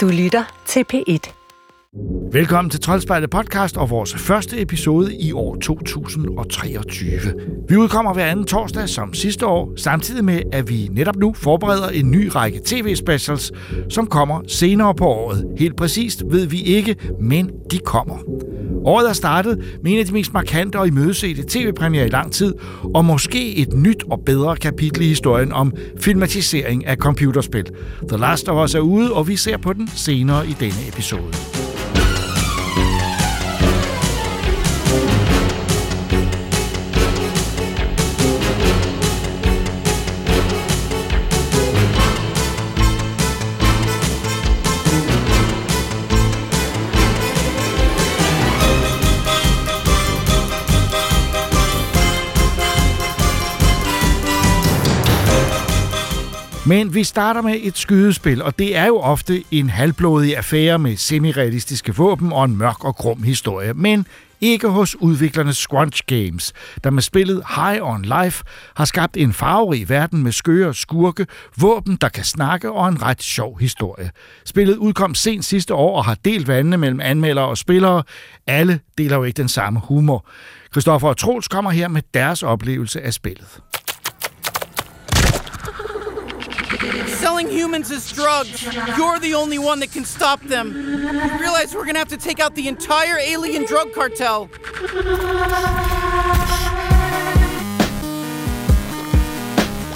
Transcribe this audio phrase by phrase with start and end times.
[0.00, 1.39] Du lytter til P1.
[2.32, 7.10] Velkommen til Troldspejlet podcast og vores første episode i år 2023.
[7.68, 11.88] Vi udkommer hver anden torsdag som sidste år, samtidig med, at vi netop nu forbereder
[11.88, 13.52] en ny række tv-specials,
[13.88, 15.44] som kommer senere på året.
[15.58, 18.18] Helt præcist ved vi ikke, men de kommer.
[18.84, 22.54] Året er startet med en af de mest markante og imødesete tv-premiere i lang tid,
[22.94, 27.66] og måske et nyt og bedre kapitel i historien om filmatisering af computerspil.
[28.08, 31.59] The Last of Us er ude, og vi ser på den senere i denne episode.
[56.70, 60.96] Men vi starter med et skydespil, og det er jo ofte en halvblodig affære med
[60.96, 63.74] semirealistiske våben og en mørk og grum historie.
[63.74, 64.06] Men
[64.40, 66.52] ikke hos udviklerne Scrunch Games,
[66.84, 68.44] der med spillet High on Life
[68.76, 73.22] har skabt en farverig verden med skøre skurke, våben, der kan snakke og en ret
[73.22, 74.10] sjov historie.
[74.44, 78.02] Spillet udkom sent sidste år og har delt vandene mellem anmeldere og spillere.
[78.46, 80.26] Alle deler jo ikke den samme humor.
[80.72, 83.60] Christoffer og Troels kommer her med deres oplevelse af spillet.
[87.40, 88.62] Selling humans as drugs.
[88.98, 90.74] You're the only one that can stop them.
[90.74, 94.50] You realize we're gonna have to take out the entire alien drug cartel.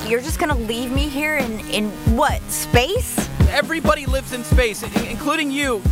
[0.08, 3.28] You're just gonna leave me here in, in what, space?
[3.50, 5.82] Everybody lives in space, including you.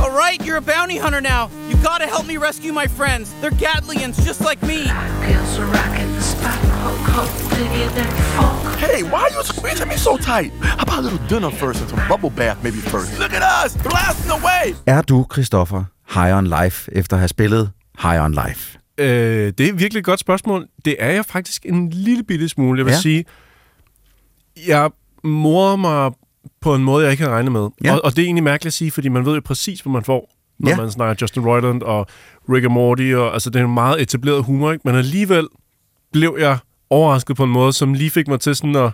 [0.00, 1.50] All right, you're a bounty hunter now.
[1.68, 3.34] You gotta help me rescue my friends.
[3.40, 4.80] They're Gatlians, just like me.
[8.78, 10.52] Hey, why are you squeezing me so tight?
[10.62, 13.18] How about a little dinner first and some bubble bath maybe first?
[13.18, 14.74] Look at us, blasting away!
[14.86, 18.78] Er du, Christoffer, high on life, efter at have spillet high on life?
[18.98, 20.68] Øh, det er virkelig et godt spørgsmål.
[20.84, 22.78] Det er jeg faktisk en lille bitte smule.
[22.78, 23.00] Jeg vil ja.
[23.00, 23.24] sige,
[24.66, 24.90] jeg
[25.24, 26.12] morer mig
[26.60, 27.68] på en måde, jeg ikke havde regnet med.
[27.84, 27.94] Ja.
[27.94, 30.04] Og, og det er egentlig mærkeligt at sige, fordi man ved jo præcis, hvad man
[30.04, 30.76] får, når Ja.
[30.76, 32.06] man snakker Justin Roiland og
[32.52, 33.12] Rick and Morty.
[33.14, 34.82] Og, altså, det er en meget etableret humor, ikke?
[34.84, 35.46] Men alligevel
[36.12, 36.58] blev jeg
[36.90, 38.90] overrasket på en måde, som lige fik mig til sådan at...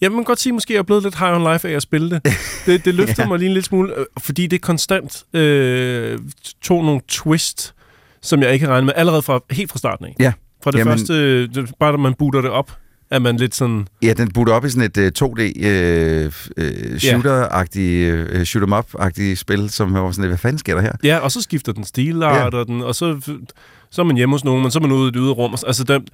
[0.00, 1.82] Ja, man kan godt sige, måske jeg er blevet lidt high on life af at
[1.82, 2.22] spille det.
[2.66, 3.28] Det, det løftede Ja.
[3.28, 6.18] mig lige en lille smule, øh, fordi det konstant øh,
[6.62, 7.74] tog nogle twist,
[8.22, 10.14] som jeg ikke havde regnet med, allerede fra, helt fra starten af.
[10.20, 10.32] Ja.
[10.64, 12.76] Fra det Jamen- første, det, bare da man booter det op,
[13.10, 13.88] er man lidt sådan...
[14.02, 16.26] Ja, den butter op i sådan et uh, 2D uh,
[16.64, 20.82] uh, shooter-agtig, uh, shoot 'em up-agtig spil, som var sådan lidt, hvad fanden sker der
[20.82, 20.92] her?
[21.02, 22.58] Ja, og så skifter den stilart, Ja.
[22.58, 23.20] og, den, og så,
[23.90, 25.52] så er man hjemme hos nogen, men så er man ude i det ydre rum.
[25.66, 26.06] Altså, den,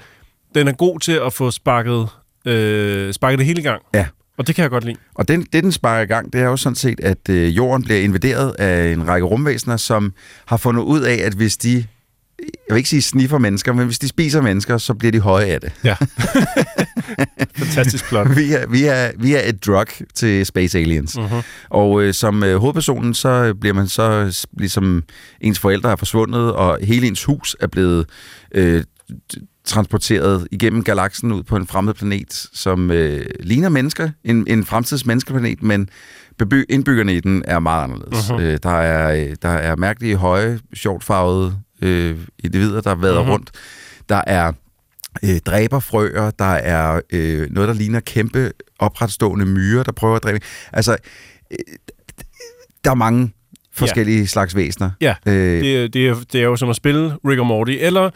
[0.55, 2.09] den er god til at få sparket,
[2.47, 3.83] øh, sparket det hele i gang.
[3.95, 4.07] Ja.
[4.39, 4.97] Og det kan jeg godt lide.
[5.15, 7.83] Og den, det, den sparker i gang, det er jo sådan set, at øh, jorden
[7.85, 10.13] bliver invaderet af en række rumvæsener, som
[10.47, 11.85] har fundet ud af, at hvis de,
[12.43, 15.45] jeg vil ikke sige sniffer mennesker, men hvis de spiser mennesker, så bliver de høje
[15.47, 15.73] af det.
[15.85, 15.97] Ja.
[17.65, 18.37] Fantastisk plot.
[18.37, 21.17] Vi er, vi, er, vi er et drug til Space Aliens.
[21.17, 21.27] Mhm.
[21.71, 25.03] Og øh, som øh, hovedpersonen, så bliver man så ligesom
[25.41, 28.07] ens forældre er forsvundet, og hele ens hus er blevet
[28.55, 28.85] øh,
[29.65, 35.07] transporteret igennem galaksen ud på en fremmed planet, som øh, ligner mennesker, en, en fremtids
[35.07, 35.89] menneskeplanet, men
[36.43, 38.31] beby- indbyggerne i den er meget anderledes.
[38.31, 38.41] Mhm.
[38.41, 43.31] Øh, der, er, øh, der er mærkelige, høje, sjovt farvede øh, individer, der vader Mhm.
[43.31, 43.51] rundt.
[44.09, 44.53] Der er
[45.25, 50.41] øh, dræberfrøer, der er øh, noget, der ligner kæmpe opretstående myrer, der prøver at dræbe.
[50.73, 50.97] Altså,
[51.51, 51.57] øh,
[52.85, 53.33] der er mange
[53.75, 54.25] forskellige ja.
[54.27, 54.91] slags væsener.
[55.01, 57.73] Ja, Øh, det, er- det, er, det er jo som at spille Rick og Morty,
[57.81, 58.11] eller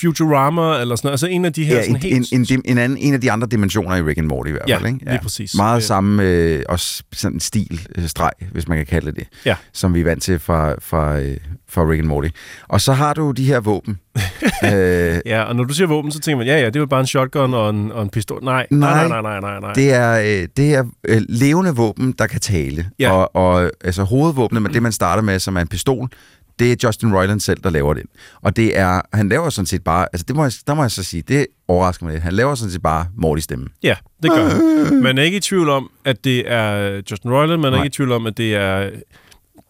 [0.00, 1.12] Futurama, eller sådan noget.
[1.12, 2.32] Altså en af de her ja, sådan en, helt...
[2.32, 4.68] en, en, en, anden, en af de andre dimensioner i Rick and Morty i hvert
[4.68, 4.86] Ja, fald.
[4.86, 5.04] Ikke?
[5.10, 5.54] lige præcis.
[5.54, 9.54] Meget samme, øh, også sådan en stil, øh, streg, hvis man kan kalde det Ja.
[9.72, 11.36] som vi er vant til fra, fra, øh,
[11.68, 12.28] fra Rick and Morty.
[12.68, 13.98] Og så har du de her våben.
[14.64, 16.86] øh, Ja, og når du siger våben, så tænker man, ja, ja, det er jo
[16.86, 18.44] bare en shotgun og en, og en pistol.
[18.44, 19.08] Nej, Nej.
[19.08, 19.72] nej, nej, nej, nej, nej.
[19.72, 22.86] Det er, øh, det er øh, levende våben, der kan tale.
[22.98, 23.10] Ja.
[23.12, 26.08] Og, og altså, hovedvåbnet, men det man starter med, som er en pistol,
[26.58, 28.04] det er Justin Roiland selv, der laver den.
[28.42, 30.90] Og det er, han laver sådan set bare, altså det må jeg, der må jeg
[30.90, 32.22] så sige, det overrasker mig lidt.
[32.24, 33.66] Han laver sådan set bare Morty stemme.
[33.82, 35.02] Ja, det gør han.
[35.06, 37.60] Man er ikke i tvivl om, at det er Justin Roiland.
[37.60, 37.84] Man er Nej.
[37.84, 38.90] ikke i tvivl om, at det er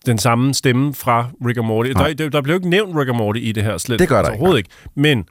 [0.07, 1.91] den samme stemme fra Rick og Morty.
[1.91, 2.13] Nej.
[2.13, 3.99] Der, der, der jo ikke nævnt Rick og Morty i det her slet.
[3.99, 4.71] Det gør der altså, ikke, Overhovedet ikke.
[4.95, 5.25] Men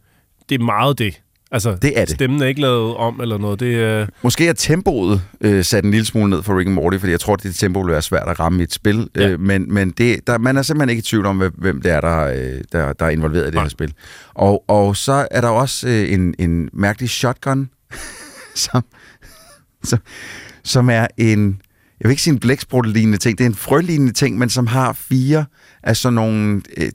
[0.50, 1.22] det er meget det.
[1.52, 2.16] Altså, Det er det.
[2.16, 3.60] Stemmen er ikke lavet om eller noget.
[3.60, 4.08] Det er...
[4.22, 7.20] Måske er tempoet øh, sat en lille smule ned for Rick and Morty, fordi jeg
[7.20, 9.10] tror, at det tempo vil være svært at ramme i et spil.
[9.16, 9.28] Ja.
[9.30, 12.02] Øh, men men det, der, man er simpelthen ikke i tvivl om, hvem- det er,
[12.02, 13.64] der, øh, der, der er involveret i det Nej.
[13.64, 13.94] her spil.
[14.34, 17.70] Og, og så er der også øh, en, en mærkelig shotgun,
[18.56, 18.84] som,
[19.84, 20.00] som,
[20.64, 21.62] som er en
[22.00, 24.94] jeg vil ikke sige en blæksprut-lignende ting, det er en frølignende ting, men som har
[24.94, 25.46] fire
[25.84, 26.92] af sådan nogle øh,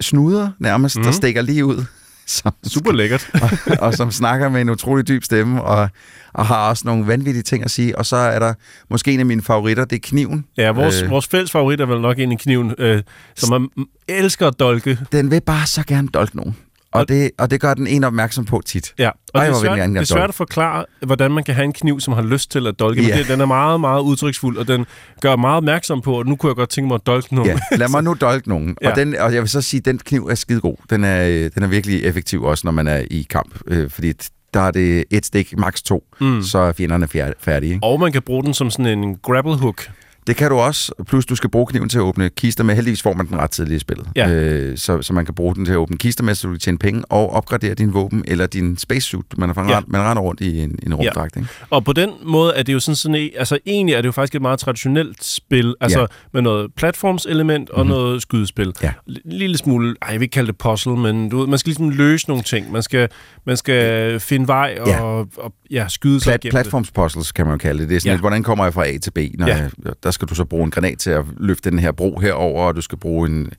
[0.00, 1.02] snuder nærmest, mm.
[1.02, 1.84] der stikker lige ud.
[2.30, 3.30] Som, Super lækkert.
[3.42, 3.50] og,
[3.80, 5.88] og som snakker med en utrolig dyb stemme, og,
[6.32, 7.98] og har også nogle vanvittige ting at sige.
[7.98, 8.54] Og så er der
[8.90, 10.44] måske en af mine favoritter, det er kniven.
[10.56, 11.10] Ja, vores, Øh.
[11.10, 13.02] vores fælles favorit er vel nok en i kniven, øh,
[13.36, 14.98] som man elsker at dolke.
[15.12, 16.56] Den vil bare så gerne dolke nogen.
[16.92, 18.94] Og Og- det, og det gør den en opmærksom på tit.
[18.98, 21.64] Ja, og Ej, det, er svært, det er svært at forklare, hvordan man kan have
[21.64, 23.02] en kniv, som har lyst til at dolke.
[23.02, 23.08] Ja.
[23.08, 24.86] Men det, den er meget, meget udtryksfuld, og den
[25.20, 27.50] gør meget opmærksom på, at nu kunne jeg godt tænke mig at dolke nogen.
[27.70, 28.76] Ja, lad mig nu dolke nogen.
[28.82, 28.90] Ja.
[28.90, 30.76] Og, den, og jeg vil så sige, at den kniv er skide god.
[30.90, 33.60] Den er, øh, den er virkelig effektiv også, når man er i kamp.
[33.66, 34.12] Øh, fordi
[34.54, 36.42] der er det et stik, maks to, mm.
[36.42, 37.08] så er fjenderne
[37.40, 37.72] færdige.
[37.74, 37.86] Ikke?
[37.86, 39.90] Og man kan bruge den som sådan en grapple hook.
[40.30, 42.74] Det kan du også, plus du skal bruge kniven til at åbne kister med.
[42.74, 44.08] Heldigvis får man den ret tidligt i spillet.
[44.16, 44.28] Ja.
[44.30, 46.60] Øh, så, så man kan bruge den til at åbne kister med, så du kan
[46.60, 49.38] tjene penge og opgradere din våben eller din spacesuit.
[49.38, 49.74] Man, er, Ja.
[49.74, 49.80] ja.
[49.86, 51.36] man render rundt i en, en rumdragt.
[51.36, 51.48] Ikke?
[51.70, 54.34] Og på den måde er det jo sådan sådan altså egentlig er det jo faktisk
[54.34, 56.02] et meget traditionelt spil, altså Ja.
[56.02, 56.06] ja.
[56.32, 57.96] med noget platformselement og mm-hmm.
[57.98, 58.72] noget skydespil.
[58.82, 58.92] Ja.
[59.24, 61.90] Lille smule, ej, jeg vil ikke kalde det puzzle, men du ved, man skal ligesom
[61.90, 62.72] løse nogle ting.
[62.72, 63.08] Man skal,
[63.46, 64.94] man skal finde vej og, Ja.
[64.96, 65.02] ja.
[65.02, 67.88] og, og ja, skyde sig Plat, igennem platformspuzzles kan man jo kalde det.
[67.88, 68.10] Det er sådan Ja.
[68.10, 68.14] ja.
[68.14, 69.18] lidt, hvordan kommer jeg fra A til B?
[69.38, 69.56] Når Ja.
[69.56, 69.70] jeg,
[70.02, 72.76] der skal du så bruge en granat til at løfte den her bro herover, og
[72.76, 73.50] du skal bruge en...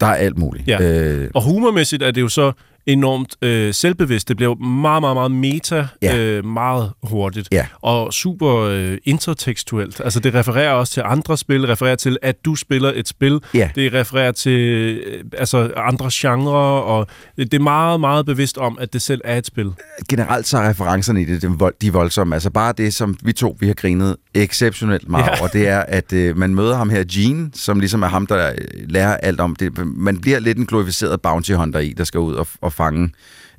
[0.00, 0.68] Der er alt muligt.
[0.68, 0.82] Ja.
[0.82, 2.52] Øh, Og humormæssigt er det jo så
[2.86, 4.28] enormt øh, selvbevidst.
[4.28, 6.18] Det jo meget, meget, meget meta Ja.
[6.18, 7.48] øh, meget hurtigt.
[7.52, 7.66] Ja.
[7.82, 10.00] Og super øh, intertekstuelt.
[10.04, 13.40] Altså det refererer også til andre spil, refererer til, at du spiller et spil.
[13.54, 13.70] Ja.
[13.74, 17.06] Det refererer til øh, altså andre genrer, og
[17.36, 19.72] det, er meget, meget bevidst om, at det selv er et spil.
[20.08, 22.34] generelt så er referencerne i det, de, vold, de voldsomme.
[22.34, 25.30] Altså bare det, som vi to, vi har grinet exceptionelt meget Ja.
[25.34, 25.40] ja.
[25.40, 28.50] over, det er, at øh, man møder ham her, Gene, som ligesom er ham, der
[28.50, 29.86] øh, lærer alt om det.
[29.86, 33.10] Man bliver lidt en glorificeret bounty hunter i, der skal ud og, og fange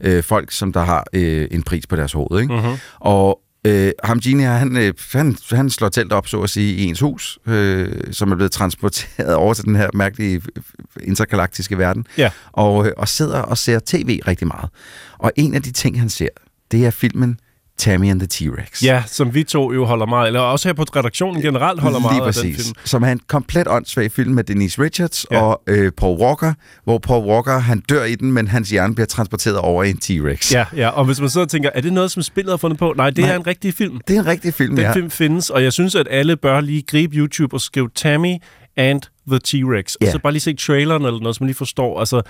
[0.01, 2.41] øh, folk, som der har øh, en pris på deres hoved.
[2.41, 2.53] Ikke?
[2.53, 2.73] Mhm.
[2.99, 6.75] Og øh, ham, Gene her, han, øh, han, han slår telt op, så at sige,
[6.75, 10.63] i ens hus, øh, som er blevet transporteret over til den her mærkelige øh,
[11.03, 12.29] intergalaktiske verden Ja.
[12.51, 14.69] og, øh, og sidder og ser tv rigtig meget.
[15.17, 16.27] Og en af de ting, han ser,
[16.71, 17.39] det er filmen
[17.77, 18.83] Tammy and the T-Rex.
[18.85, 22.13] Ja, som vi to jo holder meget, eller også her på redaktionen generelt holder meget
[22.15, 22.65] Lige af den præcis.
[22.65, 22.75] film.
[22.85, 25.41] Som er en komplet åndssvag film med Denise Richards Ja.
[25.41, 26.53] og øh, Paul Walker,
[26.83, 29.97] hvor Paul Walker, han dør i den, men hans hjerne bliver transporteret over i en
[30.03, 30.53] T-Rex.
[30.53, 32.93] Ja, ja, og hvis man så tænker, er det noget, som spillet har fundet på?
[32.97, 33.29] Nej, det Nej.
[33.33, 33.99] er en rigtig film.
[34.07, 34.93] Det er en rigtig film, Den ja.
[34.93, 38.33] film findes, og jeg synes, at alle bør lige gribe YouTube og skrive Tammy
[38.77, 39.95] and the T-Rex.
[40.01, 40.05] Ja.
[40.07, 41.99] Og så bare lige se traileren eller noget, så man lige forstår.
[41.99, 42.21] Altså,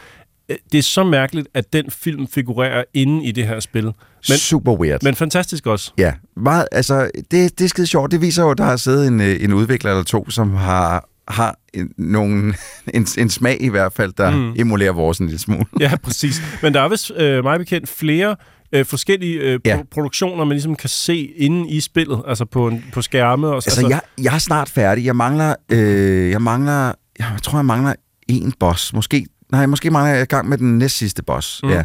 [0.71, 3.83] det er så mærkeligt, at den film figurerer inde i det her spil.
[3.83, 3.93] Men,
[4.37, 4.99] Super weird.
[5.03, 5.91] men fantastisk også.
[5.97, 8.11] Ja, meget, altså, det, det er skide sjovt.
[8.11, 11.09] Det viser jo, at der har siddet en, øh, en udvikler eller to, som har,
[11.27, 12.55] har en, nogen,
[12.93, 14.53] en, en smag i hvert fald, der mm.
[14.57, 15.65] emulerer vores en lille smule.
[15.79, 16.41] Ja, præcis.
[16.61, 18.35] Men der er vist øh, meget bekendt flere
[18.71, 19.77] øh, forskellige øh, Ja.
[19.77, 23.47] pro- produktioner, man ligesom kan se inde i spillet, altså på, en, på skærme.
[23.47, 25.05] Og, Altså, jeg, jeg er snart færdig.
[25.05, 27.93] Jeg mangler, øh, jeg mangler, jeg tror, jeg mangler
[28.29, 28.93] en boss.
[28.93, 31.59] Måske, nej, måske mangler jeg i gang med den næst sidste boss.
[31.63, 31.69] Mm.
[31.69, 31.83] Ja.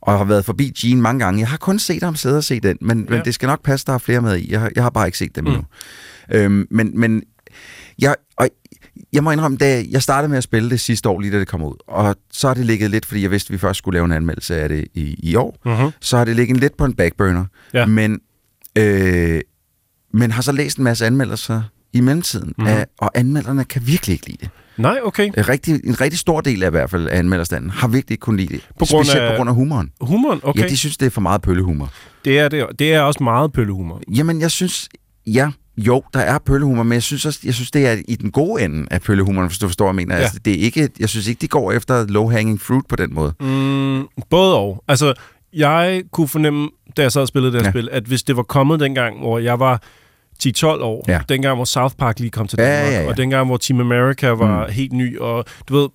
[0.00, 1.40] Og jeg har været forbi Gene mange gange.
[1.40, 3.10] Jeg har kun set ham sidde og se den, men, ja.
[3.10, 4.50] Men det skal nok passe, der er flere med i.
[4.52, 5.50] Jeg, har- jeg har bare ikke set dem mm.
[5.50, 5.64] endnu.
[6.32, 7.22] Øhm, men, men
[7.98, 8.48] jeg, og
[9.12, 11.48] jeg må indrømme, da jeg startede med at spille det sidste år, lige da det
[11.48, 13.96] kom ud, og så har det ligget lidt, fordi jeg vidste, at vi først skulle
[13.96, 15.90] lave en anmeldelse af det i, i år, Mhm.
[16.00, 17.44] så har det ligget lidt på en backburner.
[17.74, 17.86] Ja.
[17.86, 18.20] Men,
[18.78, 19.40] øh,
[20.12, 21.62] men har så læst en masse anmeldelser
[21.92, 22.66] i mellemtiden, Mhm.
[22.66, 22.66] mm.
[22.66, 24.50] af, og anmelderne kan virkelig ikke lide det.
[24.78, 25.26] Nej, okay.
[25.38, 28.20] En rigtig, en rigtig stor del af i hvert fald af anmelderstanden har virkelig ikke
[28.20, 28.68] kunnet lide det.
[28.78, 29.90] På grund Specielt af- på grund af humoren.
[30.00, 30.60] Humoren, okay.
[30.62, 31.90] Ja, de synes, det er for meget pøllehumor.
[32.24, 34.00] det, er det, det er også meget pøllehumor.
[34.16, 34.88] Jamen, jeg synes,
[35.26, 38.30] ja, jo, der er pøllehumor, men jeg synes også, jeg synes, det er i den
[38.30, 40.16] gode ende af pøllehumoren, hvis du forstår, hvad jeg mener.
[40.16, 40.22] Ja.
[40.22, 43.34] Altså, det er ikke, jeg synes ikke, de går efter low-hanging fruit på den måde.
[43.40, 44.84] Mm, både og.
[44.88, 45.14] Altså,
[45.52, 47.70] jeg kunne fornemme, da jeg sad og spillede det her Ja.
[47.70, 49.82] spil, at hvis det var kommet dengang, hvor jeg var
[50.44, 51.20] 10-12 år, Ja.
[51.28, 53.08] dengang hvor South Park lige kom til Ja, Danmark, ja, ja.
[53.08, 54.72] og dengang hvor Team America var mm.
[54.72, 55.88] helt ny, og du ved,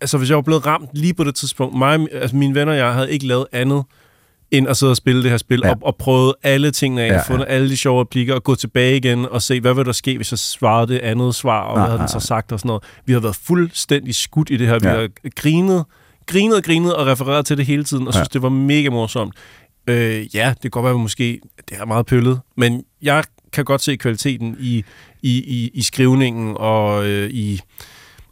[0.00, 2.78] altså hvis jeg var blevet ramt lige på det tidspunkt, mig, altså mine venner og
[2.78, 3.82] jeg havde ikke lavet andet,
[4.50, 5.68] end at sidde og spille det her spil, ja.
[5.68, 5.74] Ja.
[5.74, 7.32] og, og prøvet alle tingene af, Ja, ja, ja.
[7.34, 10.16] fundet alle de sjove replikker, og gå tilbage igen og se, hvad vil der ske,
[10.16, 12.66] hvis jeg svarede det andet svar, og hvad Nej, havde den så sagt og sådan
[12.68, 12.82] noget.
[13.06, 14.78] Vi har været fuldstændig skudt i det her.
[14.78, 14.94] Vi Ja.
[14.94, 15.84] har grinet,
[16.26, 18.18] grinet og grinet og refereret til det hele tiden, og Ja.
[18.18, 19.34] synes, det var mega morsomt.
[19.86, 23.24] Øh, ja, det kan godt være, at måske det er meget pøllet, men jeg
[23.54, 24.84] kan godt se kvaliteten i,
[25.22, 27.60] i, i, i skrivningen og øh, i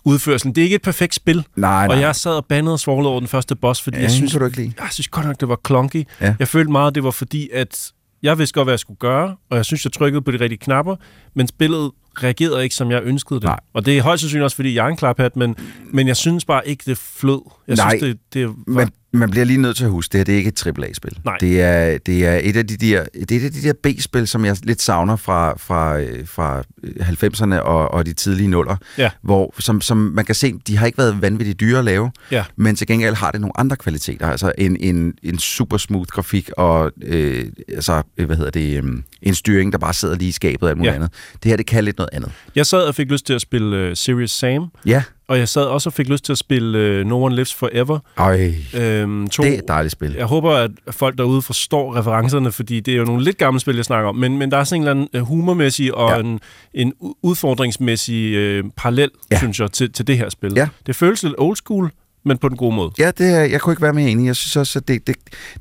[0.04, 0.54] udførelsen.
[0.54, 1.96] Det er ikke et perfekt spil, Nej, nej.
[1.96, 4.32] og jeg sad og bandede og svoglede over den første boss, fordi ja, jeg synes,
[4.32, 4.72] du ikke lide.
[4.80, 6.04] jeg synes godt nok, det var clunky.
[6.20, 6.34] Ja.
[6.38, 9.56] Jeg følte meget, det var fordi, at jeg vidste godt, hvad jeg skulle gøre, og
[9.56, 10.96] jeg synes, jeg trykkede på de rigtige knapper,
[11.34, 11.90] men spillet
[12.22, 13.46] reagerede ikke, som jeg ønskede det.
[13.46, 13.60] Nej.
[13.74, 15.56] Og det er højst sandsynligt også, fordi jeg er en klaphat, men,
[15.92, 17.40] men jeg synes bare ikke, det flød.
[17.68, 20.18] Jeg Nej, synes, det, det var Men man bliver lige nødt til at huske, det
[20.18, 21.18] her det er ikke et AAA-spil.
[21.24, 21.36] Nej.
[21.40, 24.26] Det er, det er et af de der, det er et af de der B-spil,
[24.28, 28.76] som jeg lidt savner fra, fra, øh, fra 90'erne og, og de tidlige nuller.
[28.98, 29.10] Ja.
[29.22, 32.44] Hvor, som, som man kan se, de har ikke været vanvittigt dyre at lave, Ja.
[32.56, 34.26] men til gengæld har det nogle andre kvaliteter.
[34.30, 38.92] Altså en, en, en super smooth grafik og øh, altså, øh, hvad hedder det, øh,
[39.22, 40.96] en styring, der bare sidder lige i skabet og alt muligt Ja.
[40.96, 41.10] andet.
[41.42, 42.32] Det her, det kan lidt noget andet.
[42.54, 45.62] Jeg sad og fik lyst til at spille uh, Serious Sam, Ja, og jeg sad
[45.64, 47.98] også og fik lyst til at spille uh, No One Lives Forever.
[48.16, 50.12] Øj, Øhm, to, det er et dejligt spil.
[50.12, 53.76] Jeg håber, at folk derude forstår referencerne, fordi det er jo nogle lidt gamle spil,
[53.76, 56.20] jeg snakker om, men, men der er sådan en eller anden øh, humormæssig og Ja.
[56.20, 56.40] en,
[56.74, 59.38] en udfordringsmæssig øh, parallel, Ja.
[59.38, 60.52] synes jeg, til, til det her spil.
[60.56, 60.68] Ja.
[60.86, 61.90] Det føles lidt old school,
[62.24, 62.90] men på den gode måde.
[62.98, 64.26] Ja, det er, jeg kunne ikke være mere enig.
[64.26, 65.16] Jeg synes også, at det, det,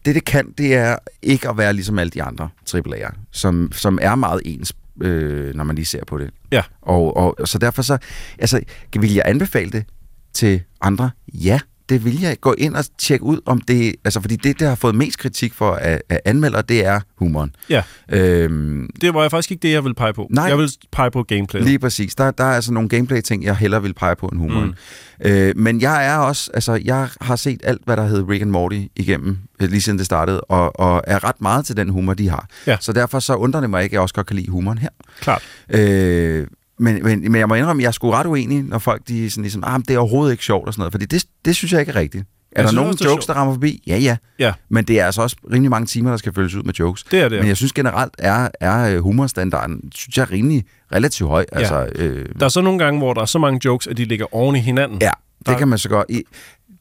[0.06, 4.00] det, det kan, det er ikke at være ligesom alle de andre AAA'er, som, som
[4.02, 6.30] er meget ens, øh, når man lige ser på det.
[6.52, 6.62] Ja.
[6.82, 7.98] Og, og, og så derfor så,
[8.40, 8.62] altså,
[9.00, 9.86] vil jeg anbefale det
[10.34, 11.12] til andre?
[11.34, 11.60] Ja,
[11.92, 12.38] det vil jeg.
[12.42, 15.54] Gå ind og tjekke ud, om det, altså fordi det, der har fået mest kritik
[15.54, 17.56] for af, af anmeldere, det er humoren.
[17.70, 20.28] Ja, Øhm, det var faktisk ikke det, jeg ville pege på.
[20.30, 20.46] Nej.
[20.46, 21.62] Jeg vil pege på gameplay.
[21.62, 22.16] Lige præcis.
[22.16, 24.76] Der, der er altså nogle gameplay-ting, jeg hellere vil pege på end humoren.
[25.24, 25.30] Mm.
[25.30, 28.50] Øh, men jeg er også, altså jeg har set alt, hvad der hedder Rick and
[28.50, 32.14] Morty igennem, øh, lige siden det startede, og, og er ret meget til den humor,
[32.14, 32.48] de har.
[32.68, 32.78] Ja.
[32.80, 34.90] Så derfor så undrer det mig ikke, at jeg også godt kan lide humoren her.
[35.20, 35.44] Klart.
[35.70, 36.48] Øh,
[36.82, 39.30] men, men, men jeg må indrømme, at jeg er sgu ret uenig, når folk de
[39.30, 41.72] sådan ligesom, ah, det er overhovedet ikke sjovt og sådan noget, fordi det, det synes
[41.72, 42.22] jeg ikke er rigtigt.
[42.24, 43.84] Er Jeg der synes nogle det jokes, der rammer forbi?
[43.88, 44.18] Ja, ja.
[44.40, 47.04] Ja, Men det er altså også rimelig mange timer, der skal følges ud med jokes.
[47.04, 47.40] det er det.
[47.40, 51.46] Men jeg synes generelt, er, er øh, humorstandarden, synes jeg, er rimelig relativt høj.
[51.54, 51.58] Ja.
[51.58, 54.06] Altså, øh, Der er så nogle gange, hvor der er så mange jokes, at de
[54.06, 54.98] ligger oven i hinanden.
[55.02, 56.06] Ja, det Der- kan man så godt.
[56.10, 56.24] I-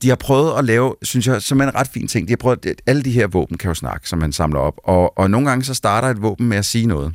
[0.02, 2.28] De har prøvet at lave, synes jeg, som en ret fin ting.
[2.28, 4.74] De har prøvet, at alle de her våben kan jo snakke, som man samler op.
[4.84, 7.12] Og, og nogle gange så starter et våben med at sige noget,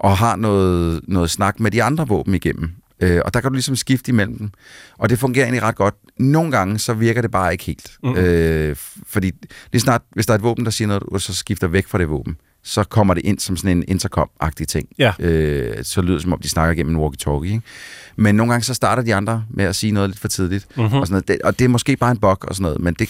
[0.00, 2.70] og har noget, noget snak med de andre våben igennem.
[3.00, 4.50] Øh, og der kan du ligesom skifte imellem dem.
[4.98, 5.94] Og det fungerer egentlig ret godt.
[6.18, 7.92] Nogle gange, så virker det bare ikke helt.
[8.02, 8.16] Mm.
[8.16, 8.76] Øh,
[9.06, 9.32] fordi
[9.72, 11.98] lige snart, hvis der er et våben, der siger noget, og så skifter væk fra
[11.98, 14.88] det våben, så kommer det ind som sådan en intercom-agtig ting.
[14.98, 15.12] Ja.
[15.18, 17.44] Øh, så lyder det, som om de snakker gennem en walkie-talkie.
[17.44, 17.62] Ikke?
[18.16, 20.66] Men nogle gange så starter de andre med at sige noget lidt for tidligt.
[20.76, 20.84] Mhm.
[20.84, 20.98] Mm-hmm.
[20.98, 21.28] Og, sådan noget.
[21.28, 23.08] Det, og det er måske bare en bug og sådan noget, men det,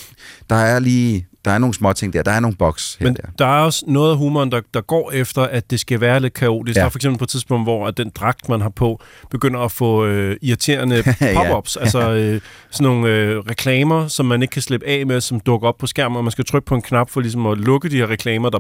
[0.50, 2.23] der er lige der er nogle små ting der.
[2.23, 3.23] Der er nogle bugs her Men der.
[3.38, 6.35] der er også noget af humoren, der, der går efter, at det skal være lidt
[6.35, 6.76] kaotisk.
[6.76, 6.80] Ja.
[6.80, 6.83] Ja.
[6.83, 9.61] Der er for eksempel på et tidspunkt, hvor at den dragt, man har på, begynder
[9.61, 11.35] at få øh, irriterende Ja.
[11.35, 11.76] pop-ups.
[11.76, 12.40] Altså øh,
[12.71, 15.87] sådan nogle øh, reklamer, som man ikke kan slippe af med, som dukker op på
[15.87, 18.50] skærmen, og man skal trykke på en knap for ligesom at lukke de her reklamer,
[18.50, 18.59] der,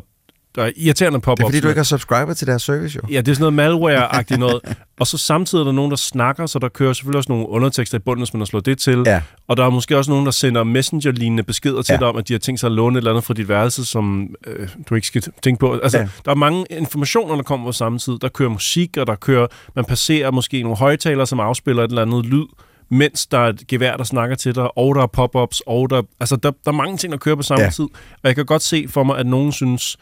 [0.54, 1.36] der er irriterende pop-ups.
[1.38, 3.08] Det er fordi, du ikke har subscriber til deres service, jo.
[3.14, 4.60] Ja, det er sådan noget malware-agtigt noget.
[5.00, 7.98] Og så samtidig er der nogen, der snakker, så der kører selvfølgelig også nogle undertekster
[7.98, 9.02] i bunden, hvis man har slået det til.
[9.06, 9.22] Ja.
[9.48, 11.98] Og der er måske også nogen, der sender messenger-lignende beskeder til Ja.
[11.98, 13.84] dig om, at de har tænkt sig at låne et eller andet fra dit værelse,
[13.84, 15.78] som øh, du ikke skal tænke på.
[15.82, 16.08] Altså, Ja.
[16.24, 18.18] der er mange informationer, der kommer på samme tid.
[18.20, 22.02] Der kører musik, og der kører, man passerer måske nogle højtalere, som afspiller et eller
[22.02, 22.44] andet lyd,
[22.90, 26.02] mens der er et gevær, der snakker til dig, og der er pop-ups, og der,
[26.20, 27.70] altså, der, der er mange ting, der kører på samme ja.
[27.70, 27.84] tid.
[28.12, 29.96] Og jeg kan godt se for mig, at nogen synes,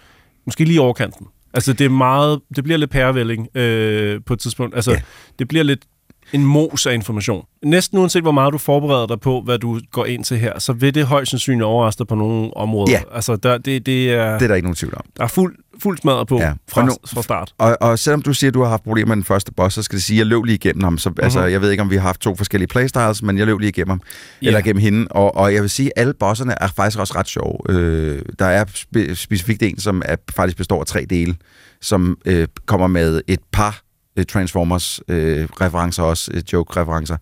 [0.48, 1.26] måske lige overkanten.
[1.54, 4.74] Altså, det er meget, det bliver lidt pærevælling øh, på et tidspunkt.
[4.74, 5.00] Altså, Ja.
[5.38, 5.84] det bliver lidt
[6.32, 7.44] en mos af information.
[7.64, 10.72] Næsten uanset hvor meget du forbereder dig på, hvad du går ind til her, så
[10.72, 12.92] vil det højst sandsynligt overraske dig på nogle områder.
[12.92, 13.00] Ja.
[13.14, 15.04] Altså, der, det, det er, Det er der ikke nogen tvivl om.
[15.16, 16.52] der er fuld, fuld smadret på Ja.
[16.68, 17.54] fra, nu- fra start.
[17.58, 19.82] Og, og selvom du siger, at du har haft problemer med den første boss, så
[19.82, 20.98] skal det sige, at jeg løb lige igennem ham.
[20.98, 21.24] Så, mm-hmm.
[21.24, 23.68] altså, jeg ved ikke, om vi har haft to forskellige playstyles, men jeg løb lige
[23.68, 24.00] igennem ham.
[24.42, 24.46] Ja.
[24.46, 25.06] Eller gennem hende.
[25.10, 27.56] Og, og jeg vil sige, at alle bosserne er faktisk også ret sjove.
[27.68, 31.34] Øh, der er spe, specifikt en, som er, faktisk består af tre dele,
[31.80, 33.80] som øh, kommer med et par
[34.18, 37.16] øh, Transformers-referencer også, øh, joke-referencer,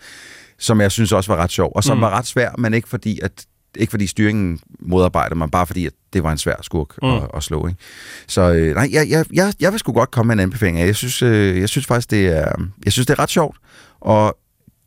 [0.59, 2.01] som jeg synes også var ret sjov, og som mm.
[2.01, 3.47] Var ret svær, men ikke fordi, at
[3.79, 7.09] ikke fordi styringen modarbejder mig, bare fordi, at det var en svær skurk mm.
[7.09, 7.67] at, at slå.
[7.67, 7.81] Ikke?
[8.27, 10.79] Så øh, nej, jeg, jeg, jeg, jeg vil sgu godt komme med en anbefaling.
[10.79, 12.53] Jeg synes, øh, jeg synes faktisk, det er,
[12.85, 13.57] jeg synes, det er ret sjovt,
[14.01, 14.39] og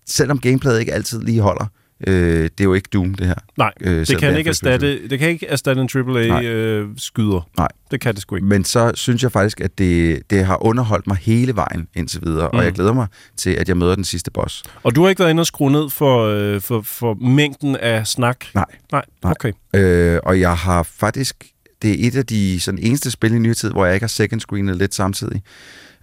[0.08, 1.66] selvom gameplayet ikke altid lige holder,
[2.08, 3.36] øh, det er jo ikke Doom, det her.
[3.58, 6.46] Nej, Øh, det kan, ikke erstatte, det kan ikke erstatte en Nej.
[6.46, 7.50] AAA-skyder.
[7.58, 7.68] Nej.
[7.92, 8.48] Det kan det sgu ikke.
[8.48, 12.50] Men så synes jeg faktisk, at det, det har underholdt mig hele vejen indtil videre,
[12.54, 12.58] mm.
[12.58, 12.66] og Mm.
[12.66, 14.64] jeg glæder mig til, at jeg møder den sidste boss.
[14.84, 18.08] Og du har ikke været inde og skrue ned for, øh, for, for mængden af
[18.08, 18.46] snak?
[18.56, 18.66] Nej.
[18.92, 19.32] Nej, Nej.
[19.32, 19.52] okay.
[19.76, 21.46] Øh, og jeg har faktisk...
[21.82, 24.08] Det er et af de sådan, eneste spil i nyere tid, hvor jeg ikke har
[24.08, 25.42] second screenet lidt samtidig.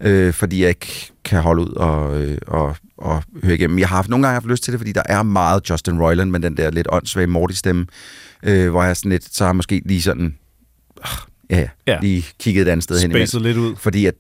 [0.01, 3.79] Øh, fordi jeg ikke kan holde ud og, øh, og, og høre igennem.
[3.79, 6.31] Jeg har haft, nogle gange haft lyst til det, fordi der er meget Justin Roiland
[6.31, 7.87] med den der lidt åndssvage Morty-stemme,
[8.43, 10.25] øh, hvor jeg sådan lidt, så har jeg måske lige sådan...
[10.27, 11.07] Øh,
[11.51, 11.99] ja, ja, Ja.
[12.01, 13.27] lige kigget et andet sted hen imellem.
[13.27, 13.77] Spacet lidt ud.
[13.77, 14.15] Fordi at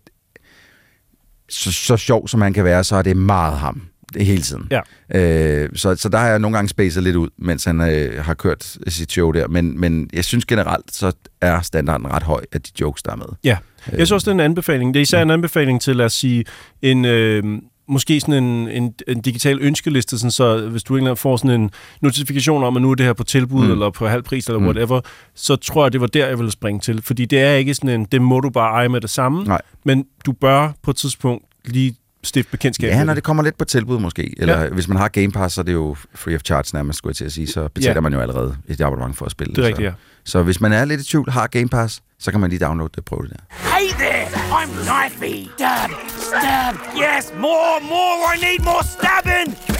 [1.49, 3.83] så, så sjov som han kan være, så er det meget ham.
[4.16, 4.68] Hele tiden.
[4.71, 4.80] Ja.
[5.14, 8.35] Øh, så, så der har jeg nogle gange spacet lidt ud, mens han øh, har
[8.35, 9.49] kørt sit show der.
[9.49, 13.16] Men, men jeg synes generelt, så er standarden ret høj af de jokes, der er
[13.16, 13.26] med.
[13.45, 13.56] Ja,
[13.93, 14.95] jeg synes også, det er en anbefaling.
[14.95, 16.45] Det er især en anbefaling til, lad os sige,
[16.83, 17.45] en, øh,
[17.88, 21.71] måske sådan en, en, en digital ønskeliste, sådan så hvis du egentlig får sådan en
[22.02, 23.73] notifikation om, at nu er det her på tilbud, mm.
[23.73, 24.66] eller på halv pris, eller Mm.
[24.66, 25.00] whatever,
[25.35, 27.02] så tror jeg, det var der, jeg ville springe til.
[27.02, 29.61] Fordi det er ikke sådan en, det må du bare eje med det samme, Nej.
[29.85, 33.64] men du bør på et tidspunkt lige stifte bekendtskab Ja, når det kommer lidt på
[33.64, 34.35] tilbud måske.
[34.38, 34.69] Eller ja.
[34.69, 37.16] hvis man har Game Pass, så er det jo free of charge nærmest, skulle jeg
[37.16, 37.47] til at sige.
[37.47, 38.00] Så betaler Ja.
[38.00, 39.69] man jo allerede et abonnement for at spille Det er så.
[39.69, 39.93] rigtigt, ja.
[40.25, 42.90] Så hvis man er lidt i tvivl, har Game Pass, så kan man lige downloade
[42.90, 43.42] det og prøve det der.
[43.50, 44.26] Hey there!
[44.58, 45.50] I'm Knifey!
[45.56, 45.90] Stab!
[46.08, 46.75] Stab!
[46.94, 48.16] Yes, more, more!
[48.35, 49.76] I need more stabbing!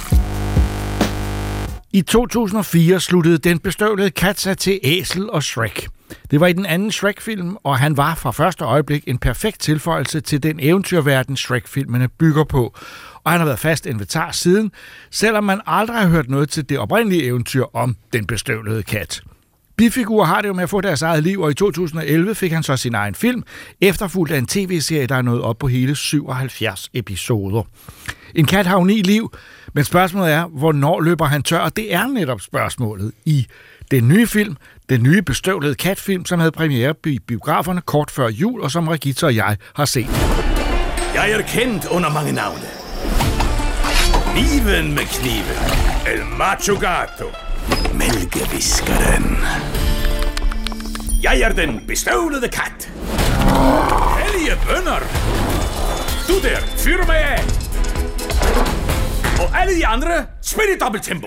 [1.93, 5.87] I 2004 sluttede den bestøvlede kat sig til Æsel og Shrek.
[6.31, 10.21] Det var i den anden Shrek-film, og han var fra første øjeblik en perfekt tilføjelse
[10.21, 12.75] til den eventyrverden, Shrek-filmene bygger på.
[13.25, 14.73] Og han har været fast inventar siden,
[15.11, 19.23] selvom man aldrig har hørt noget til det oprindelige eventyr om den bestøvlede kat.
[19.77, 22.63] Bifigurer har det jo med at få deres eget liv, og i 2011 fik han
[22.63, 23.43] så sin egen film,
[23.81, 27.63] efterfulgt af en tv-serie, der er nået op på hele 77 episoder.
[28.35, 29.33] En kat har jo ni liv,
[29.75, 31.59] men spørgsmålet er, hvornår løber han tør?
[31.59, 33.47] Og det er netop spørgsmålet i
[33.91, 34.57] den nye film,
[34.89, 39.27] den nye bestøvlede katfilm, som havde premiere i biograferne kort før jul, og som Regitze
[39.27, 40.09] og jeg har set.
[41.15, 42.67] Jeg er kendt under mange navne.
[44.33, 45.57] Kniven med kniven.
[46.15, 47.46] El Macho Gato.
[47.95, 49.39] Mælkeviskeren.
[51.23, 52.91] Jeg er den bestøvlede kat.
[54.19, 54.99] Hellige bønder.
[56.29, 57.45] Du der, fyr mig af.
[59.41, 61.27] Og alle de andre, spil i dobbelt tempo.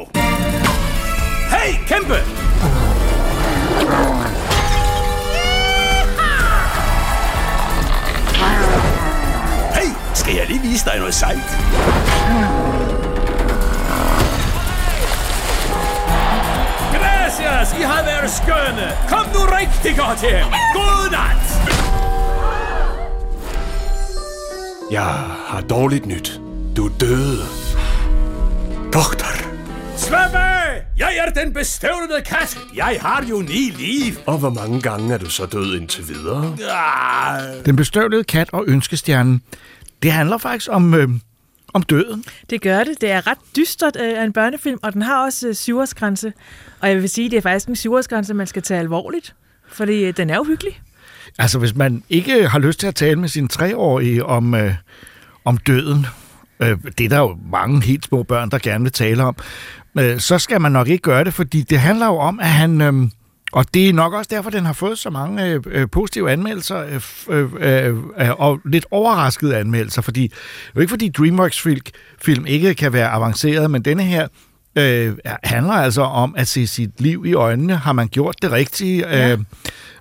[1.49, 2.15] Hey, kæmpe!
[9.73, 12.68] Hey, skal jeg lige vise dig noget sejt?
[17.39, 18.87] Gracias, I har været skønne.
[19.09, 20.45] Kom nu rigtig godt hjem.
[20.73, 21.45] Godnat.
[24.91, 25.03] Jeg
[25.47, 26.41] har dårligt nyt.
[26.77, 27.39] Du er død.
[28.93, 29.27] Doktor.
[29.97, 30.83] Slap af!
[30.97, 32.57] Jeg er den bestøvlede kat.
[32.75, 34.13] Jeg har jo ni liv.
[34.25, 36.55] Og hvor mange gange er du så død indtil videre?
[36.71, 39.41] Ah, Den bestøvlede kat og ønskestjernen,
[40.03, 41.09] det handler faktisk om, øh,
[41.73, 42.23] om døden.
[42.49, 43.01] Det gør det.
[43.01, 46.33] Det er ret dystert øh, af en børnefilm, og den har også øh, syvårsgrænse.
[46.79, 49.35] Og jeg vil sige, det er faktisk en syvårsgrænse, man skal tage alvorligt.
[49.67, 50.81] Fordi øh, den er uhyggelig.
[51.39, 54.73] Altså, hvis man ikke har lyst til at tale med sine treårige om, øh,
[55.45, 56.05] om døden,
[56.59, 59.35] øh, det er der jo mange helt små børn, der gerne vil tale om,
[59.99, 62.81] øh, så skal man nok ikke gøre det, fordi det handler jo om, at han...
[62.81, 62.93] Øh,
[63.51, 66.77] og det er nok også derfor, den har fået så mange øh, øh, positive anmeldelser
[66.79, 70.33] øh, øh, øh, øh, og lidt overraskede anmeldelser, fordi det
[70.67, 71.81] er jo ikke fordi DreamWorks film,
[72.21, 74.27] film ikke kan være avanceret, men denne her
[74.75, 77.75] øh, handler altså om at se sit liv i øjnene.
[77.75, 79.07] Har man gjort det rigtige?
[79.07, 79.31] Ja.
[79.31, 79.39] Øh,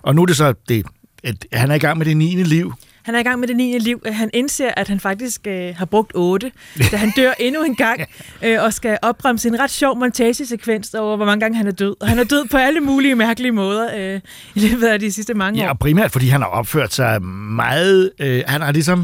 [0.01, 0.85] og nu er det så, det,
[1.23, 2.25] at han er i gang med det 9.
[2.25, 2.73] liv.
[3.03, 3.77] Han er i gang med det 9.
[3.79, 4.01] liv.
[4.05, 6.51] Han indser, at han faktisk øh, har brugt 8,
[6.91, 8.01] da han dør endnu en gang,
[8.43, 11.95] øh, og skal opbremse en ret sjov montagesekvens over, hvor mange gange han er død.
[12.01, 14.19] Og han er død på alle mulige mærkelige måder øh,
[14.55, 15.69] i løbet af de sidste mange Ja, år.
[15.69, 18.11] og primært fordi han har opført sig meget...
[18.19, 18.99] Øh, han har ligesom...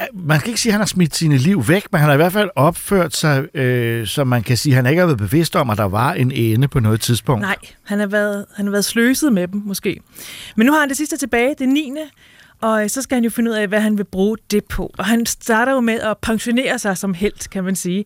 [0.00, 2.14] øh, Man skal ikke sige, at han har smidt sine liv væk, men han har
[2.14, 5.18] i hvert fald opført sig, øh, så man kan sige, at han ikke har været
[5.18, 7.40] bevidst om, at der var en ende på noget tidspunkt.
[7.42, 10.00] Nej, han har, været, han har været sløset med dem, måske.
[10.56, 11.92] Men nu har han det sidste tilbage, det 9.
[12.64, 14.94] Og så skal han jo finde ud af, hvad han vil bruge det på.
[14.98, 18.04] Og han starter jo med at pensionere sig som helt, kan man sige.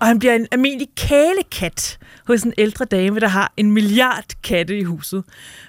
[0.00, 4.78] Og han bliver en almindelig kælekat hos en ældre dame, der har en milliard katte
[4.78, 5.24] i huset.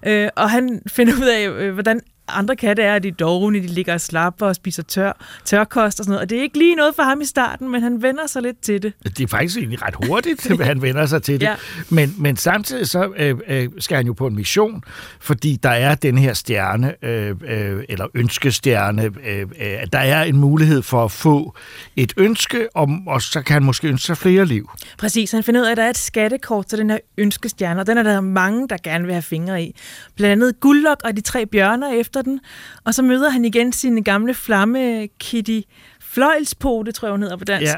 [0.06, 3.60] Øh, og han finder ud af, øh, hvordan andre katte er, at de er dogne,
[3.60, 6.22] de ligger og slapper og spiser tør, tørkost og sådan noget.
[6.22, 8.62] Og det er ikke lige noget for ham i starten, men han vender sig lidt
[8.62, 8.94] til det.
[9.04, 11.46] Det er faktisk egentlig ret hurtigt, at han vender sig til det.
[11.46, 11.56] Ja.
[11.90, 14.84] Men, men samtidig så øh, øh, skal han jo på en mission,
[15.20, 19.48] fordi der er den her stjerne, øh, øh, eller ønskestjerne, øh, øh,
[19.94, 21.56] der er en mulighed for at få
[21.96, 24.70] et ønske, om, og så kan han måske ønske sig flere liv.
[24.98, 27.88] Præcis, han finder ud af, at der er et skattekort til den her ønskestjerne, og
[27.88, 29.76] den er der mange, der gerne vil have fingre i.
[30.16, 32.40] Blandt andet Guldlok og de tre bjørner efter den,
[32.84, 35.62] og så møder han igen sin gamle flamme Kitty
[36.02, 37.74] Fløjlspote, tror jeg hun hedder på dansk.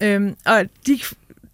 [0.00, 0.14] Ja.
[0.14, 0.98] Øhm, og de,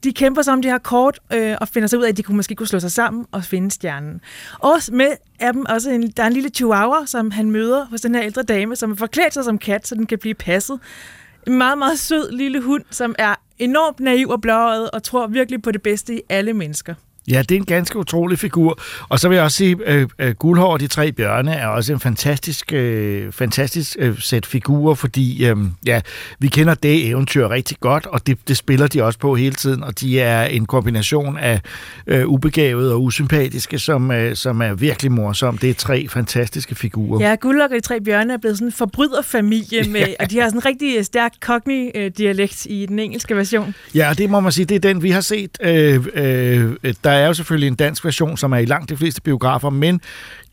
[0.05, 2.37] de kæmper om det her kort, øh, og finder så ud af, at de kunne
[2.37, 4.21] måske kunne slå sig sammen og finde stjernen.
[4.59, 8.01] Og med er dem også en, der er en lille chihuahua, som han møder hos
[8.01, 10.81] den her ældre dame, som har forklædt sig som kat, så den kan blive passet.
[11.47, 15.63] En meget, meget sød lille hund, som er enormt naiv og blåøjet og tror virkelig
[15.63, 16.95] på det bedste i alle mennesker.
[17.31, 18.79] Ja, det er en ganske utrolig figur.
[19.09, 21.67] Og så vil jeg også sige, at øh, øh, Guldhår og de tre bjørne er
[21.67, 26.01] også en fantastisk, øh, fantastisk øh, sæt figurer, fordi øh, ja,
[26.39, 29.83] vi kender det eventyr rigtig godt, og det, det spiller de også på hele tiden,
[29.83, 31.61] og de er en kombination af
[32.07, 35.59] øh, ubegavede og usympatiske, som, øh, som er virkelig morsom.
[35.59, 37.29] Det er tre fantastiske figurer.
[37.29, 40.07] Ja, Guldlok og de tre bjørne er blevet sådan en forbryderfamilie, med, ja.
[40.21, 43.75] og de har sådan en rigtig stærk cockney-dialekt i den engelske version.
[43.95, 45.59] Ja, og det må man sige, det er den, vi har set.
[45.63, 49.23] Øh, øh, der er jo selvfølgelig en dansk version, som er i langt de fleste
[49.23, 50.01] biografer, men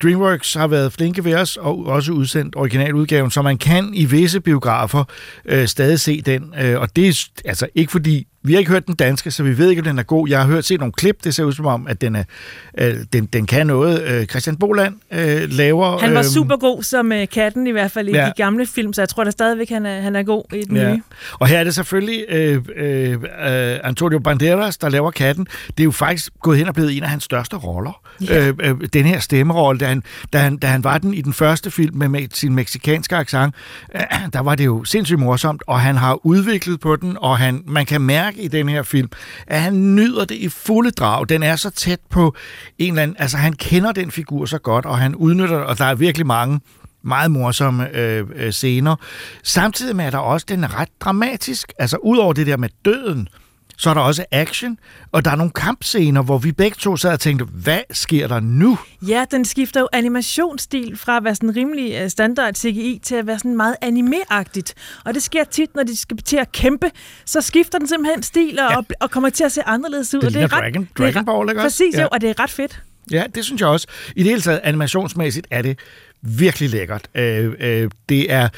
[0.04, 4.42] DreamWorks har været flinke ved os og også udsendt originaludgaven, så man kan i visse
[4.42, 5.04] biografer
[5.46, 6.54] øh, stadig se den.
[6.62, 9.58] Øh, og det er altså ikke fordi vi har ikke hørt den danske, så vi
[9.58, 10.30] ved ikke, om den er god.
[10.30, 12.24] Jeg har hørt set nogle klip, det ser ud som om, at den, er,
[12.78, 14.04] øh, den, den kan noget.
[14.04, 15.98] Øh, Christian Boland øh, laver...
[15.98, 18.26] Han var øh, super god som øh, katten i hvert fald i Ja.
[18.26, 20.76] de gamle film, så jeg tror da stadigvæk, han er, han er god i den
[20.78, 20.94] Ja.
[20.94, 21.02] nye.
[21.34, 23.20] Og her er det selvfølgelig øh, øh, øh,
[23.84, 25.48] Antonio Banderas, der laver katten.
[25.68, 28.02] Det er jo faktisk gået hen og blevet en af hans største roller.
[28.30, 28.48] Ja.
[28.48, 31.34] Øh, øh, den her stemmerolle, da han, da, han, da han var den i den
[31.34, 33.56] første film med, med sin meksikanske accent,
[33.96, 34.02] øh,
[34.34, 37.86] der var det jo sindssygt morsomt, og han har udviklet på den, og han, man
[37.86, 39.10] kan mærke i den her film,
[39.48, 41.30] at han nyder det i fulde drag.
[41.30, 42.36] Den er så tæt på
[42.78, 43.16] en eller anden...
[43.20, 46.28] Altså, han kender den figur så godt, og han udnytter det, og der er virkelig
[46.28, 46.60] mange
[47.02, 48.96] meget morsomme øh, øh, scener.
[49.44, 51.74] Samtidig med, at der også den er ret dramatisk.
[51.80, 53.28] Altså, udover det der med døden,
[53.78, 54.80] så er der også action,
[55.12, 58.40] og der er nogle kampscener, hvor vi begge to sad og tænkte, hvad sker der
[58.40, 58.78] nu?
[59.08, 63.28] Ja, den skifter jo animationsstil fra at være sådan rimelig øh, standard CGI til at
[63.28, 64.74] være sådan meget anime-agtigt.
[65.06, 66.92] Og det sker tit, når de skal til at kæmpe,
[67.26, 68.96] så skifter den simpelthen stil og, Ja.
[69.00, 70.20] og, kommer til at se anderledes ud.
[70.20, 71.62] Det og ligner er ret, Dragon- det er Dragon Ball, ikke?
[71.62, 72.02] Præcis, Ja.
[72.02, 72.82] jo, og det er ret fedt.
[73.12, 73.88] Ja, det synes jeg også.
[74.16, 75.80] I det hele taget, animationsmæssigt er det
[76.22, 77.08] virkelig lækkert.
[77.16, 78.50] Øh, øh, det er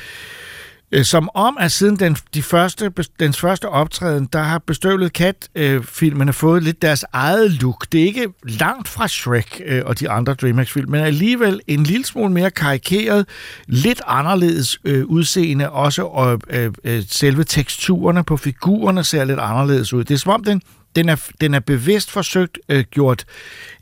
[0.91, 6.33] Øh, som om, at siden den, de første, dens første optræden, der har bestøvlet Kat-filmene
[6.33, 7.85] fået lidt deres eget look.
[7.91, 12.05] Det er ikke langt fra Shrek øh, og de andre DreamWorks-film, men alligevel en lille
[12.05, 13.25] smule mere karikeret,
[13.67, 19.93] lidt anderledes øh, udseende, også og øh, øh, selve teksturerne på figurerne ser lidt anderledes
[19.93, 20.03] ud.
[20.03, 20.61] Det er som om, den,
[20.95, 23.25] den, er, den er bevidst forsøgt øh, gjort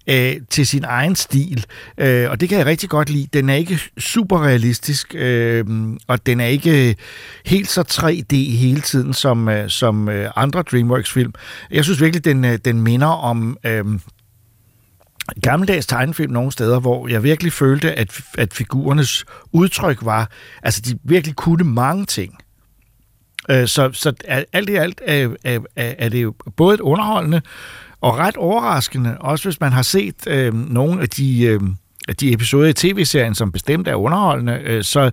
[0.09, 1.65] øh, til sin egen stil,
[1.97, 3.27] øh, og det kan jeg rigtig godt lide.
[3.33, 5.65] Den er ikke super realistisk, øh,
[6.07, 6.95] og den er ikke
[7.45, 11.33] helt så 3D hele tiden som, øh, som øh, andre DreamWorks-film.
[11.71, 13.57] Jeg synes virkelig, den, øh, den minder om...
[13.63, 13.85] Øh,
[15.41, 20.31] gammeldags tegnefilm nogle steder, hvor jeg virkelig følte, at, at figurernes udtryk var,
[20.63, 22.35] altså de virkelig kunne mange ting.
[23.51, 24.13] Øh, Så, så
[24.53, 27.41] alt i alt er, er, er er det jo både et underholdende
[28.01, 31.59] og ret overraskende, også hvis man har set øh, nogle af de, øh,
[32.07, 35.11] af de episoder i tv-serien, som bestemt er underholdende, øh, så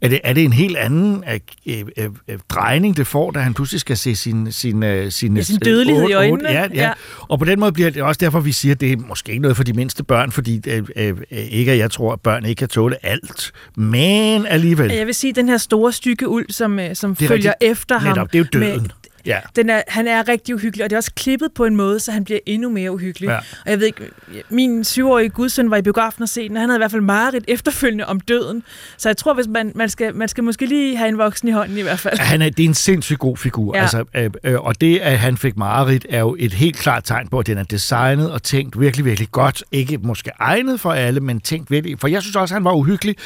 [0.00, 1.24] er det, er det en helt anden
[1.66, 5.36] øh, øh, øh, drejning, det får, da han pludselig skal se sin, sin, øh, sine,
[5.36, 6.48] Ja, sin dødelighed i otte- øjnene.
[6.50, 6.82] Ja, ja.
[6.82, 6.92] Ja.
[7.28, 9.42] Og på den måde bliver det også derfor, vi siger, at det er måske ikke
[9.42, 12.44] noget for de mindste børn, fordi øh, øh, øh, ikke at jeg tror, at børn
[12.44, 13.52] ikke kan tåle alt.
[13.76, 14.92] Men alligevel.
[14.92, 17.54] Jeg vil sige, at den her store stykke uld, som, øh, som er følger rigtigt.
[17.72, 18.08] efter ham.
[18.08, 18.92] Netop, det er jo med- døden.
[19.26, 19.38] Ja.
[19.56, 22.12] Den er, han er rigtig uhyggelig, og det er også klippet på en måde, så
[22.12, 23.28] han bliver endnu mere uhyggelig.
[23.28, 23.36] Ja.
[23.36, 24.10] Og jeg ved ikke,
[24.48, 27.02] min syvårige gudsøn var i biografen og se den, og han havde i hvert fald
[27.02, 28.62] meget efterfølgende om døden.
[28.96, 31.50] Så jeg tror, hvis man, man, skal, man skal måske lige have en voksen i
[31.50, 32.18] hånden i hvert fald.
[32.18, 33.76] Han er, det er en sindssygt god figur.
[33.76, 33.80] Ja.
[33.80, 37.28] Altså, øh, øh, og det, at han fik mareridt, er jo et helt klart tegn
[37.28, 39.64] på, at den er designet og tænkt virkelig, virkelig godt.
[39.72, 42.00] Ikke måske egnet for alle, men tænkt virkelig.
[42.00, 43.16] For jeg synes også, han var uhyggelig.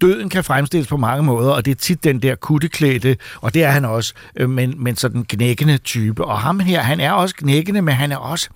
[0.00, 3.64] Døden kan fremstilles på mange måder, og det er tit den der kutteklædte, og det
[3.64, 6.24] er han også, øh, men, men sådan knækkende type.
[6.24, 8.48] Og ham her, han er også knækkende, men han er også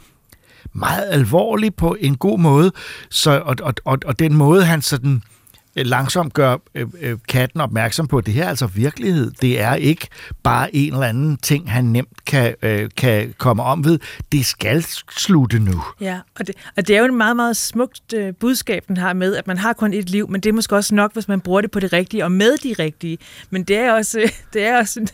[0.73, 2.73] meget alvorlig på en god måde.
[3.11, 5.36] Så, og, og, og, og den måde, han sådan øh,
[5.77, 9.31] langsomt gør øh, øh, katten opmærksom på, at det her er altså virkelighed.
[9.43, 10.09] Det er ikke
[10.43, 13.99] bare en eller anden ting, han nemt kan, øh, kan komme om ved.
[14.33, 14.83] Det skal
[15.17, 15.83] slutte nu.
[16.01, 19.13] Ja, og det, og det er jo en meget, meget smukt øh, budskab, den har
[19.13, 21.41] med, at man har kun et liv, men det er måske også nok, hvis man
[21.41, 23.19] bruger det på det rigtige og med de rigtige.
[23.51, 25.09] Men det er også, øh, det er også en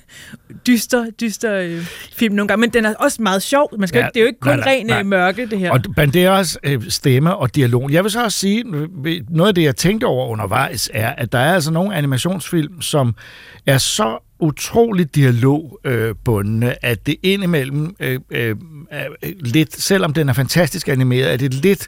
[0.66, 3.78] dyster, dyster øh, film nogle gange, men den er også meget sjov.
[3.78, 4.98] Man skal Ja, ikke, det er jo ikke kun nej, nej, ren nej.
[5.00, 5.70] øh, mørke, det her.
[5.70, 7.92] Og Banderas øh, stemme og dialog.
[7.92, 8.64] Jeg vil så også sige,
[9.06, 12.80] øh, noget af det, jeg tænkte over undervejs, er, at der er altså nogle animationsfilm,
[12.82, 13.14] som
[13.66, 18.56] er så utroligt dialogbundne, at det indimellem øh, øh,
[18.90, 19.08] er
[19.40, 21.86] lidt, selvom den er fantastisk animeret, er det lidt,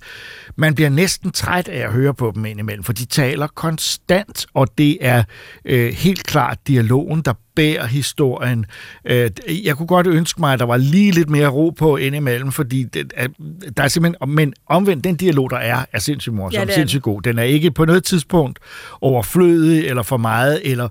[0.57, 4.69] man bliver næsten træt af at høre på dem indimellem, for de taler konstant, og
[4.79, 5.23] det er
[5.65, 8.67] øh, helt klart dialogen, der bærer historien.
[9.05, 9.31] Øh,
[9.65, 12.83] jeg kunne godt ønske mig, at der var lige lidt mere ro på indimellem, fordi
[12.83, 13.29] det, er,
[13.77, 17.03] der er simpelthen, men omvendt, den dialog, der er, er sindssygt morsom, Ja, er sindssygt
[17.03, 17.23] god.
[17.23, 18.59] Den er ikke på noget tidspunkt
[19.01, 20.91] overflødig, eller for meget, eller øh,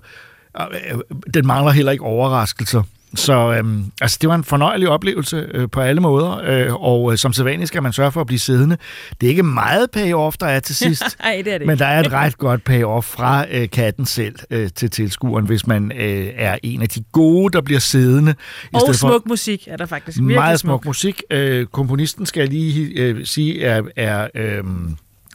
[1.34, 2.82] den mangler heller ikke overraskelser.
[3.14, 7.18] så øhm, altså, det var en fornøjelig oplevelse øh, på alle måder, øh, og øh,
[7.18, 8.76] som sædvanligt skal man sørge for at blive siddende.
[9.20, 11.86] Det er ikke meget payoff, der er til sidst, Nej, det er det men der
[11.86, 16.26] er et ret godt payoff fra øh, katten selv øh, til tilskueren, hvis man øh,
[16.36, 18.34] er en af de gode, der bliver siddende.
[18.64, 20.18] i Og stedet for- smuk musik er der faktisk.
[20.18, 21.22] Virkelig meget smuk musik.
[21.30, 24.64] Øh, komponisten skal jeg lige øh, sige er, er, øh,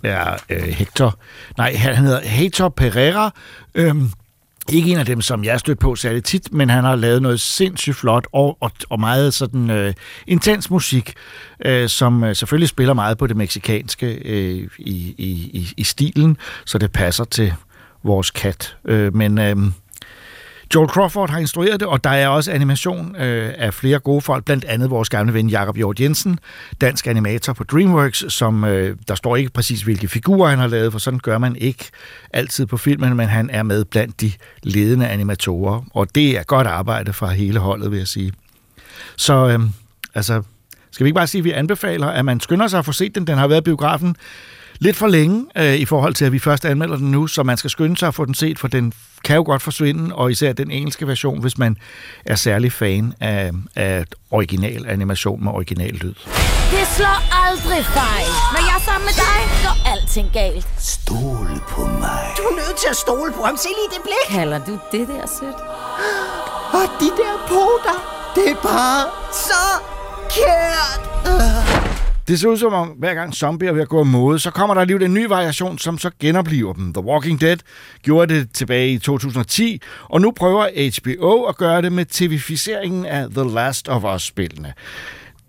[0.03, 1.19] er øh, Hector.
[1.57, 3.33] Nej, han hedder Hector Pereira.
[3.75, 3.95] Øh,
[4.73, 7.21] ikke en af dem, som jeg er stødt på særlig tit, men han har lavet
[7.21, 9.93] noget sindssygt flot og, og, og meget sådan øh,
[10.27, 11.13] intens musik,
[11.65, 16.37] øh, som øh, selvfølgelig spiller meget på det meksikanske øh, i, i, i, i stilen,
[16.65, 17.53] så det passer til
[18.03, 18.77] vores kat.
[18.85, 19.55] Øh, men øh,
[20.75, 24.45] Joel Crawford har instrueret det, og der er også animation øh, af flere gode folk,
[24.45, 26.39] blandt andet vores gamle ven Jakob Hjort Jensen,
[26.81, 30.91] dansk animator på DreamWorks, som øh, der står ikke præcis, hvilke figurer han har lavet,
[30.91, 31.85] for sådan gør man ikke
[32.33, 34.31] altid på filmen, men han er med blandt de
[34.63, 38.33] ledende animatorer, og det er godt arbejde fra hele holdet, vil jeg sige.
[39.15, 39.59] Så øh,
[40.15, 40.41] altså,
[40.91, 43.15] skal vi ikke bare sige, at vi anbefaler, at man skynder sig at få set
[43.15, 43.27] den.
[43.27, 44.15] Den har været i biografen
[44.79, 47.57] lidt for længe øh, i forhold til, at vi først anmelder den nu, så man
[47.57, 50.53] skal skynde sig at få den set, for den kan jo godt forsvinde, og især
[50.53, 51.77] den engelske version, hvis man
[52.25, 56.13] er særlig fan af, af original animation med original lyd.
[56.71, 58.31] Det slår aldrig fejl.
[58.53, 60.67] Når jeg er sammen med dig, går alting galt.
[60.77, 62.23] Stol på mig.
[62.37, 63.57] Du er nødt til at stole på ham.
[63.57, 64.37] Se lige det blik.
[64.37, 65.59] Kalder du det der sødt?
[66.79, 67.97] Og de der poter,
[68.35, 69.63] det er bare så
[70.35, 71.01] kært.
[71.25, 71.88] Uh.
[72.29, 75.05] Det ser ud som om, hver gang zombier vil gå mode, så kommer der alligevel
[75.05, 76.93] en ny variation, som så genopliver dem.
[76.93, 77.57] The Walking Dead
[78.03, 83.29] gjorde det tilbage i 2010, og nu prøver HBO at gøre det med tv-ficeringen af
[83.29, 84.73] The Last of Us-spillene.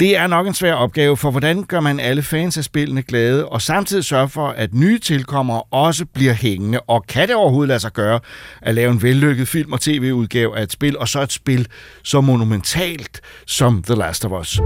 [0.01, 3.49] Det er nok en svær opgave, for hvordan gør man alle fans af spillene glade,
[3.49, 7.81] og samtidig sørge for, at nye tilkommere også bliver hængende, og kan det overhovedet lade
[7.81, 8.21] sig gøre
[8.63, 11.67] at lave en vellykket film- og tv-udgave af et spil, og så et spil
[12.03, 14.61] så monumentalt som The Last of Us.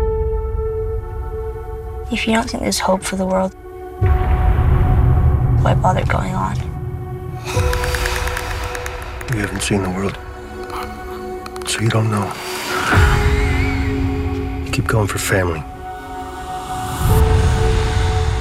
[2.14, 3.53] If you don't think there's hope for the world,
[5.64, 6.57] why bother going on?
[9.35, 10.16] You haven't seen the world,
[11.68, 12.33] so you don't know.
[14.64, 15.59] You keep going for family.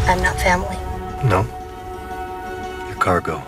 [0.07, 0.77] I'm not family.
[1.27, 1.43] No.
[2.87, 3.39] You're cargo.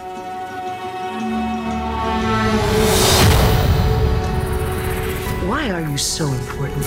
[5.47, 6.85] Why are you so important?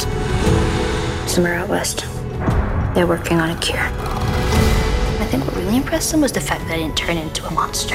[1.30, 2.04] Somewhere out west,
[2.98, 3.88] they're working on a cure.
[5.22, 7.50] I think what really impressed them was the fact that I didn't turn into a
[7.50, 7.94] monster.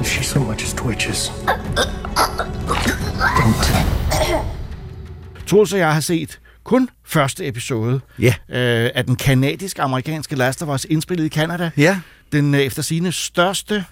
[0.00, 1.30] If she so much as twitches,
[5.46, 8.34] Troels og jeg har set kun første episode Ja.
[8.48, 11.70] øh, af den kanadisk-amerikanske Last of Us, indspillet i Canada.
[11.76, 12.00] Ja.
[12.32, 13.84] Den øh, efter sine største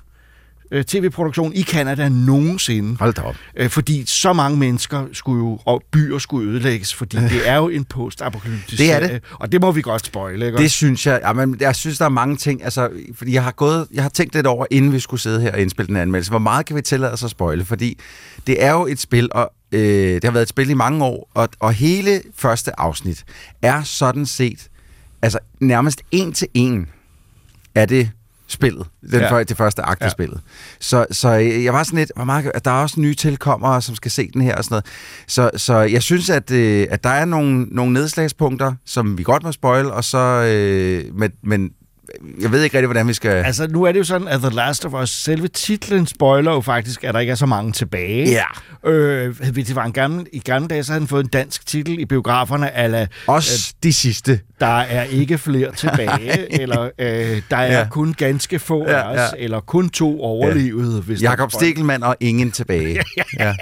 [0.73, 2.97] øh, tv-produktion i Canada nogensinde.
[2.99, 3.37] Hold da op.
[3.57, 7.69] Øh, fordi så mange mennesker skulle jo, og byer skulle ødelægges, fordi det er jo
[7.69, 9.09] en post-apokalyptisk Det er det.
[9.09, 10.59] serie, Og det må vi godt spoile, ikke?
[10.59, 11.21] Det synes jeg.
[11.25, 12.65] Jamen, jeg synes, der er mange ting.
[12.65, 15.53] Altså, fordi jeg har, gået, jeg har tænkt lidt over, inden vi skulle sidde her
[15.53, 17.65] og indspille den anmeldelse, hvor meget kan vi tillade os at spoile?
[17.65, 17.99] Fordi
[18.47, 19.81] det er jo et spil, og øh,
[20.15, 23.25] det har været et spil i mange år, og, og hele første afsnit
[23.63, 24.69] er sådan set,
[25.23, 26.87] altså nærmest en til en,
[27.75, 28.11] er det
[28.53, 29.37] spillet, den Ja.
[29.37, 29.43] ja.
[29.43, 30.11] det første akt af Ja.
[30.11, 30.41] spillet.
[30.81, 33.95] Så, så jeg var sådan lidt, hvor meget, at der er også nye tilkommere, som
[33.95, 34.85] skal se den her og sådan noget.
[35.27, 39.43] Så, så jeg synes, at, øh, at der er nogle, nogle nedslagspunkter, som vi godt
[39.43, 41.71] må spoil, og så, øh, men, men
[42.41, 43.31] jeg ved ikke rigtig, hvordan vi skal...
[43.31, 46.61] Altså, nu er det jo sådan, at The Last of Us, selve titlen spoiler jo
[46.61, 48.31] faktisk, at der ikke er så mange tilbage.
[48.31, 48.91] Ja.
[48.91, 51.67] Øh, hvis det var en gammel, I gamle dage, så havde den fået en dansk
[51.67, 54.41] titel i biograferne, ala, Også de sidste.
[54.61, 57.87] der er ikke flere tilbage, eller øh, der er Ja.
[57.91, 59.45] kun ganske få Ja, af os, ja.
[59.45, 61.01] eller kun to overlevede.
[61.01, 63.01] Hvis der Jakob Stegelmann og ingen tilbage.
[63.41, 63.55] ja.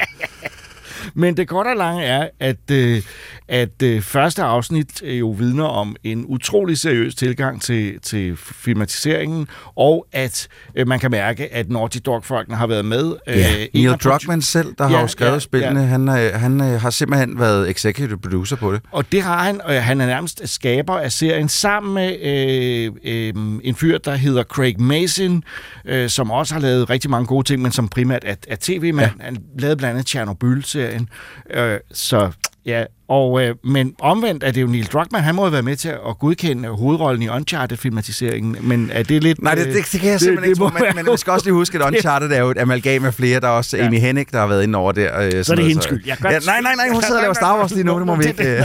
[1.15, 3.03] Men det korte og lange er, at, øh,
[3.51, 9.49] at øh, første afsnit øh, jo vidner om en utrolig seriøs tilgang til, til filmatiseringen,
[9.77, 13.15] og at øh, man kan mærke, at Naughty Dog-folkene har været med.
[13.27, 15.87] Ja, en Neil Druckmann selv, der ja, har jo skrevet ja, spillene, ja.
[15.87, 18.81] han, øh, han øh, har simpelthen været executive producer på det.
[18.91, 23.61] Og det har han, og han er nærmest skaber af serien sammen med øh, øh,
[23.63, 25.43] en fyr, der hedder Craig Mason,
[25.85, 29.13] øh, som også har lavet rigtig mange gode ting, men som primært er, er tv-mand.
[29.19, 29.25] Ja.
[29.25, 31.09] Han lavede blandt andet Chernobyl-serien.
[31.51, 32.31] Øh, så
[32.67, 35.77] ja, og, øh, men omvendt er det jo Neil Druckmann, han må jo være med
[35.77, 39.43] til at godkende hovedrollen i Uncharted-filmatiseringen, men er det lidt...
[39.43, 41.47] Nej, det, det, det kan jeg simpelthen ikke må tro, men, men man skal også
[41.47, 43.41] lige huske, at Uncharted er jo et amalgam af flere.
[43.41, 43.87] Der er også Ja.
[43.87, 45.21] Amy Hennig, der har været inde over der.
[45.21, 46.03] Øh, Så er det hendes skyld.
[46.07, 48.17] Jeg ja, nej, nej, nej, hun sidder og laver Star Wars lige nu, det må
[48.17, 48.57] vi ikke.
[48.57, 48.59] øh.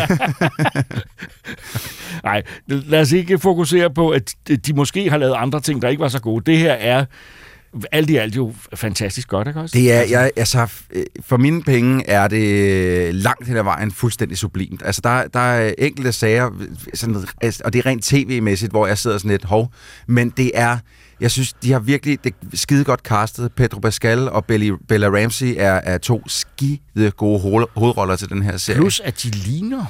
[2.23, 4.34] Nej, lad os ikke fokusere på, at
[4.65, 6.51] de måske har lavet andre ting, der ikke var så gode.
[6.51, 7.05] Det her er
[7.92, 9.74] alt i alt jo fantastisk godt, ikke også?
[9.74, 14.38] Det er, jeg, altså, øh, for mine penge er det langt hen ad vejen fuldstændig
[14.38, 14.82] sublimt.
[14.86, 16.52] Altså, der, der er enkelte sager,
[16.94, 19.72] sådan, altså, og det er rent tv-mæssigt, hvor jeg sidder sådan lidt, hov,
[20.08, 20.78] men det er,
[21.20, 23.52] jeg synes, de har virkelig det skide godt castet.
[23.52, 28.42] Pedro Pascal og Belly, Bella Ramsey er, er to skide gode hoved, hovedroller til den
[28.42, 28.80] her serie.
[28.80, 29.86] Plus, at de ligner.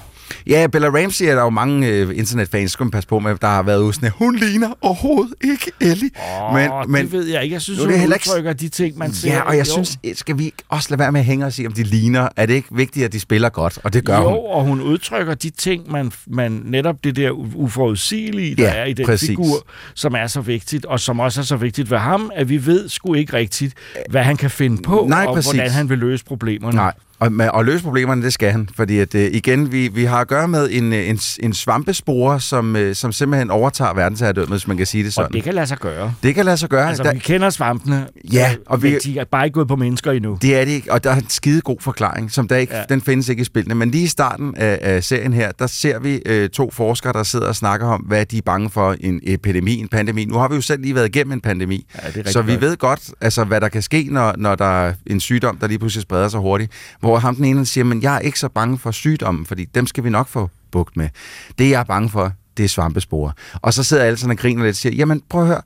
[0.47, 3.47] Ja, Bella Ramsey er der jo mange øh, internetfans, skal man passe på med, der
[3.47, 6.09] har været ude sådan, hun ligner overhovedet ikke Ellie.
[6.41, 7.53] Åh, men, men, det ved jeg ikke.
[7.53, 9.33] Jeg synes, hun heller udtrykker de ting, man ser.
[9.33, 9.73] Ja, og jeg Jo.
[9.73, 12.29] synes, skal vi også lade være med at hænge os i, om de ligner?
[12.35, 13.79] Er det ikke vigtigt, at de spiller godt?
[13.83, 14.39] Og det gør jo, hun.
[14.49, 18.93] og hun udtrykker de ting, man, man netop det der uforudsigelige, der Ja, er i
[18.93, 19.29] den præcis.
[19.29, 22.65] figur, som er så vigtigt, og som også er så vigtigt ved ham, at vi
[22.65, 23.73] ved sgu ikke rigtigt,
[24.09, 25.51] hvad han kan finde på, Nej, og præcis.
[25.51, 26.75] hvordan han vil løse problemerne.
[26.75, 28.69] Nej, og, og løse problemerne, det skal han.
[28.75, 32.39] Fordi at, øh, igen, vi, vi har at gøre med en, øh, en, en svampespore,
[32.39, 35.28] som, øh, som simpelthen overtager verdensherredømmet, hvis man kan sige det sådan.
[35.28, 36.13] Og det kan lade sig gøre.
[36.23, 36.88] Det kan lade sig gøre.
[36.88, 39.75] Altså, Der- vi kender svampene, Ja, øh, og vi- de er bare ikke gået på
[39.75, 40.38] mennesker endnu.
[40.41, 42.84] Det er det ikke, og der er en skide god forklaring, som der ikke, Ja.
[42.89, 43.75] den findes ikke i spillene.
[43.75, 47.23] Men lige i starten af, af serien her, der ser vi øh, to forskere, der
[47.23, 50.25] sidder og snakker om, hvad de er bange for en epidemi, en pandemi.
[50.25, 52.62] Nu har vi jo selv lige været igennem en pandemi, Ja, så vi godt.
[52.62, 55.80] ved godt, altså, hvad der kan ske, når, når der er en sygdom, der lige
[55.80, 56.71] pludselig spreder sig hurtigt.
[57.05, 59.87] Hvor ham den ene siger, men jeg er ikke så bange for sygdommen, fordi dem
[59.87, 61.09] skal vi nok få bugt med.
[61.57, 63.31] Det jeg er bange for, det er svampesporer.
[63.61, 65.61] Og så sidder alle sådan og griner lidt og siger, jamen prøv at høre,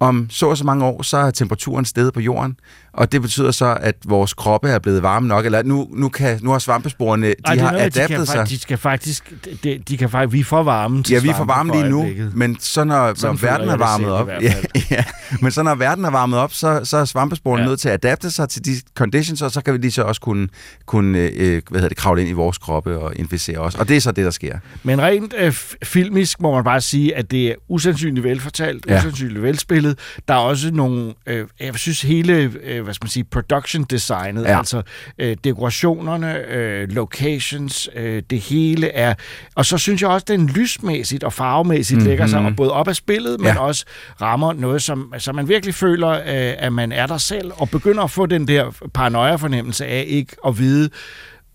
[0.00, 2.56] om så og så mange år, så er temperaturen steget på jorden,
[2.92, 6.38] og det betyder så, at vores kroppe er blevet varme nok, eller nu, nu, kan,
[6.42, 8.48] nu har svampsporene, de Ej, har noget, adaptet de kan, sig.
[8.48, 9.32] De skal faktisk,
[9.64, 11.88] de, de kan faktisk, vi er for varme til Ja, vi er for varme lige
[11.90, 14.54] nu, men så når, Sådan når verden er varmet op, ja,
[14.90, 15.04] ja,
[15.40, 17.68] men så når verden er varmet op, så, så er svampesporene Ja.
[17.68, 20.20] nødt til at adapte sig til de conditions, og så kan vi lige så også
[20.20, 20.48] kunne,
[20.86, 23.74] kunne øh, hvad hedder det, kravle ind i vores kroppe og inficere os.
[23.74, 24.58] Og det er så det, der sker.
[24.82, 25.52] Men rent øh,
[25.84, 28.86] filmisk må man bare sige, at det er usandsynligt velfortalt.
[28.88, 28.98] Ja.
[28.98, 29.83] usandsynligt velspillet.
[30.28, 34.44] Der er også nogle, øh, jeg synes hele, øh, hvad skal man sige, production designet,
[34.44, 34.58] ja.
[34.58, 34.82] Altså
[35.18, 39.14] øh, dekorationerne, øh, locations, øh, det hele er...
[39.54, 42.08] Og så synes jeg også, den lysmæssigt og farvemæssigt mm-hmm.
[42.08, 43.46] lægger sig og både op af spillet, men.
[43.46, 43.58] Ja.
[43.58, 43.84] også
[44.20, 48.02] rammer noget, som, som man virkelig føler, øh, at man er der selv, og begynder
[48.02, 50.90] at få den der paranoia-fornemmelse af ikke at vide,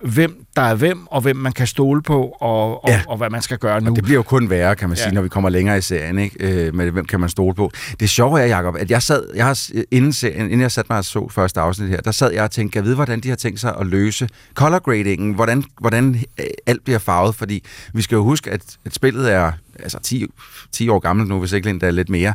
[0.04, 2.94] hvem der er hvem, og hvem man kan stole på, og, og, ja.
[2.96, 3.02] Ja.
[3.08, 3.90] og hvad man skal gøre nu.
[3.90, 5.10] Og det bliver jo kun værre, kan man sige, Ja.
[5.10, 5.14] ja.
[5.14, 6.66] når vi kommer længere i serien, ikke?
[6.68, 7.72] Øh, med hvem kan man stole på.
[8.00, 10.98] Det sjove er, Jacob, at jeg sad, jeg har, inden, serien, inden jeg satte mig
[10.98, 13.36] og så første afsnit her, der sad jeg og tænkte, jeg vide, hvordan de har
[13.36, 18.16] tænkt sig at løse color gradingen, hvordan, hvordan øh, alt bliver farvet, fordi vi skal
[18.16, 20.26] jo huske, at, at spillet er altså 10,
[20.72, 22.34] 10 år gammelt nu, hvis ikke endda lidt mere,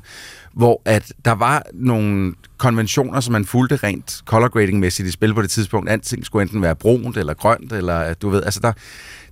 [0.57, 5.43] hvor at der var nogle konventioner, som man fulgte rent color grading-mæssigt i spil på
[5.43, 5.91] det tidspunkt.
[5.91, 8.73] Alting skulle enten være brunt eller grønt, eller du ved, altså der,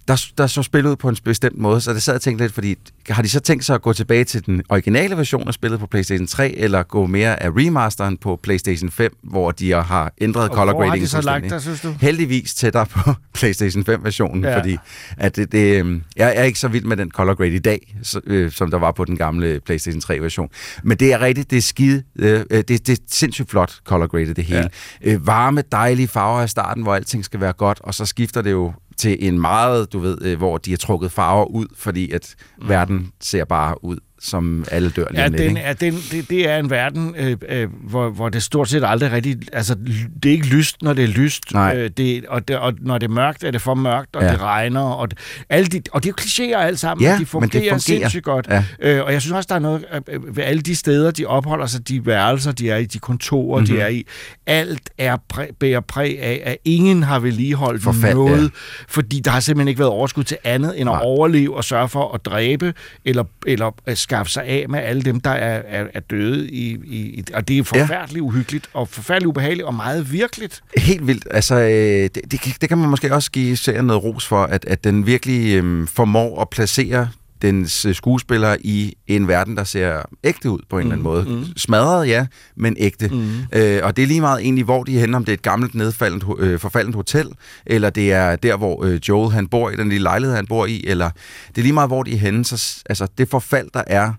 [0.08, 2.54] der, der så spillet ud på en bestemt måde, så det sad jeg tænkte lidt,
[2.54, 2.76] fordi
[3.10, 5.86] har de så tænkt sig at gå tilbage til den originale version af spillet på
[5.86, 10.56] PlayStation 3, eller gå mere af remasteren på PlayStation 5, hvor de har ændret Og
[10.56, 11.94] color grading så lagt dig, synes du?
[12.00, 14.50] Heldigvis tættere på PlayStation 5-versionen, Ja.
[14.50, 14.58] ja.
[14.58, 14.76] fordi
[15.16, 17.96] at det, det, øhm, jeg er ikke så vild med den color grade i dag,
[18.02, 20.48] så, øh, som der var på den gamle PlayStation 3-version.
[20.82, 24.06] Men det er rigtigt, det er skide, øh, øh, det, det er sindssygt flot color
[24.06, 24.70] grade, det hele.
[25.04, 25.12] Ja.
[25.12, 28.50] Øh, varme, dejlige farver i starten, hvor alting skal være godt, og så skifter det
[28.50, 32.34] jo til en meget, du ved, øh, hvor de har trukket farver ud, fordi at
[32.58, 32.68] mm.
[32.68, 36.48] verden ser bare ud, som alle dør lige Ja, lidt, den, er, den, det, det
[36.48, 39.36] er en verden, øh, øh, hvor, hvor det stort set aldrig rigtig...
[39.52, 39.74] Altså,
[40.22, 41.52] det er ikke lyst, når det er lyst.
[41.54, 41.76] Nej.
[41.76, 44.32] Øh, det, og, det, og når det er mørkt, er det for mørkt, og ja.
[44.32, 44.80] Det regner.
[44.80, 45.18] Og, det,
[45.50, 46.22] alle de, og det er jo
[46.54, 47.78] klichéer alt sammen, Ja, men de men fungerer, det fungerer.
[47.78, 48.46] sindssygt godt.
[48.50, 48.64] Ja.
[48.80, 51.66] Øh, og jeg synes også, der er noget øh, ved alle de steder, de opholder
[51.66, 53.66] sig, de værelser, de er i, de kontorer, mm-hmm.
[53.66, 53.82] de Mhm.
[53.82, 54.06] er i.
[54.46, 58.48] Alt er præ, bærer præg af, at ingen har vedligeholdt Forfald, noget, ja.
[58.88, 61.00] fordi der har simpelthen ikke været overskud til andet end at Nej.
[61.04, 65.20] overleve og sørge for at dræbe, eller, eller at skaffe sig af med alle dem,
[65.20, 66.50] der er, er, er døde.
[66.50, 68.26] I, i, og det er forfærdeligt ja.
[68.26, 70.60] uhyggeligt, og forfærdeligt ubehageligt, og meget virkeligt.
[70.76, 71.26] Helt vildt.
[71.30, 74.42] Altså, øh, det, det, kan- det kan man måske også give serien noget ros for,
[74.42, 77.08] at, at den virkelig øh, formår at placere
[77.42, 81.28] dens øh, skuespillere i en verden, der ser ægte ud på en mm, eller anden
[81.28, 81.44] måde.
[81.46, 81.56] Mm.
[81.56, 82.26] Smadret, ja,
[82.56, 83.08] men ægte.
[83.08, 83.30] Mm.
[83.52, 85.42] Øh, og det er lige meget egentlig, hvor de er henne, om det er et
[85.42, 87.28] gammelt, nedfaldent, øh, forfaldent hotel,
[87.66, 90.66] eller det er der, hvor øh, Joel han bor i, den lille lejlighed, han bor
[90.66, 91.10] i, eller
[91.48, 92.44] det er lige meget, hvor de er henne.
[92.44, 94.12] Så, altså, det forfald, der er,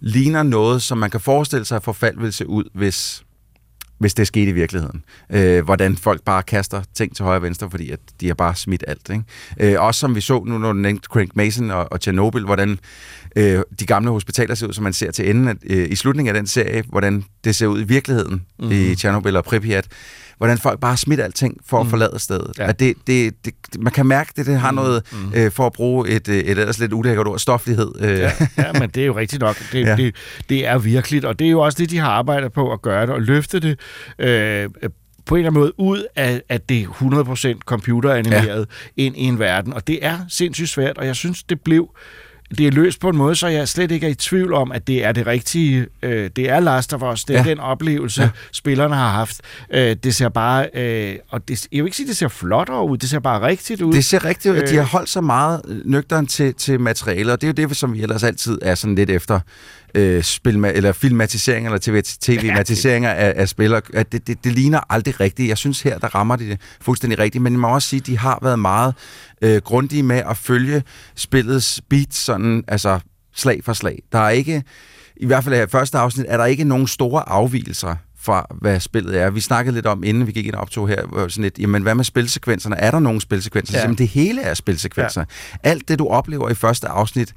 [0.00, 3.22] ligner noget, som man kan forestille sig, at forfald vil se ud, hvis
[3.98, 5.04] hvis det skete i virkeligheden.
[5.30, 8.54] Øh, hvordan folk bare kaster ting til højre og venstre, fordi at de har bare
[8.54, 9.10] smidt alt.
[9.10, 9.74] Ikke?
[9.74, 12.78] Øh, også som vi så nu, når du nævnte Crank Mason og, og Chernobyl, hvordan
[13.36, 16.34] øh, de gamle hospitaler ser ud, som man ser til enden af, øh, i slutningen
[16.36, 18.72] af den serie, hvordan det ser ud i virkeligheden mm-hmm.
[18.72, 19.86] i Chernobyl og Pripyat,
[20.38, 22.52] hvordan folk bare smidt alting for at forlade stedet.
[22.58, 22.68] Ja.
[22.68, 25.32] At det, det, det, man kan mærke det, det har noget, mm.
[25.34, 27.92] øh, for at bruge et, øh, et ellers lidt ulækkert ord, stoflighed.
[28.00, 28.18] Øh.
[28.18, 29.56] Ja, ja, men det er jo rigtigt nok.
[29.72, 29.96] Det, ja.
[29.96, 30.14] det,
[30.48, 33.06] det er virkeligt, og det er jo også det, de har arbejdet på at gøre
[33.06, 33.80] det, og løfte det
[34.18, 34.68] øh,
[35.26, 39.02] på en eller anden måde ud af, at det er 100% computeranimeret ja.
[39.02, 39.72] ind i en verden.
[39.72, 41.90] Og det er sindssygt svært, og jeg synes, det blev
[42.50, 44.86] det er løst på en måde, så jeg slet ikke er i tvivl om, at
[44.86, 45.86] det er det rigtige.
[46.02, 47.24] Øh, det er Last of Us.
[47.24, 47.50] Det er ja.
[47.50, 48.28] den oplevelse, ja.
[48.52, 49.40] spillerne har haft.
[49.70, 50.68] Øh, det ser bare...
[50.74, 52.98] Øh, og det, jeg vil ikke sige, at det ser flot ud.
[52.98, 53.92] Det ser bare rigtigt ud.
[53.92, 54.58] Det ser rigtigt ud.
[54.58, 57.76] Øh, de har holdt så meget nøgteren til, til materialet, og det er jo det,
[57.76, 59.40] som vi ellers altid er sådan lidt efter
[59.96, 65.20] øh, spil, eller filmatiseringer eller tv-matiseringer af, af spillere, at det, det, det ligner aldrig
[65.20, 65.48] rigtigt.
[65.48, 68.06] Jeg synes her, der rammer de det fuldstændig rigtigt, men jeg må også sige, at
[68.06, 68.94] de har været meget
[69.42, 70.82] øh, grundige med at følge
[71.14, 73.00] spillets beat sådan, altså
[73.34, 74.02] slag for slag.
[74.12, 74.62] Der er ikke,
[75.16, 79.20] i hvert fald i første afsnit, er der ikke nogen store afvielser fra, hvad spillet
[79.20, 79.30] er.
[79.30, 81.94] Vi snakkede lidt om, inden vi gik ind og optog her, sådan lidt, jamen hvad
[81.94, 82.76] med spilsekvenserne?
[82.76, 83.78] Er der nogen spilsekvenser?
[83.78, 83.82] Ja.
[83.82, 85.20] Jamen det hele er spilsekvenser.
[85.20, 85.70] Ja.
[85.70, 87.34] Alt det, du oplever i første afsnit,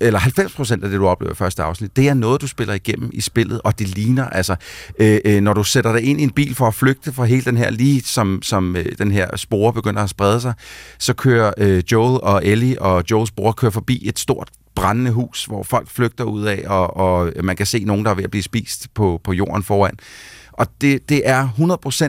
[0.00, 3.10] eller 90% af det, du oplever i første afsnit, det er noget, du spiller igennem
[3.12, 4.56] i spillet, og det ligner, altså,
[4.98, 7.44] øh, øh, når du sætter dig ind i en bil for at flygte fra hele
[7.44, 10.54] den her, lige som, som øh, den her spore begynder at sprede sig,
[10.98, 15.44] så kører øh, Joel og Ellie og Joels bror kører forbi et stort brændende hus,
[15.44, 18.30] hvor folk flygter ud af, og, og man kan se nogen, der er ved at
[18.30, 19.94] blive spist på, på jorden foran.
[20.52, 21.48] Og det, det er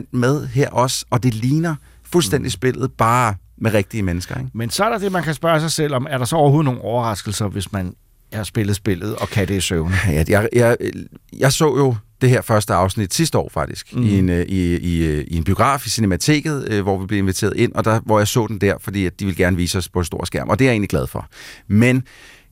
[0.12, 1.74] med her også, og det ligner
[2.12, 2.50] fuldstændig mm.
[2.50, 4.38] spillet, bare med rigtige mennesker.
[4.38, 4.50] Ikke?
[4.54, 6.64] Men så er der det, man kan spørge sig selv om, er der så overhovedet
[6.64, 7.94] nogle overraskelser, hvis man
[8.32, 9.92] har spillet spillet og kan det i søvn?
[10.08, 10.76] Ja, jeg, jeg,
[11.38, 14.02] jeg så jo det her første afsnit sidste år faktisk, mm.
[14.02, 17.18] i, en, øh, i, i, øh, i en biograf i Cinemateket, øh, hvor vi blev
[17.18, 19.78] inviteret ind, og der, hvor jeg så den der, fordi at de ville gerne vise
[19.78, 21.26] os på en stor skærm, og det er jeg egentlig glad for.
[21.68, 22.02] Men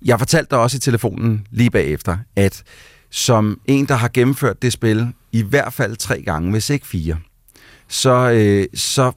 [0.04, 2.62] jeg fortalte dig også i telefonen lige bagefter, at
[3.10, 7.16] som en, der har gennemført det spil i hvert fald tre gange, hvis ikke fire,
[7.88, 9.12] så, øh, så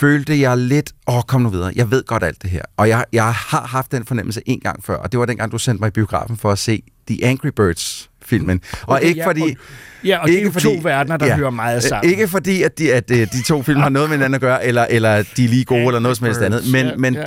[0.00, 2.62] følte jeg lidt, åh, oh, kom nu videre, jeg ved godt alt det her.
[2.76, 5.58] Og jeg, jeg har haft den fornemmelse en gang før, og det var dengang, du
[5.58, 8.60] sendte mig i biografen for at se The Angry Birds filmen.
[8.82, 9.42] Okay, og ikke ja, fordi...
[9.42, 9.48] Og,
[10.04, 12.10] ja, og ikke det er fordi, to verdener, der ja, hører meget sammen.
[12.10, 14.66] Ikke fordi, at de, at øh, de to film har noget med hinanden at gøre,
[14.66, 16.62] eller, eller de er lige gode, Angry eller noget som helst andet.
[16.72, 17.24] Men, ja, men ja.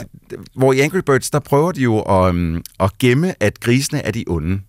[0.55, 4.11] hvor i Angry Birds, der prøver de jo at, um, at gemme, at grisene er
[4.11, 4.59] de onde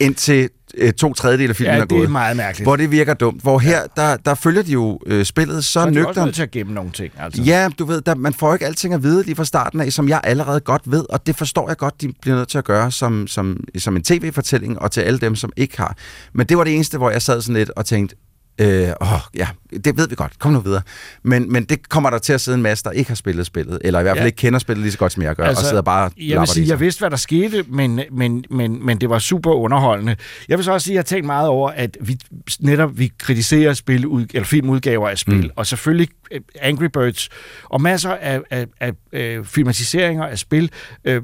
[0.00, 2.00] indtil øh, to tredjedel af filmen ja, er gået.
[2.00, 2.66] det er meget mærkeligt.
[2.66, 3.42] Hvor det virker dumt.
[3.42, 6.14] Hvor her, der, der følger de jo øh, spillet så, nøgternt.
[6.14, 7.42] Så er nødt til at gemme nogle ting, altså.
[7.42, 10.08] Ja, du ved, der, man får ikke alting at vide lige fra starten af, som
[10.08, 12.90] jeg allerede godt ved, og det forstår jeg godt, de bliver nødt til at gøre
[12.90, 15.96] som, som, som en tv-fortælling, og til alle dem, som ikke har.
[16.32, 18.16] Men det var det eneste, hvor jeg sad sådan lidt og tænkte,
[18.60, 19.48] Øh, åh, ja,
[19.84, 20.38] det ved vi godt.
[20.38, 20.82] Kom nu videre.
[21.22, 23.78] Men, men det kommer der til at sidde en masse, der ikke har spillet spillet,
[23.84, 24.26] eller i hvert fald ja.
[24.26, 26.48] ikke kender spillet lige så godt, som jeg gør, altså, og sidder bare Jeg vil
[26.48, 30.16] sige, jeg vidste, hvad der skete, men, men, men, men det var super underholdende.
[30.48, 32.18] Jeg vil så også sige, at jeg har tænkt meget over, at vi
[32.60, 34.04] netop vi kritiserer spil,
[34.34, 35.50] eller filmudgaver af spil, mm.
[35.56, 37.28] og selvfølgelig øh, Angry Birds,
[37.64, 40.70] og masser af, af, af, af filmatiseringer af spil
[41.04, 41.22] øh,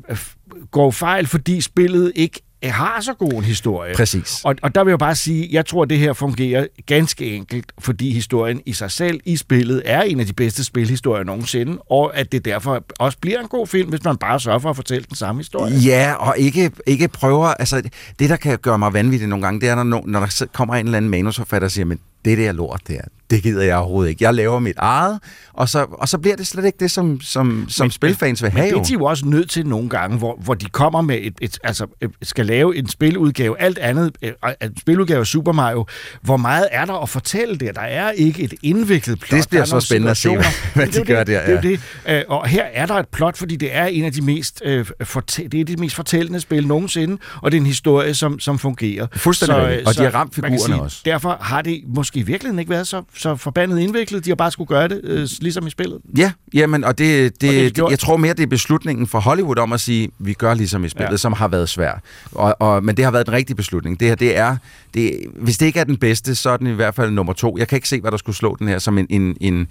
[0.71, 2.41] går fejl, fordi spillet ikke
[2.71, 3.95] har så god en historie.
[3.95, 4.41] Præcis.
[4.45, 7.73] Og, og der vil jeg bare sige, jeg tror, at det her fungerer ganske enkelt,
[7.79, 12.17] fordi historien i sig selv i spillet er en af de bedste spilhistorier nogensinde, og
[12.17, 15.05] at det derfor også bliver en god film, hvis man bare sørger for at fortælle
[15.09, 15.75] den samme historie.
[15.75, 17.47] Ja, og ikke, ikke prøver...
[17.47, 17.83] Altså,
[18.19, 20.87] det, der kan gøre mig vanvittig nogle gange, det er, når, når der kommer en
[20.87, 23.01] eller anden manusforfatter og siger, men det der lort der,
[23.33, 24.25] det gider jeg overhovedet ikke.
[24.25, 25.21] Jeg laver mit eget,
[25.53, 28.51] og så, og så bliver det slet ikke det, som, som, som men, spilfans vil
[28.51, 28.65] have.
[28.65, 31.19] Men det er de jo også nødt til nogle gange, hvor, hvor de kommer med
[31.21, 31.87] et, et, altså
[32.23, 35.87] skal lave en spiludgave, alt andet, øh, en spiludgave af Super Mario.
[36.23, 37.73] Hvor meget er der at fortælle der?
[37.73, 39.41] Der er ikke et indviklet plot.
[39.41, 40.29] Det bliver så spændende at se,
[40.75, 41.41] hvad de gør der.
[41.41, 41.57] Ja.
[41.57, 41.81] Det, det.
[42.09, 44.87] Øh, og her er der et plot, fordi det er en af de mest, øh,
[45.03, 48.59] fortæ- det er de mest fortællende spil nogensinde, og det er en historie, som, som
[48.59, 49.07] fungerer.
[49.17, 51.03] Fuldstændig så, og de har ramt figurerne sige, også.
[51.05, 51.83] Derfor har det
[52.13, 54.25] måske i virkeligheden ikke været så, så forbandet indviklet.
[54.25, 55.99] De har bare skulle gøre det, øh, ligesom i spillet.
[56.19, 59.19] Ja, jamen, og det, det, og det, det jeg tror mere, det er beslutningen fra
[59.19, 61.17] Hollywood om at sige, vi gør ligesom i spillet, ja.
[61.17, 62.01] som har været svært.
[62.33, 64.01] Og, og, men det har været den rigtige beslutning.
[64.01, 64.57] Det her, det er,
[64.95, 67.59] det, hvis det ikke er den bedste, så er den i hvert fald nummer to.
[67.59, 69.69] Jeg kan ikke se, hvad der skulle slå den her som en, en, en,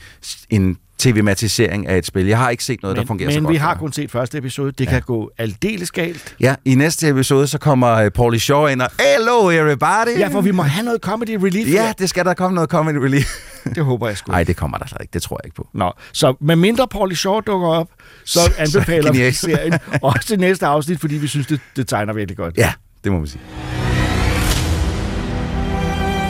[0.50, 2.26] en tv-matisering af et spil.
[2.26, 3.43] Jeg har ikke set noget, men, der fungerer men så godt.
[3.43, 4.72] Men vi har kun set første episode.
[4.72, 4.89] Det ja.
[4.89, 6.36] kan gå aldeles galt.
[6.39, 10.20] Ja, i næste episode, så kommer uh, Paulie Shaw ind og, Hello everybody!
[10.20, 11.74] Ja, for vi må have noget comedy relief.
[11.74, 13.28] Ja, det skal der komme noget comedy relief.
[13.76, 14.32] det håber jeg sgu.
[14.32, 15.14] Nej, det kommer der slet ikke.
[15.14, 15.68] Det tror jeg ikke på.
[15.74, 17.88] Nå, så med mindre Paulie Shaw dukker op,
[18.26, 22.38] så anbefaler vi serien også til næste afsnit, fordi vi synes, det, det tegner virkelig
[22.38, 22.58] godt.
[22.58, 22.74] Ja,
[23.04, 23.41] det må man sige.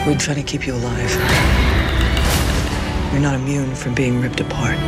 [0.06, 1.71] We try to keep you alive.
[3.12, 4.78] You're not immune from being ripped apart.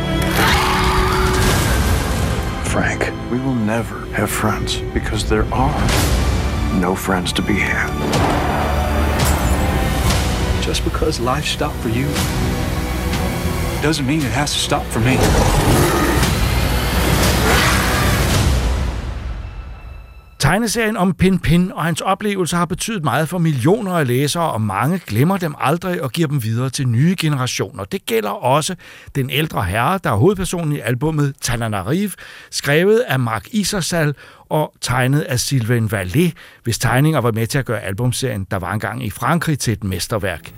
[2.67, 5.79] Frank, we will never have friends because there are
[6.79, 7.91] no friends to be had.
[10.63, 12.07] Just because life stopped for you
[13.83, 16.04] doesn't mean it has to stop for me.
[20.45, 24.61] Tegneserien om Pin Pin og hans oplevelser har betydet meget for millioner af læsere, og
[24.61, 27.83] mange glemmer dem aldrig og giver dem videre til nye generationer.
[27.83, 28.75] Det gælder også
[29.15, 32.11] den ældre herre, der er hovedpersonen i albummet Tananarive,
[32.51, 34.15] skrevet af Mark Isersal
[34.49, 36.31] og tegnet af Sylvain Vallée,
[36.63, 39.83] hvis tegninger var med til at gøre albumserien, der var engang i Frankrig, til et
[39.83, 40.53] mesterværk.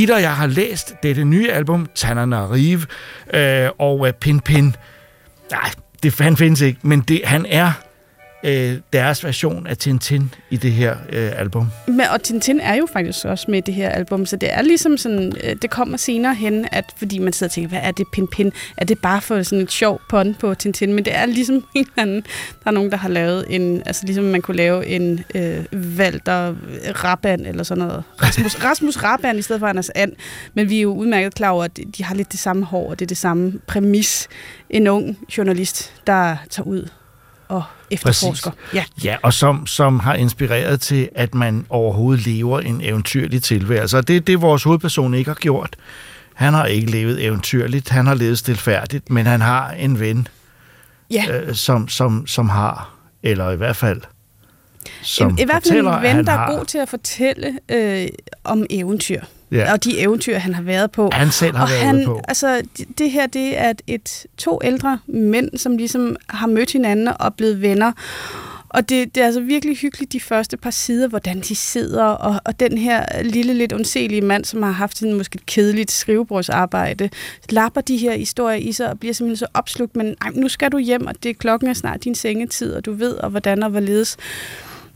[0.00, 2.86] Gitter, og jeg har læst dette nye album, Tananarive,
[3.34, 4.76] øh, og øh, Pin Pin.
[5.50, 5.70] Nej,
[6.02, 7.72] det han findes ikke, men det, han er
[8.44, 11.66] øh, deres version af Tintin i det her øh, album.
[11.86, 14.62] Men, og Tintin er jo faktisk også med i det her album, så det er
[14.62, 17.90] ligesom sådan, øh, det kommer senere hen, at fordi man sidder og tænker, hvad er
[17.90, 18.52] det Pin Pin?
[18.76, 20.92] Er det bare for sådan et sjov pun på Tintin?
[20.92, 22.22] Men det er ligesom en eller anden,
[22.64, 25.64] der er nogen, der har lavet en, altså ligesom man kunne lave en øh,
[25.96, 26.54] Walter
[27.04, 28.02] Raban eller sådan noget.
[28.22, 30.12] Rasmus, Rasmus Raban i stedet for Anders And.
[30.54, 32.98] Men vi er jo udmærket klar over, at de har lidt det samme hår, og
[32.98, 34.28] det er det samme præmis.
[34.70, 36.88] En ung journalist, der tager ud
[37.50, 38.50] og efterforsker.
[38.74, 38.84] Ja.
[39.04, 43.98] ja, og som, som har inspireret til, at man overhovedet lever en eventyrlig tilværelse.
[43.98, 45.76] Og det er det, vores hovedperson ikke har gjort.
[46.34, 50.28] Han har ikke levet eventyrligt, han har levet stilfærdigt, men han har en ven,
[51.10, 51.24] ja.
[51.30, 54.00] øh, som, som, som har, eller i hvert fald
[55.02, 58.08] som I, I hvert fald en ven, der er god til at fortælle øh,
[58.44, 59.20] om eventyr.
[59.52, 59.72] Ja.
[59.72, 61.10] Og de eventyr, han har været på.
[61.12, 62.20] Han selv har og været han, på.
[62.28, 62.62] Altså,
[62.98, 67.62] det, her, det er et, to ældre mænd, som ligesom har mødt hinanden og blevet
[67.62, 67.92] venner.
[68.68, 72.40] Og det, det er altså virkelig hyggeligt, de første par sider, hvordan de sidder, og,
[72.44, 77.10] og den her lille, lidt ondselige mand, som har haft sådan måske et kedeligt skrivebordsarbejde,
[77.48, 80.72] lapper de her historier i sig og bliver simpelthen så opslugt, men ej, nu skal
[80.72, 83.70] du hjem, og det klokken er snart din sengetid, og du ved, og hvordan og
[83.70, 84.16] hvorledes.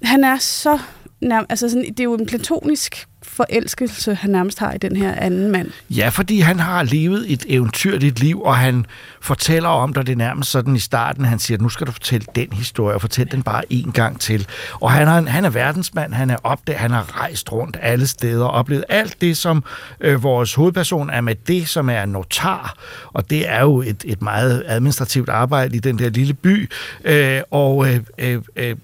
[0.03, 0.79] Han er så
[1.25, 5.15] nærm- altså sådan, det er jo en platonisk forelskelse, han nærmest har i den her
[5.15, 5.71] anden mand.
[5.91, 8.87] Ja, fordi han har levet et eventyrligt liv, og han
[9.21, 12.27] fortæller om det, det er nærmest sådan i starten, han siger, nu skal du fortælle
[12.35, 14.47] den historie, og fortæl den bare en gang til.
[14.73, 18.45] Og han er, han er verdensmand, han er opdaget, han har rejst rundt alle steder,
[18.45, 19.65] og oplevet alt det, som
[20.01, 22.79] øh, vores hovedperson er med det, som er notar,
[23.13, 26.71] og det er jo et, et meget administrativt arbejde i den der lille by,
[27.05, 28.77] øh, og øh, øh, øh,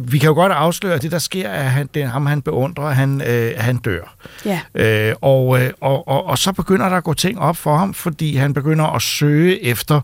[0.00, 2.42] vi kan jo godt afsløre, at det, der sker, er, at han, det, ham han
[2.42, 4.16] beundrer, han, øh, han dør.
[4.44, 4.60] Ja.
[4.74, 7.94] Øh, og, øh, og, og, og så begynder der at gå ting op for ham,
[7.94, 10.00] fordi han begynder at søge efter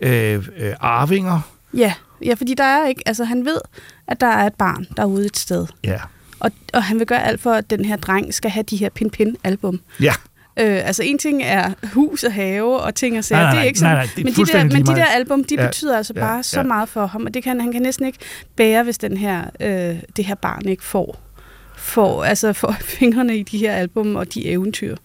[0.00, 1.40] øh, øh, arvinger.
[1.74, 3.58] Ja, ja, fordi der er ikke, altså han ved,
[4.06, 5.66] at der er et barn derude et sted.
[5.84, 5.98] Ja.
[6.40, 8.88] Og, og han vil gøre alt for, at den her dreng skal have de her
[8.88, 9.80] Pin-Pin-album.
[10.00, 10.12] Ja.
[10.60, 13.78] Øh, altså en ting er hus og have og ting og sager, det er ikke
[13.78, 13.94] sådan.
[13.96, 16.20] nej, nej, det men de der, men de der album, de Ja, betyder altså ja,
[16.20, 16.66] bare så ja.
[16.66, 18.18] meget for ham, og det kan, han kan næsten ikke
[18.56, 21.20] bære, hvis den her, øh, det her barn ikke får,
[21.76, 24.96] får, altså får fingrene i de her album og de eventyr.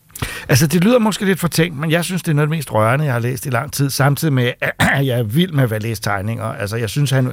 [0.49, 2.73] Altså, det lyder måske lidt fortænkt, men jeg synes, det er noget af det mest
[2.73, 4.73] rørende, jeg har læst i lang tid, samtidig med, at
[5.07, 6.43] jeg er vild med Valets tegninger.
[6.43, 7.25] Altså, jeg synes, han,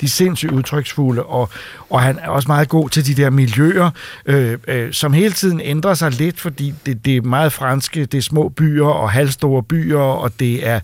[0.00, 1.48] de er sindssygt udtryksfulde, og,
[1.90, 3.90] og han er også meget god til de der miljøer,
[4.26, 8.18] øh, øh, som hele tiden ændrer sig lidt, fordi det, det er meget franske, det
[8.18, 10.80] er små byer og halvstore byer, og det er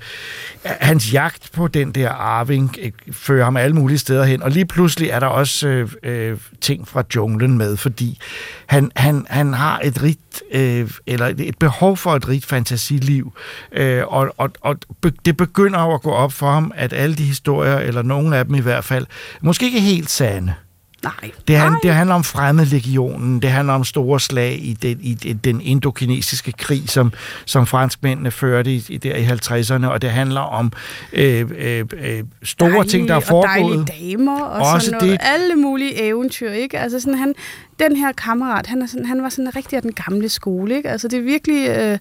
[0.65, 4.67] hans jagt på den der arving, øh, fører ham alle mulige steder hen, og lige
[4.67, 8.19] pludselig er der også øh, øh, ting fra junglen med, fordi
[8.67, 13.32] han, han, han har et rigt, øh, eller et behov for et rigt fantasiliv,
[13.72, 14.76] øh, og, og, og
[15.24, 18.44] det begynder jo at gå op for ham, at alle de historier, eller nogle af
[18.44, 19.07] dem i hvert fald,
[19.40, 20.55] måske ikke helt sande.
[21.03, 21.30] Nej.
[21.49, 25.61] Det, han, det handler om fremmedlegionen, det handler om store slag i den, i den
[25.61, 27.12] indokinesiske krig, som,
[27.44, 30.72] som franskmændene førte i, i, der i 50'erne, og det handler om
[31.12, 33.88] øh, øh, øh, store Dejlige ting, der er Og foregået.
[33.88, 35.20] dejlige damer og Også sådan noget.
[35.20, 35.26] det.
[35.34, 36.78] Alle mulige eventyr, ikke?
[36.78, 37.34] Altså sådan, han,
[37.80, 40.90] den her kammerat, han, er sådan, han var sådan rigtig af den gamle skole, ikke?
[40.90, 41.68] Altså det er virkelig...
[41.68, 41.99] Øh,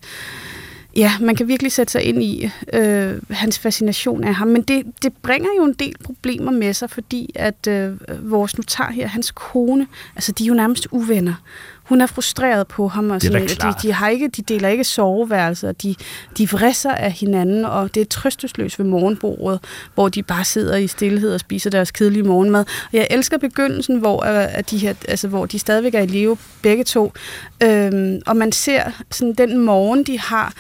[0.98, 4.86] Ja, man kan virkelig sætte sig ind i øh, hans fascination af ham, men det,
[5.04, 7.94] det bringer jo en del problemer med sig, fordi at øh,
[8.32, 11.34] vores notar her, hans kone, altså de er jo nærmest uvenner.
[11.84, 15.72] Hun er frustreret på ham, og sådan, de, de, har ikke, de deler ikke soveværelser,
[15.72, 15.96] de,
[16.38, 19.60] de vrisser af hinanden, og det er trøstesløst ved morgenbordet,
[19.96, 22.62] hvor de bare sidder i stillhed og spiser deres kedelige morgenmad.
[22.62, 26.06] Og jeg elsker begyndelsen, hvor, øh, at de, her, altså, hvor de stadigvæk er i
[26.06, 27.14] live, begge to,
[27.64, 30.54] øhm, og man ser sådan den morgen, de har,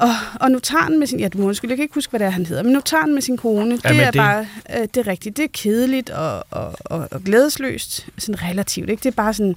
[0.00, 0.08] og,
[0.40, 1.20] og notaren med sin...
[1.20, 2.62] Ja, du må undskylde, jeg kan ikke huske, hvad det er, han hedder.
[2.62, 4.46] Men notaren med sin kone, det Jamen, er det- bare...
[4.76, 5.36] Øh, det er rigtigt.
[5.36, 8.06] Det er kedeligt og, og, og, og glædesløst.
[8.18, 9.00] Sådan relativt, ikke?
[9.00, 9.56] Det er bare sådan...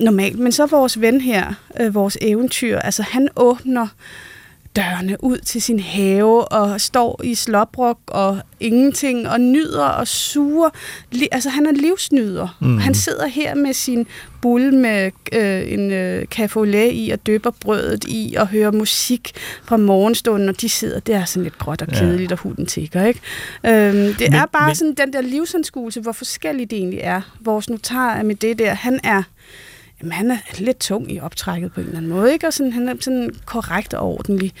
[0.00, 0.38] normalt.
[0.38, 3.86] Men så vores ven her, øh, vores eventyr, altså han åbner
[4.76, 10.70] dørene ud til sin have og står i slobrok og ingenting og nyder og suger.
[11.32, 12.56] Altså han er livsnyder.
[12.60, 12.78] Mm.
[12.78, 14.06] Han sidder her med sin
[14.42, 19.32] bulle med øh, en øh, lait i og døber brødet i og hører musik
[19.64, 21.98] fra morgenstunden, og de sidder, det er sådan lidt gråt og Ja.
[21.98, 23.20] kedeligt, og hunden tigger, ikke?
[23.66, 27.20] Øhm, det Men- er bare men- sådan den der livsanskuelse, hvor forskelligt det egentlig er.
[27.40, 29.22] Vores notar er med det der, han er
[30.02, 32.46] Jamen, han er lidt tung i optrækket på en eller anden måde, ikke?
[32.46, 34.52] Og sådan, han er sådan korrekt og ordentlig.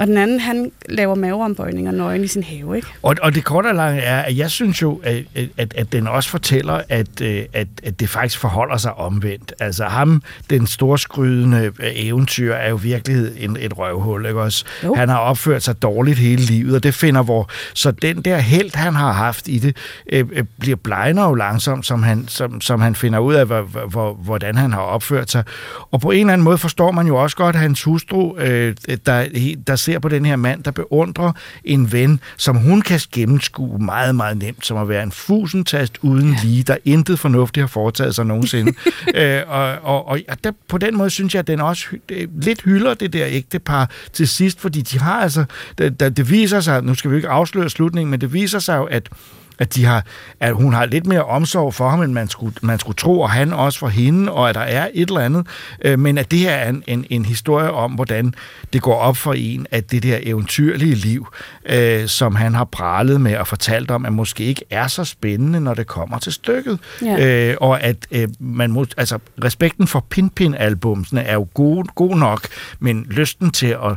[0.00, 2.88] Og den anden, han laver maveombøjninger nøgen i sin have, ikke?
[3.02, 5.24] Og, og det korte og lange er, at jeg synes jo, at,
[5.56, 9.52] at, at den også fortæller, at, øh, at, at det faktisk forholder sig omvendt.
[9.60, 14.64] Altså ham, den storskrydende eventyr, er jo i virkeligheden en, et røvhul, ikke også?
[14.84, 14.94] Jo.
[14.94, 17.50] Han har opført sig dårligt hele livet, og det finder hvor...
[17.74, 19.76] Så den der held, han har haft i det,
[20.12, 23.86] øh, øh, bliver blegner jo langsomt, som han, som, som han finder ud af, hvor,
[23.86, 25.44] hvor, hvordan han har opført sig.
[25.90, 28.74] Og på en eller anden måde forstår man jo også godt, at hans hustru, øh,
[29.06, 29.26] der,
[29.66, 31.32] der ser på den her mand, der beundrer
[31.64, 36.36] en ven, som hun kan gennemskue meget, meget nemt, som at være en fusentast uden
[36.42, 38.72] lige, der intet fornuftigt har foretaget sig nogensinde.
[39.14, 42.62] øh, og og, og der, på den måde synes jeg, at den også øh, lidt
[42.62, 45.44] hylder det der ægtepar til sidst, fordi de har altså,
[45.78, 48.76] det, det, det viser sig, nu skal vi ikke afsløre slutningen, men det viser sig
[48.76, 49.08] jo, at
[49.60, 50.04] at, de har,
[50.40, 53.30] at hun har lidt mere omsorg for ham, end man skulle, man skulle tro, og
[53.30, 55.46] han også for hende, og at der er et eller andet.
[55.84, 58.34] Øh, men at det her er en, en, en historie om, hvordan
[58.72, 61.26] det går op for en, at det der eventyrlige liv,
[61.66, 65.60] øh, som han har pralet med og fortalt om, at måske ikke er så spændende,
[65.60, 66.78] når det kommer til stykket.
[67.02, 67.50] Ja.
[67.50, 72.48] Øh, og at øh, man må, altså, respekten for Pin-Pin-albumsene er jo god, god nok,
[72.78, 73.96] men lysten til at,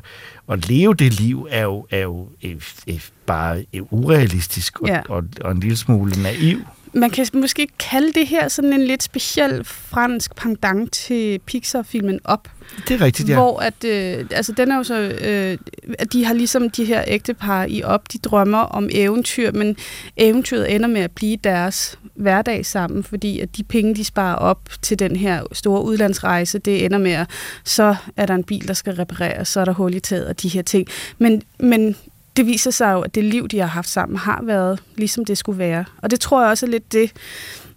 [0.50, 5.02] at leve det liv er jo, er jo øh, øh, bare urealistisk og, Ja.
[5.10, 6.60] og, og en lille smule naiv.
[6.94, 12.48] Man kan måske kalde det her sådan en lidt speciel fransk pendant til Pixar-filmen Op.
[12.88, 13.36] Det er rigtigt, ja.
[13.36, 15.58] Hvor at, øh, altså den er jo så, øh,
[16.00, 19.78] at de har ligesom de her ægtepar i Op, de drømmer om eventyr, men
[20.18, 24.70] eventyret ender med at blive deres hverdag sammen, fordi at de penge, de sparer op
[24.82, 27.28] til den her store udlandsrejse, det ender med, at
[27.64, 30.42] så er der en bil, der skal repareres, så er der hul i taget og
[30.42, 30.88] de her ting.
[31.18, 31.96] Men, men
[32.38, 35.38] det viser sig jo, at det liv, de har haft sammen, har været ligesom det
[35.38, 35.86] skulle være.
[35.98, 37.12] Og det tror jeg også er lidt det,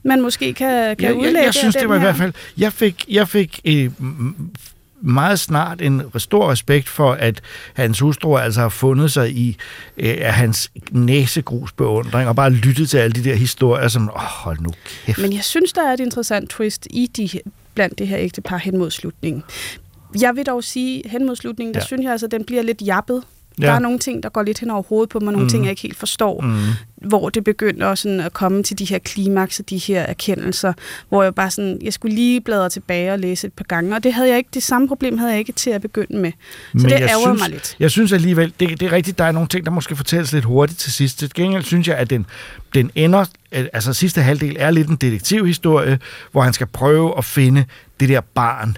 [0.03, 2.05] man måske kan, kan jeg, udlægge jeg, jeg synes, det var i her.
[2.07, 2.33] hvert fald...
[2.59, 3.91] Jeg fik, jeg fik øh,
[5.01, 7.41] meget snart en stor respekt for, at
[7.75, 9.57] hans hustru altså har fundet sig i
[9.97, 14.59] øh, hans næsegrus beundring, og bare lyttet til alle de der historier, som, åh, hold
[14.61, 14.71] nu
[15.07, 15.19] kæft.
[15.19, 17.29] Men jeg synes, der er et interessant twist i de,
[17.75, 19.43] blandt det her ægtepar hen mod slutningen.
[20.21, 21.83] Jeg vil dog sige, hen mod slutningen, der Ja.
[21.83, 21.87] ja.
[21.87, 23.23] synes jeg altså, den bliver lidt jappet.
[23.61, 23.67] Ja.
[23.67, 25.49] Der er nogle ting, der går lidt hen over hovedet på mig, nogle mm.
[25.51, 26.59] ting, jeg ikke helt forstår, Mhm.
[27.09, 30.73] hvor det begynder sådan at komme til de her klimaks og de her erkendelser,
[31.09, 34.05] hvor jeg bare sådan, jeg skulle lige bladre tilbage og læse et par gange, og
[34.05, 36.33] det havde jeg ikke, det samme problem havde jeg ikke til at begynde med.
[36.79, 37.77] Så det jeg ærger mig lidt.
[37.81, 40.45] Jeg synes alligevel, det, det er rigtigt, der er nogle ting, der måske fortælles lidt
[40.45, 41.19] hurtigt til sidst.
[41.19, 42.27] Til gengæld synes jeg, at den,
[42.75, 45.99] den ender, altså sidste halvdel er lidt en detektivhistorie,
[46.33, 47.65] hvor han skal prøve at finde
[48.01, 48.77] det der barn,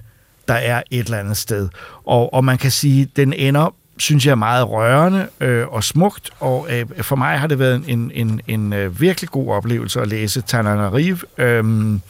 [0.49, 1.68] der er et eller andet sted.
[2.07, 6.30] Og, og man kan sige, den ender synes jeg er meget rørende øh, og smukt,
[6.40, 10.09] og øh, for mig har det været en, en, en øh, virkelig god oplevelse at
[10.09, 11.18] læse Tananarive.
[11.38, 12.01] Øhm,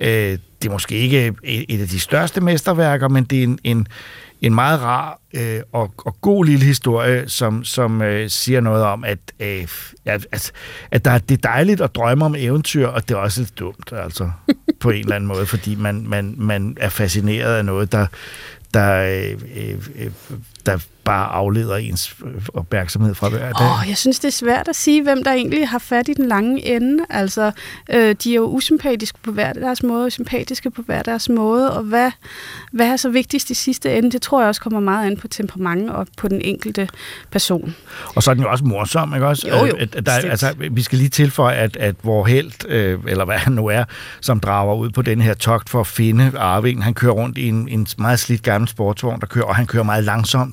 [0.00, 3.58] øh, det er måske ikke et, et af de største mesterværker, men det er en,
[3.64, 3.86] en,
[4.40, 9.04] en meget rar øh, og, og god lille historie, som, som øh, siger noget om,
[9.04, 9.68] at, øh,
[10.04, 10.52] at, at,
[10.90, 13.92] at der, det er dejligt at drømme om eventyr, og det er også lidt dumt,
[13.92, 14.30] altså,
[14.80, 18.06] på en eller anden måde, fordi man, man, man er fascineret af noget, der,
[18.74, 20.10] der, øh, øh, øh,
[20.66, 23.70] der bare afleder ens øh, opmærksomhed fra hver dag.
[23.70, 26.28] Oh, jeg synes, det er svært at sige, hvem der egentlig har fat i den
[26.28, 27.04] lange ende.
[27.10, 27.52] Altså,
[27.90, 31.76] øh, de er jo usympatiske på hver deres måde, og sympatiske på hver deres måde,
[31.76, 32.10] og hvad,
[32.72, 35.28] hvad er så vigtigst i sidste ende, det tror jeg også kommer meget an på
[35.28, 36.88] temperament og på den enkelte
[37.30, 37.74] person.
[38.16, 39.48] Og så er den jo også morsom, ikke også?
[39.48, 43.24] Jo, jo, At, der, altså, vi skal lige tilføje, at, at vor held, øh, eller
[43.24, 43.84] hvad han nu er,
[44.20, 47.48] som drager ud på den her togt for at finde arvingen, han kører rundt i
[47.48, 50.51] en, en meget slidt gammel sportsvogn, der kører, og han kører meget langsomt.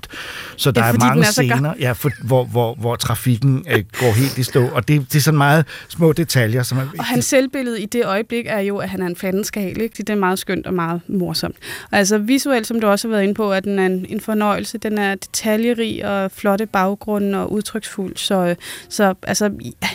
[0.58, 4.12] Så der Ja, er mange er scener, ja, for, hvor, hvor, hvor trafikken øh, går
[4.12, 4.68] helt i stå.
[4.68, 8.06] Og det, det er sådan meget små detaljer, som er Og hans selvbillede i det
[8.06, 9.82] øjeblik er jo, at han er en fandenskal.
[9.82, 9.96] Ikke?
[9.98, 11.56] Det er meget skønt og meget morsomt.
[11.92, 14.78] Altså visuelt, som du også har været inde på, at den er en, en fornøjelse.
[14.78, 18.18] Den er detaljerig og flotte baggrunde og udtryksfuld.
[18.18, 18.56] Så,
[18.90, 19.52] så altså,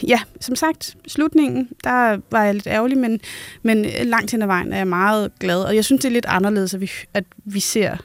[0.08, 3.20] ja, som sagt, slutningen, der var jeg lidt ærgerlig, men,
[3.62, 5.62] men langt hen ad vejen er jeg meget glad.
[5.62, 7.96] Og jeg synes, det er lidt anderledes, at vi, at vi ser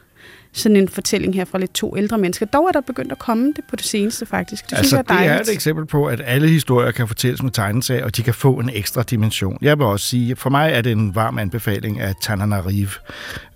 [0.54, 2.46] sådan en fortælling her fra lidt to ældre mennesker.
[2.46, 4.66] Dog er der begyndt at komme det på det seneste, faktisk.
[4.70, 5.50] Det altså, synes jeg er det er dejligt.
[5.50, 8.70] et eksempel på, at alle historier kan fortælles med tegneserier, og de kan få en
[8.74, 9.58] ekstra dimension.
[9.62, 12.90] Jeg vil også sige, for mig er det en varm anbefaling af Tananarive,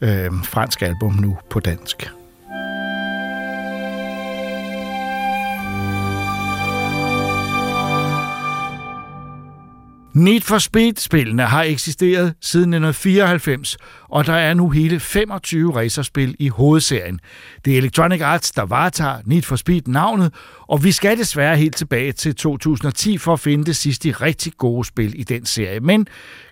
[0.01, 2.11] øh, fransk album nu på dansk.
[10.13, 13.77] Need for Speed-spillene har eksisteret siden 1994,
[14.09, 17.19] og der er nu hele 25 racerspil i hovedserien.
[17.65, 20.33] Det er Electronic Arts, der varetager Need for Speed-navnet,
[20.67, 24.87] og vi skal desværre helt tilbage til 2010 for at finde det sidste rigtig gode
[24.87, 25.79] spil i den serie.
[25.79, 26.07] Men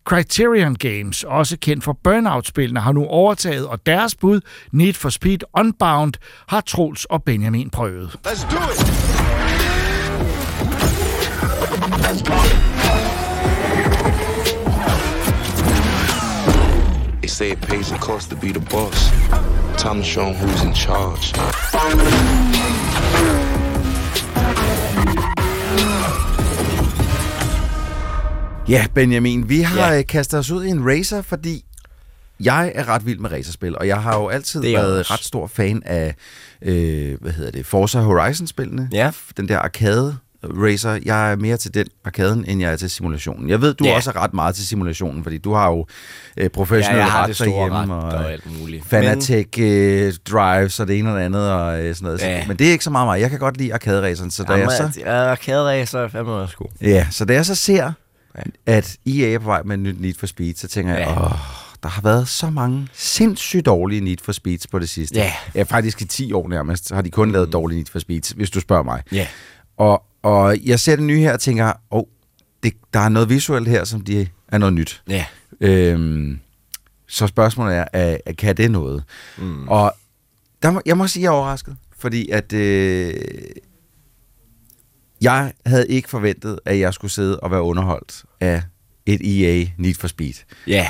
[0.06, 4.42] Criterion Games, også kendt for Burnout-spillene, har nu overtaget, og deres bud,
[4.72, 6.14] Need for Speed Unbound,
[6.48, 8.16] har Troels og Benjamin prøvet.
[8.28, 9.12] Let's do it!
[12.02, 12.71] They
[17.32, 19.00] say it pays the cost to be the boss.
[19.78, 21.26] Time to show 'em who's in charge.
[28.70, 30.02] Ja, Benjamin, vi har ja.
[30.02, 31.66] kastet os ud i en racer, fordi
[32.40, 35.14] jeg er ret vild med racerspil, og jeg har jo altid været også.
[35.14, 36.16] ret stor fan af,
[36.62, 38.90] øh, hvad hedder det, Forza Horizon-spillene.
[38.92, 39.12] Ja.
[39.38, 41.00] Den der arcade racer.
[41.06, 43.50] Jeg er mere til den arkaden, end jeg er til simulationen.
[43.50, 43.96] Jeg ved, du Ja.
[43.96, 45.86] også er ret meget til simulationen, fordi du har jo
[46.38, 48.86] øh, professionelle Ja, jeg har ret det store derhjemme, ret og, og alt muligt.
[48.86, 52.22] Fanatec øh, drives og det ene og det andet, og øh, sådan noget.
[52.22, 52.48] Ja.
[52.48, 53.22] Men det er ikke så meget mig.
[53.22, 55.00] Jeg kan godt lide arcade-raceren, så da jeg så...
[55.00, 56.68] Ja, arcade-racer er fandme også god.
[56.82, 57.92] Ja, så da jeg så ser,
[58.66, 61.26] at EA er på vej med en nyt Need for Speed, så tænker jeg, Ja.
[61.26, 61.32] åh,
[61.84, 65.20] der har været så mange sindssygt dårlige Need for Speeds på det sidste.
[65.20, 65.32] Ja.
[65.56, 68.50] ja faktisk i 10 år nærmest har de kun lavet dårlige Need for Speeds, hvis
[68.50, 69.02] du spørger mig.
[69.12, 69.28] Ja.
[69.78, 72.04] Og, og jeg ser det nye her og tænker, åh, oh,
[72.64, 75.04] det, der er noget visuelt her, som de er noget nyt.
[75.10, 75.26] Ja.
[75.62, 76.40] Øhm,
[77.08, 79.04] så spørgsmålet er, er, er kan det noget?
[79.38, 79.68] Mm.
[79.68, 79.94] Og
[80.64, 83.14] der må, jeg må sige, at jeg er overrasket, fordi at øh,
[85.22, 88.62] jeg havde ikke forventet, at jeg skulle sidde og være underholdt af
[89.06, 90.34] et EA Need for Speed.
[90.68, 90.90] Ja.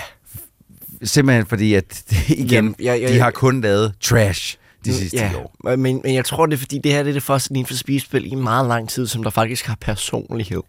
[1.03, 5.29] Simpelthen fordi, at igen, Jamen, jeg- jeg- de har kun lavet trash de sidste ja,
[5.29, 5.75] 10 år.
[5.75, 7.73] Men, men jeg tror, det er fordi, det her det er det første Need for
[7.75, 10.61] Speed-spil i meget lang tid, som der faktisk har personlighed.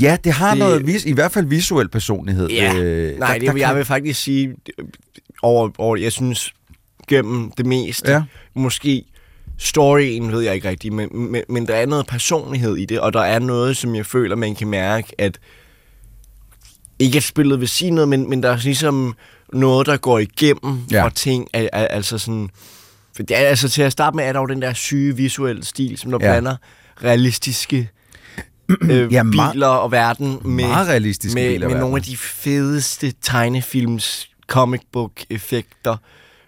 [0.00, 2.48] Ja, det har Det- noget, vis, i hvert fald visuel personlighed.
[2.48, 4.54] Ja, Øh, nej, der- det, der jeg kan- vil faktisk sige,
[5.42, 6.52] over, over, jeg synes,
[7.08, 8.22] gennem det meste, Ja.
[8.54, 9.04] måske
[9.58, 13.12] storyen ved jeg ikke rigtigt, men, men, men der er noget personlighed i det, og
[13.12, 15.38] der er noget, som jeg føler, man kan mærke, at
[16.98, 19.14] ikke at spillet vil sige noget, men, men der er ligesom
[19.52, 21.04] noget, der går igennem Ja.
[21.04, 22.50] fra ting, al, al, altså sådan...
[23.18, 25.64] For det er, altså til at starte med, er der jo den der syge visuelle
[25.64, 26.32] stil, som der Ja.
[26.32, 26.56] blander
[27.04, 27.90] realistiske
[28.82, 31.80] øh, Ja, meget- biler og verden med, meget realistiske med, biler med verden.
[31.80, 35.96] nogle af de fedeste tegnefilms comic book effekter,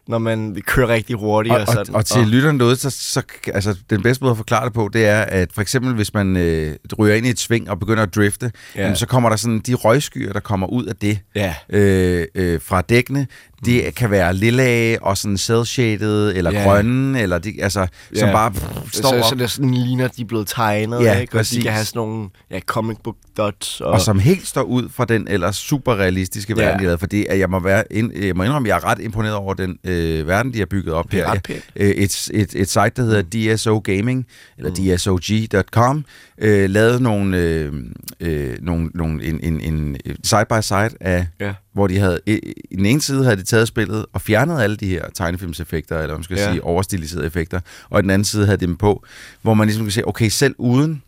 [0.08, 1.94] når man kører rigtig hurtigt og, og, sådan.
[1.94, 3.22] og, og til lytteren derude, så, så
[3.54, 6.36] altså, den bedste måde at forklare det på, det er, at for eksempel hvis man
[6.36, 8.82] øh, ryger ind i et sving og begynder at drifte, ja.
[8.82, 11.54] jamen, så kommer der sådan de røgskyer, der kommer ud af det Ja.
[11.68, 13.26] øh, øh, fra dækkene.
[13.64, 16.62] Det kan være lilla og sådan cell-shaded, eller Ja.
[16.64, 19.24] grønne, eller de, altså, som bare pff, står så, op.
[19.24, 21.30] så det sådan ligner, at de er blevet tegnet, Ja, ikke?
[21.30, 21.62] og de præcis.
[21.62, 23.80] kan have sådan nogle ja, comic book dots.
[23.80, 27.00] Og, og som helt står ud fra den ellers super realistiske verden, de har lavet.
[27.00, 29.54] Fordi at jeg må, være ind, jeg må indrømme, at jeg er ret imponeret over
[29.54, 31.32] den øh, verden, de har bygget op Det er her.
[31.32, 31.64] ret pænt.
[31.76, 34.26] Øh, et, et, et site, der hedder DSO Gaming,
[34.58, 34.96] eller mm.
[34.96, 36.04] dsog.com,
[36.38, 37.72] øh, lavede nogle, øh,
[38.20, 41.52] øh, nogle, nogle en, en, en side-by-side af, Ja.
[41.72, 42.40] Hvor de havde, i,
[42.76, 46.22] den ene side havde de taget spillet og fjernet alle de her tegnefilmseffekter, eller man
[46.24, 46.50] skal ja.
[46.50, 47.60] sige, overstiliserede effekter,
[47.90, 49.04] og i den anden side havde de dem på,
[49.42, 51.02] hvor man ligesom kan se, okay, selv uden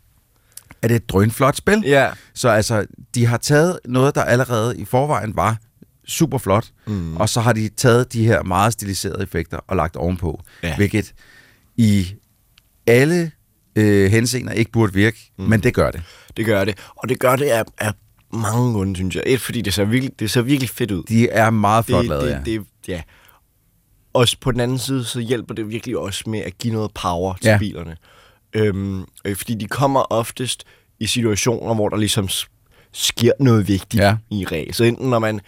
[0.81, 1.83] er det et drønflot spil.
[1.85, 2.09] Ja.
[2.33, 2.85] Så altså,
[3.15, 5.57] de har taget noget, der allerede i forvejen var
[6.07, 7.17] super flot, Mm.
[7.17, 10.75] og så har de taget de her meget stiliserede effekter og lagt ovenpå, Ja.
[10.75, 11.13] hvilket
[11.77, 12.07] i
[12.87, 13.31] alle
[13.75, 15.45] øh, henseender ikke burde virke, mm.
[15.45, 16.01] men det gør det.
[16.37, 16.77] Det gør det.
[16.95, 17.93] Og det gør det af, af
[18.33, 19.23] mange grunde, synes jeg.
[19.25, 21.03] Et, fordi det ser virkelig, det ser virkelig fedt ud.
[21.03, 22.39] De er meget flot lavet, ja.
[22.45, 23.01] Det, ja.
[24.13, 27.33] Og på den anden side, så hjælper det virkelig også med at give noget power
[27.33, 27.57] til Ja.
[27.57, 27.97] bilerne.
[28.53, 30.63] Øhm, øh, fordi de kommer oftest
[30.99, 32.29] i situationer, hvor der ligesom
[32.91, 34.15] sker noget vigtigt Ja.
[34.31, 34.75] i ræs.
[34.75, 35.39] Så enten når man,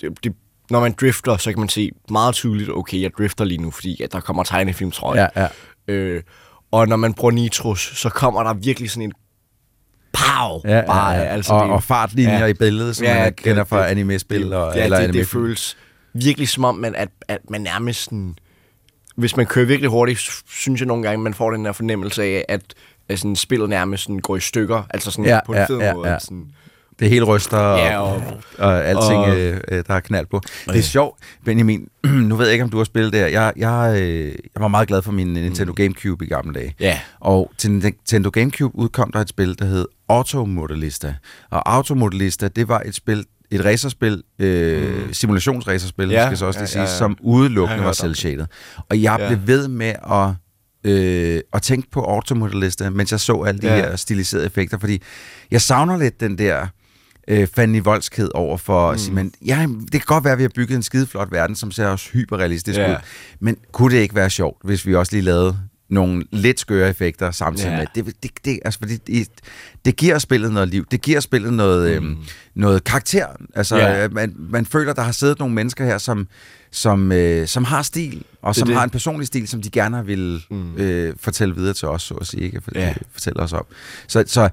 [0.00, 0.32] det, det,
[0.70, 4.02] når man drifter, så kan man se meget tydeligt, okay, jeg drifter lige nu, fordi
[4.02, 5.16] at der kommer tegnefilmstrøg.
[5.16, 5.48] Ja, ja.
[5.94, 6.22] Øh,
[6.70, 9.12] og når man bruger nitros, så kommer der virkelig sådan en
[10.12, 10.60] pow!
[10.64, 11.20] Ja, ja, bare, ja.
[11.24, 14.66] Altså, Og- og fartlinjer i billedet, som man kender fra det- anime-spil det- ja, eller
[14.74, 15.26] det, det anime-film.
[15.26, 15.76] føles
[16.14, 18.34] virkelig som om, man, at, at man nærmest sådan,
[19.16, 22.44] hvis man kører virkelig hurtigt, synes jeg nogle gange, man får den der fornemmelse af,
[22.48, 22.60] at,
[23.08, 25.78] at sådan, spillet nærmest sådan går i stykker, altså sådan Ja, på en ja, fed
[25.78, 26.10] ja, måde.
[26.10, 26.18] ja.
[26.18, 26.46] Sådan,
[27.00, 28.22] Det hele ryster, og, Ja, og-
[28.58, 30.40] og alting, og- øh, øh, der er knald på.
[30.66, 31.88] Det er sjovt, Benjamin.
[32.28, 33.26] nu ved jeg ikke, om du har spillet der.
[33.26, 36.74] Jeg, jeg, øh, jeg var meget glad for min Nintendo Gamecube i gamle dage.
[36.80, 37.00] Ja.
[37.20, 41.14] Og til Nintendo Gamecube udkom der et spil, der hed Automodellista.
[41.50, 45.12] Og Automodellista, det var et spil, et racerspil, øh, mm.
[45.12, 46.98] simulationsracerspil, Ja, skal så også ja, lige ja, sige, ja.
[46.98, 48.18] som Jeg har udelukkende var om det.
[48.18, 48.46] cel-shaded.
[48.90, 49.28] Og jeg Ja.
[49.28, 50.28] blev ved med at,
[50.84, 53.76] øh, at tænke på Automodellista, mens jeg så alle de Ja.
[53.76, 55.02] her stiliserede effekter, fordi
[55.50, 56.66] jeg savner lidt den der
[57.30, 58.94] øh, Fanny Voldskhed over for mm.
[58.94, 61.56] at sige, men ja, det kan godt være, at vi har bygget en skideflot verden,
[61.56, 62.90] som ser også hyperrealistisk Ja.
[62.90, 62.96] ud,
[63.40, 65.58] men kunne det ikke være sjovt, hvis vi også lige lavede
[65.90, 67.76] nogle lidt skøre effekter samtidig Ja.
[67.78, 67.86] med.
[68.04, 69.28] Det, det, det, altså, fordi det,
[69.84, 70.84] det giver spillet noget liv.
[70.90, 72.08] Det giver spillet noget, mm.
[72.08, 72.18] øhm,
[72.54, 73.26] noget karakter.
[73.54, 74.00] Altså, Ja.
[74.02, 74.08] ja.
[74.08, 76.28] man, man føler, der har siddet nogle mennesker her, som,
[76.70, 78.76] som, øh, som har stil, og Det som det.
[78.76, 80.76] har en personlig stil, som de gerne vil mm.
[80.76, 82.42] øh, fortælle videre til os, så at sige.
[82.42, 82.60] Ikke?
[82.60, 82.94] For, ja.
[83.12, 83.64] Fortælle os om.
[84.08, 84.48] Så, så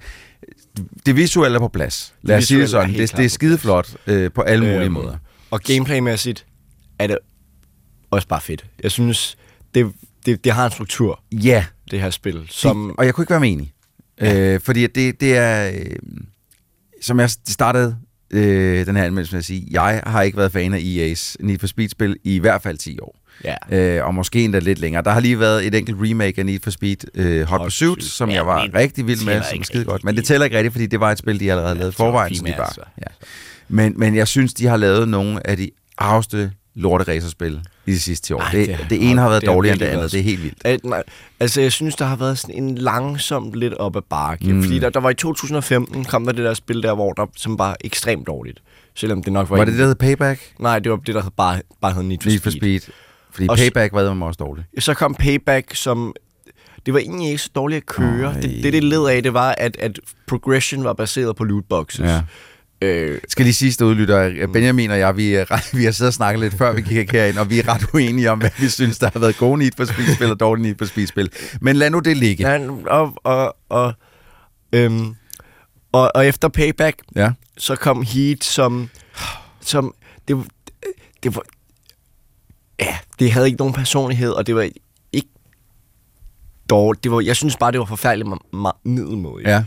[1.05, 2.13] det visuelle er på plads.
[2.21, 2.93] Lad Det os sige det sådan.
[2.93, 5.17] Det, det er skideflot øh, på alle mulige Øhm, måder.
[5.51, 6.45] Og gameplaymæssigt
[6.99, 7.17] er det
[8.11, 8.65] også bare fedt.
[8.84, 9.38] Jeg synes,
[9.75, 9.91] det,
[10.25, 11.65] det, det har en struktur, Ja.
[11.91, 12.34] det her spil.
[12.34, 13.73] Som, Som, og jeg kunne ikke være med enig.
[14.21, 14.53] Ja.
[14.53, 15.95] Øh, fordi det, det er, øh,
[17.01, 17.97] som jeg startede
[18.32, 21.59] øh, den her anmeldelse med at sige, jeg har ikke været fan af EA's Need
[21.59, 23.19] for Speed-spil i hvert fald 10 år.
[23.44, 23.56] Ja.
[23.98, 25.04] Øh, og måske endda lidt længere.
[25.04, 27.90] Der har lige været et enkelt remake af Need for Speed øh, Hot, Hot Pursuit,
[27.98, 28.12] Pursuit.
[28.12, 30.04] som Ja, jeg var rigtig vild med, som skide godt.
[30.04, 31.96] Men det tæller ikke rigtigt, fordi det var et spil, de allerede havde lavet i
[31.96, 32.36] forvejen.
[32.36, 33.04] Så de bare, ja.
[33.70, 38.28] men, men jeg synes, de har lavet nogle af de arveste lorte-racerspil i de sidste
[38.28, 38.40] 10 år.
[38.40, 40.12] Ej, det, det, det ene har været det dårligere end det andet.
[40.12, 40.58] Det er helt vildt.
[40.66, 41.04] At, nej,
[41.40, 44.54] altså, jeg synes, der har været sådan en langsomt lidt op ad bakke.
[44.54, 44.64] Mm.
[44.64, 47.60] Fordi der, der var i 2015, kom der det der spil der, hvor der som
[47.60, 48.60] var ekstremt dårligt.
[48.96, 49.56] Selvom det nok var...
[49.58, 50.42] Var en- det det, der hed Payback?
[50.60, 52.82] Nej, det var det, der bare, bare hed Need for Need for Speed.
[53.32, 54.67] Fordi Og Payback var med også dårligt.
[54.80, 56.13] Så kom Payback, som...
[56.86, 58.34] Det var egentlig ikke så dårligt at køre.
[58.34, 61.99] Det, det, det led af, det var, at, at progression var baseret på lootboxes.
[61.99, 62.21] Ja.
[62.82, 66.13] Øh, Skal lige sige, udlytter, Benjamin og jeg, vi, er ret, vi har siddet og
[66.13, 68.99] snakket lidt før vi gik herind, og vi er ret uenige om, hvad vi synes,
[68.99, 71.30] der har været gode Need for Speed-spil og dårlige Need for Speed-spil.
[71.61, 72.49] Men lad nu det ligge.
[72.51, 73.93] Ja, og, og, og,
[74.73, 75.15] øhm,
[75.91, 77.32] og, og efter Payback, Ja.
[77.57, 78.89] så kom Heat, som,
[79.61, 79.93] som
[80.28, 80.43] det,
[81.23, 81.41] det var,
[82.80, 84.61] ja, det havde ikke nogen personlighed, og det var
[85.11, 85.30] ikke
[86.69, 87.03] dårligt.
[87.03, 88.30] Det var, jeg synes bare, det var forfærdeligt
[88.86, 89.49] middelmådigt.
[89.49, 89.63] Ja.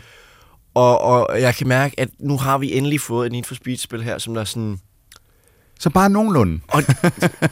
[0.74, 4.02] Og, og jeg kan mærke, at nu har vi endelig fået et Need for Speed-spil
[4.02, 4.78] her, som der er sådan...
[5.78, 6.61] Så bare nogenlunde.
[6.68, 6.82] Og,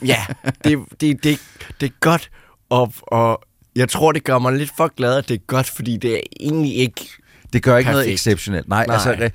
[0.06, 0.26] ja,
[0.64, 1.38] det, det, det,
[1.80, 2.30] det er godt,
[2.70, 3.40] og, og
[3.76, 6.20] jeg tror, det gør mig lidt for glad, at det er godt, fordi det er
[6.40, 7.09] egentlig ikke
[7.52, 8.14] Det gør ikke noget perfekt.
[8.14, 8.68] exceptionelt.
[8.68, 8.94] Nej, Nej.
[8.94, 9.30] Altså,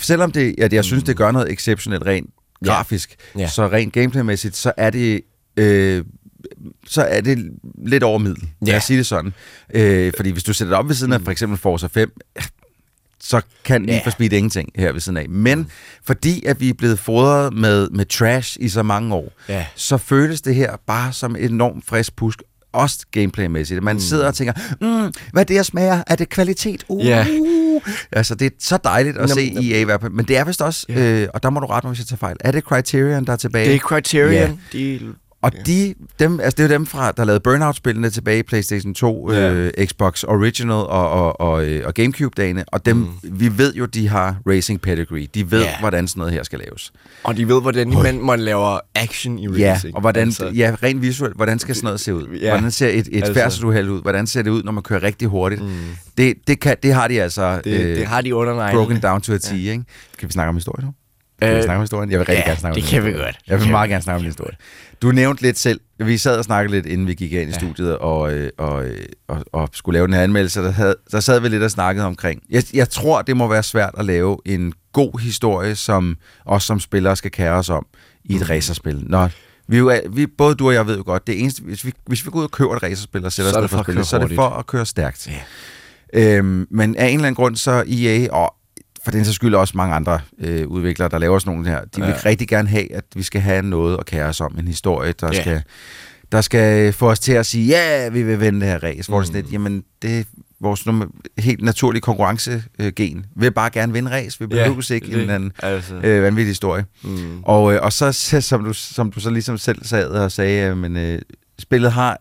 [0.00, 2.30] selvom det, at jeg synes, det gør noget exceptionelt rent
[2.64, 2.70] Ja.
[2.72, 3.48] grafisk, Ja.
[3.48, 5.20] så rent gameplaymæssigt, så er det...
[5.56, 6.04] Øh,
[6.86, 7.50] så er det
[7.86, 8.48] lidt over middel.
[8.60, 8.76] Lad Ja.
[8.76, 9.32] os sige det sådan.
[9.74, 12.12] Øh, fordi hvis du sætter det op ved siden af for eksempel Forza 5,
[13.20, 15.28] så kan Need for Speed ingenting her ved siden af.
[15.28, 15.70] Men
[16.04, 19.66] fordi at vi er blevet fodret med, med trash i så mange år, Ja.
[19.74, 22.42] så føles det her bare som et enormt frisk pusk,
[22.72, 23.82] også gameplaymæssigt.
[23.82, 24.00] Man mm.
[24.00, 26.02] sidder og tænker, mm, hvad er det, jeg smager?
[26.06, 26.84] Er det kvalitet?
[26.88, 27.06] Uh.
[27.06, 27.26] Ja.
[28.12, 29.44] Altså, det er så dejligt at Nå, se
[29.80, 30.12] i hvert fald.
[30.12, 32.18] Men det er vist også, øh, og der må du rette mig, hvis jeg tager
[32.18, 33.68] fejl, er det Criterion, der er tilbage?
[33.68, 34.32] Det er Criterion.
[34.32, 34.78] Ja.
[34.78, 35.00] De,
[35.44, 38.94] Og de, dem, altså det er jo dem, fra, der lavede Burnout-spillene tilbage i PlayStation
[38.94, 39.52] 2, Ja.
[39.52, 43.08] øh, Xbox Original og, og, og, øh, og Gamecube-dagene, og dem, mm.
[43.22, 45.26] vi ved jo, de har racing pedigree.
[45.34, 45.80] De ved, Ja.
[45.80, 46.92] hvordan sådan noget her skal laves.
[47.24, 49.94] og de ved, hvordan man, man laver action i Ja, racing.
[49.94, 52.38] og hvordan, Altså, ja, rent visuelt, hvordan skal sådan noget se ud?
[52.40, 52.50] Ja.
[52.50, 54.02] Hvordan ser et, et Altså- færdselsuheld ud?
[54.02, 55.62] Hvordan ser det ud, når man kører rigtig hurtigt?
[55.62, 55.68] Mm.
[56.18, 59.32] Det, det, kan, det har de altså Det- det har de under broken down to
[59.32, 59.56] a T, ja.
[59.56, 59.84] ikke?
[60.18, 60.92] Kan vi snakke om historie nu?
[61.42, 62.10] Kan vi Øh, snakke om historien?
[62.10, 63.38] Jeg vil rigtig ja, gerne snakke om det din kan vi godt.
[63.46, 64.56] Jeg vil Det meget gerne snakke om din historie.
[65.02, 67.58] Du nævnte lidt selv, vi sad og snakkede lidt, inden vi gik ind i Ja.
[67.58, 71.20] studiet, og, øh, og, øh, og, og skulle lave den her anmeldelse, der, havde, der
[71.20, 72.42] sad vi lidt og snakkede omkring.
[72.50, 76.16] Jeg, jeg tror, det må være svært at lave en god historie, som
[76.46, 77.86] os som spillere skal kære os om
[78.24, 78.46] i et Mm.
[78.50, 79.02] racerspil.
[79.06, 79.30] Når
[79.68, 81.92] vi, jo, er- vi, både du og jeg ved jo godt, det eneste, hvis vi,
[82.06, 83.70] hvis vi går ud og køber et racerspil og sætter Så os er ned det
[83.70, 85.28] for at spille, køre så er det for at køre stærkt.
[86.14, 88.54] Øhm, men af en eller anden grund, så EA, og
[89.04, 92.00] for den så skyld også mange andre øh, udviklere, der laver sådan nogle her, de
[92.00, 92.16] vil Ja.
[92.24, 95.28] rigtig gerne have, at vi skal have noget at kære os om, en historie, der,
[95.32, 95.40] Ja.
[95.40, 95.62] skal,
[96.32, 99.08] der skal få os til at sige, ja, vi vil vinde det her race.
[99.08, 99.44] Hvor det er sådan Mm.
[99.44, 100.24] lidt, jamen, det er
[100.60, 100.84] vores
[101.38, 103.26] helt naturlige konkurrencegen.
[103.36, 104.38] vil bare gerne vinde race.
[104.38, 105.94] Vi behøver Ja, ikke det- en eller anden altså.
[105.94, 106.84] øh, vanvittig historie.
[107.02, 107.42] Mm.
[107.42, 110.76] Og, øh, og så, som du, som du så ligesom selv sad og sagde, øh,
[110.76, 111.18] men øh,
[111.58, 112.18] spillet har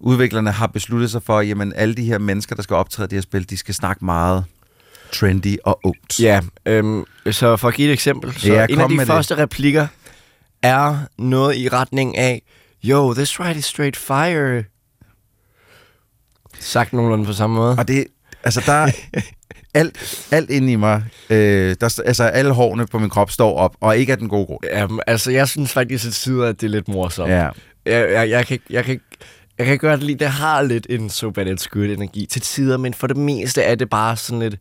[0.00, 3.16] udviklerne har besluttet sig for, jamen alle de her mennesker, der skal optræde i det
[3.16, 4.44] her spil, de skal snakke meget
[5.12, 6.20] trendy og ungt.
[6.20, 8.34] Ja, øhm, så for at give et eksempel.
[8.38, 9.12] Så Ja, en af de med det.
[9.12, 9.86] første replikker
[10.62, 12.42] er noget i retning af,
[12.84, 14.64] Yo, this ride is straight fire.
[16.60, 17.74] Sagt nogenlunde på samme måde.
[17.78, 18.06] Og det,
[18.44, 18.90] altså der,
[19.80, 23.76] alt, alt inde i mig, øh, der, altså alle hårene på min krop står op,
[23.80, 24.60] og ikke af den gode grund.
[24.72, 27.30] Jamen, altså, jeg synes faktisk til tider, at det er lidt morsomt.
[27.30, 27.48] Ja.
[27.86, 29.04] Jeg, jeg, jeg, kan, ikke- jeg, kan, ikke-
[29.58, 32.76] jeg kan godt lide, det har lidt en so bad it's good energi til tider,
[32.76, 34.56] men for det meste er det bare sådan lidt...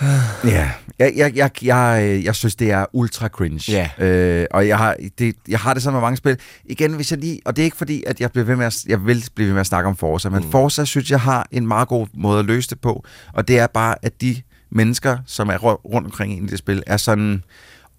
[0.44, 3.72] Ja, jeg, jeg, jeg, jeg, øh, jeg synes, det er ultra cringe.
[3.72, 4.06] Ja.
[4.06, 6.38] Øh, og jeg har, det, jeg har det sådan med mange spil.
[6.64, 8.84] Igen, hvis jeg lige, og det er ikke fordi, at jeg, bliver ved med at,
[8.86, 10.50] jeg vil blive ved med at snakke om Forza, men mm.
[10.50, 13.66] Forza synes jeg har en meget god måde at løse det på, og det er
[13.66, 17.42] bare, at de mennesker, som er ru- rundt omkring i det spil, er sådan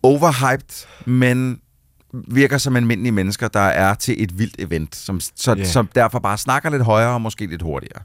[0.03, 1.59] overhyped, men
[2.13, 5.67] virker som almindelige mennesker, der er til et vildt event, som, så, yeah.
[5.67, 8.01] som derfor bare snakker lidt højere og måske lidt hurtigere.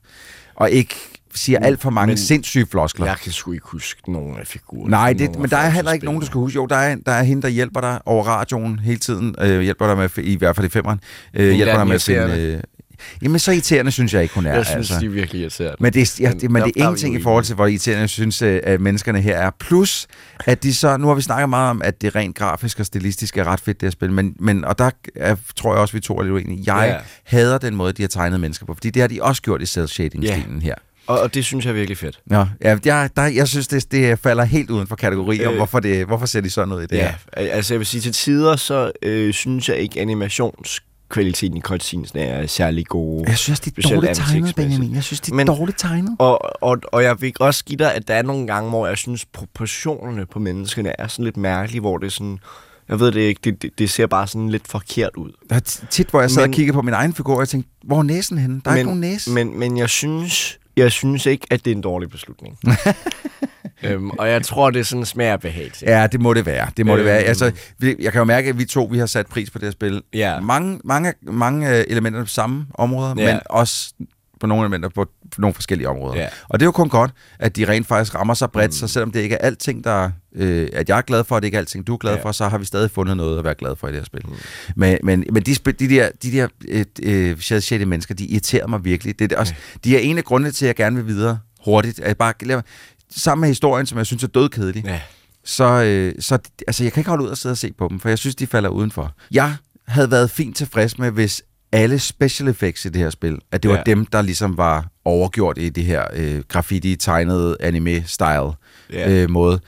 [0.55, 0.95] Og ikke
[1.35, 3.07] siger alt for mange Men sindssyge floskler.
[3.07, 4.91] Jeg kan sgu ikke huske nogen af figurerne.
[4.91, 6.55] Nej, det, men der er heller ikke nogen, du skal huske.
[6.57, 9.35] Jo, der er, der er hende, der hjælper dig over radioen hele tiden.
[9.41, 11.01] Øh, hjælper dig med, i hvert fald i femmeren.
[11.35, 12.41] Øh, hjælper der dig med at finde...
[12.41, 12.61] Øh,
[13.23, 14.55] jamen, så irriterende synes jeg ikke, hun er.
[14.55, 15.01] Jeg synes, altså.
[15.01, 15.77] de er virkelig irriterende.
[15.81, 17.67] Men det, er- ja, det, men der- det der er ingenting i forhold til, hvor
[17.67, 19.51] irriterende jeg synes, øh, at menneskerne her er.
[19.61, 20.07] Plus,
[20.47, 20.97] at de så...
[20.97, 23.81] Nu har vi snakket meget om, at det rent grafisk og stilistisk er ret fedt,
[23.81, 24.13] det her spil.
[24.13, 26.63] Men, men, og der er, tror jeg også, vi to er lidt uenige.
[26.75, 27.37] Jeg Ja.
[27.39, 28.75] hader den måde, de har tegnet mennesker på.
[28.75, 30.75] Fordi det har de også gjort i cel-shading-stilen her.
[31.07, 32.21] Og, og det synes jeg er virkelig fedt.
[32.27, 35.51] Nå, ja, jeg, der, jeg synes, det, det falder helt uden for kategorier.
[35.51, 37.15] Øh, hvorfor, det, hvorfor ser de sådan ud i det Ja, her?
[37.33, 42.13] al- altså jeg vil sige, til tider, så øh, synes jeg ikke, animationskvaliteten i cutscenes
[42.15, 43.25] er særlig god.
[43.29, 44.55] Jeg synes, de er dårligt tegnet.
[44.57, 44.95] Benjamin.
[44.95, 46.17] Jeg synes, de er Men, dårligt tegnet.
[46.19, 48.99] Og, og, og jeg vil også give dig, at der er nogle gange, hvor jeg
[48.99, 52.39] synes, proportionerne på menneskene er sådan lidt mærkelige, hvor det er sådan...
[52.89, 55.31] Jeg ved det ikke, det, det, det ser bare sådan lidt forkert ud.
[55.51, 57.49] Der er tit, hvor jeg sad Men- og kiggede på min egen figur, og jeg
[57.49, 58.61] tænkte, hvor er næsen henne?
[58.65, 59.31] Der er men, ikke nogen næse.
[59.31, 62.59] Men, men jeg synes, jeg synes ikke, at det er en dårlig beslutning.
[63.83, 65.85] øhm, og jeg tror, det er sådan en smag og behag til.
[65.89, 66.67] Ja, det må det være.
[66.77, 66.99] Det må øhm.
[66.99, 67.21] det være.
[67.21, 67.29] Øhm.
[67.29, 69.67] Altså, vi- jeg kan jo mærke, at vi to vi har sat pris på det
[69.67, 70.03] her spil.
[70.13, 70.41] Ja.
[70.41, 73.33] Mange, mange, mange øh, elementer på samme områder, Ja.
[73.33, 73.93] men også
[74.45, 75.07] på nogle elementer på
[75.39, 76.21] nogle forskellige områder.
[76.21, 76.29] Ja.
[76.49, 78.73] Og det er jo kun godt, at de rent faktisk rammer sig bredt, mm.
[78.73, 81.47] så selvom det ikke er alting, der, øh, at jeg er glad for, og det
[81.47, 82.19] ikke er alting, du er glad Ja.
[82.19, 82.25] ja.
[82.25, 84.23] for, så har vi stadig fundet noget at være glad for i det her spil.
[84.27, 84.33] Mm.
[84.77, 88.85] Men, men, men de, de der, de der øh, øh, shady mennesker, de irriterer mig
[88.85, 89.19] virkelig.
[89.19, 92.01] Det er også, de er en af grundene til, at jeg gerne vil videre hurtigt.
[92.01, 92.63] At jeg bare, mig-
[93.17, 95.01] sammen med historien, som jeg synes er dødkedelig, Ja.
[95.45, 98.01] så, øh, så altså, jeg kan ikke holde ud og sidde og se på dem,
[98.01, 99.13] for jeg synes, de falder udenfor.
[99.31, 99.57] Jeg
[99.89, 101.43] havde været fint tilfreds med, hvis
[101.75, 103.83] alle special effects i det her spil, at det var Ja.
[103.87, 108.53] dem, der ligesom var overgjort i det her øh, graffiti-tegnede anime-style
[108.93, 109.11] Ja.
[109.11, 109.61] øh, måde.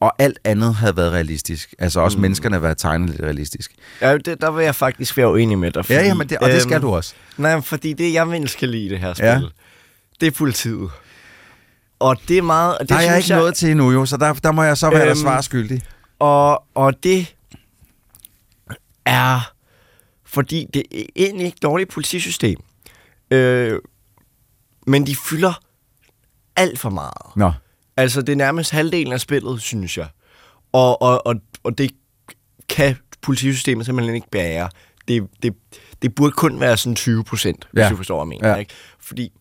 [0.00, 1.74] Og alt andet havde været realistisk.
[1.78, 2.22] Altså også Mm.
[2.22, 3.72] menneskerne havde været tegnet lidt realistisk.
[4.00, 5.90] Ja, det, der vil jeg faktisk være uenig med dig.
[5.90, 7.14] Ja, ja, men det- og det skal du også.
[7.36, 9.40] Nej, fordi det, jeg mindst kan lide i det her spil, Ja.
[10.20, 10.90] det er politiet.
[11.98, 12.76] Og det er meget...
[12.80, 14.90] Det der er jeg ikke nået til endnu jo, så der, der må jeg så
[14.90, 15.82] være øhm, Øhm, svar skyldig.
[16.18, 17.34] Og, og det
[19.06, 19.50] er...
[20.34, 22.58] Fordi det er egentlig ikke et dårligt politisystem.
[23.30, 23.80] Øh,
[24.86, 25.52] men de fylder
[26.56, 27.36] alt for meget.
[27.36, 27.52] Nå.
[27.96, 30.08] Altså, det er nærmest halvdelen af spillet, synes jeg.
[30.72, 31.90] Og, og, og, og det
[32.68, 34.68] kan politisystemet simpelthen ikke bære.
[35.08, 35.54] Det, det,
[36.02, 38.48] det burde kun være sådan 20 procent, hvis du forstår, hvad jeg mener.
[38.54, 38.56] Ja.
[38.60, 38.74] Ikke?
[38.98, 39.32] Fordi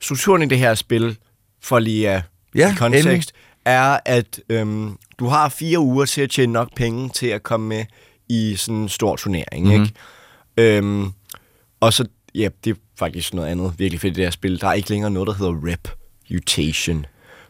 [0.00, 1.18] strukturen i det her spil,
[1.62, 2.22] for lige at
[2.54, 3.24] Ja, i kontekst, endelig.
[3.64, 7.68] er, at øhm, du har fire uger til at tjene nok penge til at komme
[7.68, 7.84] med
[8.30, 9.66] i sådan en stor turnering.
[9.66, 9.82] Mhm.
[9.82, 9.94] Ikke?
[10.56, 11.12] Øhm,
[11.80, 12.04] og så,
[12.34, 14.60] ja, det er faktisk noget andet virkelig fedt i det her spil.
[14.60, 15.74] Der er ikke længere noget, der hedder
[16.30, 17.06] reputation.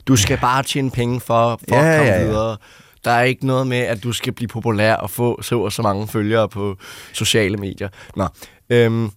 [0.06, 2.26] Du skal bare tjene penge for, for Ja, at komme ja, ja.
[2.26, 2.56] videre.
[3.04, 5.82] Der er ikke noget med, at du skal blive populær og få så og så
[5.82, 6.76] mange følgere på
[7.12, 7.88] sociale medier.
[8.16, 8.26] Nå,
[8.70, 9.10] øhm,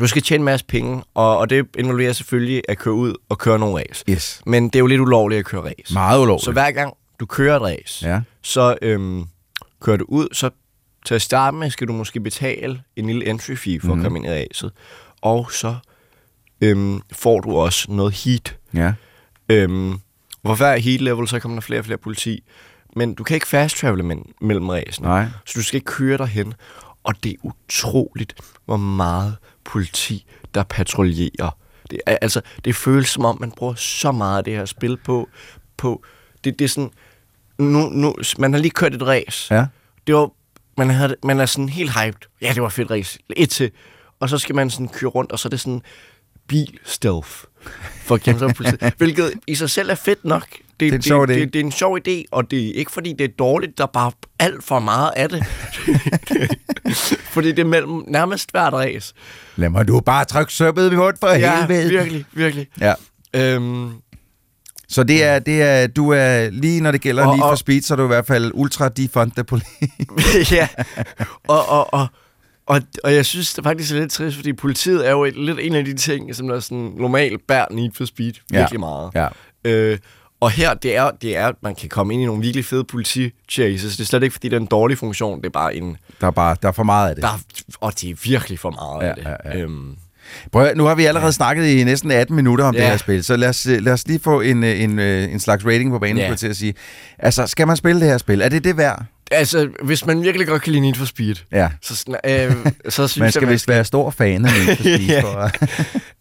[0.00, 3.38] du skal tjene en masse penge, og, og det involverer selvfølgelig at køre ud og
[3.38, 4.04] køre nogle race.
[4.10, 4.42] Yes.
[4.46, 5.92] Men det er jo lidt ulovligt at køre race.
[5.94, 6.44] Meget ulovligt.
[6.44, 8.20] Så hver gang du kører et race, Ja.
[8.42, 9.24] så øhm,
[9.82, 10.50] kører du ud, så
[11.06, 13.92] til at starte med skal du måske betale en lille entry fee for mm.
[13.92, 14.00] Mhm.
[14.00, 14.72] at komme ind i racet.
[15.20, 15.76] Og så
[16.60, 18.56] øhm, får du også noget heat.
[18.74, 18.92] Ja.
[19.48, 19.98] Øhm,
[20.42, 22.44] hvor hver heat level, så kommer der flere og flere politi.
[22.96, 25.08] Men du kan ikke fast travele men, mellem racene.
[25.08, 25.26] Nej.
[25.46, 26.54] Så du skal ikke køre derhen.
[27.04, 31.58] Og det er utroligt, hvor meget politi, der patruljerer.
[31.90, 34.96] Det, er, altså, det føles som om, man bruger så meget af det her spil
[34.96, 35.28] på.
[35.76, 36.04] på
[36.44, 36.90] det, det er sådan,
[37.62, 39.54] nu, nu, man har lige kørt et race.
[39.54, 39.66] Ja.
[40.06, 40.30] Det var,
[40.78, 42.20] man, havde, man er sådan helt hyped.
[42.42, 43.18] Ja, det var fedt race.
[43.36, 43.70] Et til.
[44.20, 45.82] Og så skal man sådan køre rundt, og så er det sådan
[46.48, 47.30] bil stealth
[48.02, 48.54] for kæmpe.
[48.98, 50.46] Hvilket i sig selv er fedt nok.
[50.80, 51.26] Det, er en sjov idé.
[51.26, 53.78] Det, det, det, er en sjov idé, og det er ikke fordi, det er dårligt.
[53.78, 55.46] Der er bare alt for meget af det.
[57.34, 59.14] fordi det er mellem nærmest hvert race.
[59.56, 61.88] Lad mig du bare trykke søppet i munden for Ja, helvede.
[61.88, 62.66] virkelig, virkelig.
[62.80, 62.94] Ja.
[63.34, 63.90] Øhm,
[64.92, 67.82] Så det er, det er, du er lige når det gælder Og- lige for speed,
[67.82, 69.86] så er du i hvert fald ultra defund politi.
[70.54, 70.68] ja,
[71.48, 72.06] og, og, og,
[72.66, 75.58] og, og jeg synes det faktisk er lidt trist, fordi politiet er jo et, lidt
[75.60, 78.58] en af de ting, som der sådan normalt bærer Need for Speed Ja.
[78.58, 79.10] virkelig meget.
[79.14, 79.28] Ja.
[79.64, 79.98] Øh,
[80.40, 82.84] og her, det er, det er, at man kan komme ind i nogle virkelig fede
[82.84, 83.96] politi-chases.
[83.96, 85.38] Det er slet ikke, fordi det er en dårlig funktion.
[85.40, 85.96] Det er bare en...
[86.20, 87.22] Der er, bare, der er for meget af det.
[87.22, 87.38] Der er,
[87.80, 89.24] og det er virkelig for meget Ja, af det.
[89.24, 89.62] ja, ja.
[89.64, 89.96] Øhm,
[90.52, 91.32] Prøv, nu har vi allerede ja.
[91.32, 92.80] snakket i næsten 18 minutter om ja.
[92.80, 95.32] Det her spil, så lad os, øh, lad os lige få en, øh, en, øh,
[95.32, 96.34] en slags rating på banen Ja.
[96.34, 96.74] til at sige.
[97.18, 98.40] Altså, skal man spille det her spil?
[98.40, 99.04] Er det det værd?
[99.34, 101.68] altså, hvis man virkelig godt kan lide Need for Speed, Ja.
[101.82, 102.52] så, øh,
[102.88, 104.98] så synes Man skal jeg, vist være stor fan af Need for Speed.
[105.08, 105.20] Ja.
[105.22, 105.60] for at-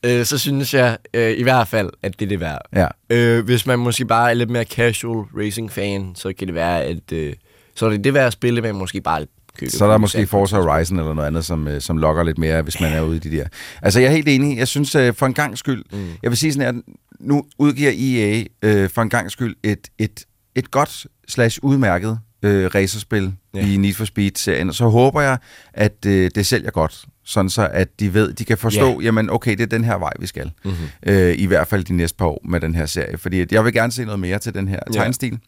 [0.20, 2.62] øh, så synes jeg øh, i hvert fald, at det er det værd.
[2.76, 2.88] Ja.
[3.10, 7.12] Øh, hvis man måske bare er lidt mere casual racing-fan, så kan det være, at
[7.14, 7.34] øh,
[7.76, 9.26] så er det det værd at spille, men måske bare
[9.60, 10.28] købe Så er der måske.
[10.28, 13.16] Forza Horizon eller noget andet, som, øh, som lokker lidt mere, hvis man er ude
[13.16, 13.46] i de der.
[13.82, 14.58] Altså, jeg er helt enig.
[14.58, 16.08] Jeg synes, øh, for en gang skyld, mm.
[16.24, 16.84] jeg vil sige sådan, at
[17.20, 20.26] nu udgiver EA øh, for en gang skyld et, et,
[20.56, 23.68] et godt slash udmærket øh, racerspil Ja.
[23.68, 24.70] i Need for Speed-serien.
[24.70, 25.38] Og så håber jeg,
[25.74, 28.96] at øh, det sælger godt, sådan så at de ved, de kan forstå, Ja.
[28.96, 29.02] ja.
[29.02, 30.52] jamen okay, det er den her vej, vi skal.
[30.66, 30.74] Mhm.
[31.06, 33.18] Øh, I hvert fald de næste par år med den her serie.
[33.18, 35.40] Fordi jeg vil gerne se noget mere til den her tegnstil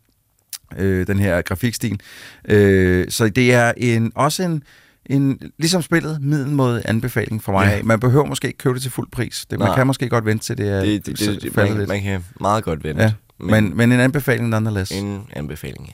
[0.78, 2.00] øh, den her grafikstil.
[2.50, 4.64] Øh, så det er en, også en,
[5.06, 7.74] en, ligesom spillet, middelmåde anbefaling for mig.
[7.78, 7.84] Ja.
[7.84, 9.46] Man behøver måske ikke købe det til fuld pris.
[9.50, 12.02] Det, man kan måske godt vente til det er Det, det, det, det, man, man
[12.02, 13.04] kan meget godt vente.
[13.04, 13.12] Ja.
[13.40, 14.92] Men, men en anbefaling nonetheless.
[14.92, 15.94] En anbefaling, ja.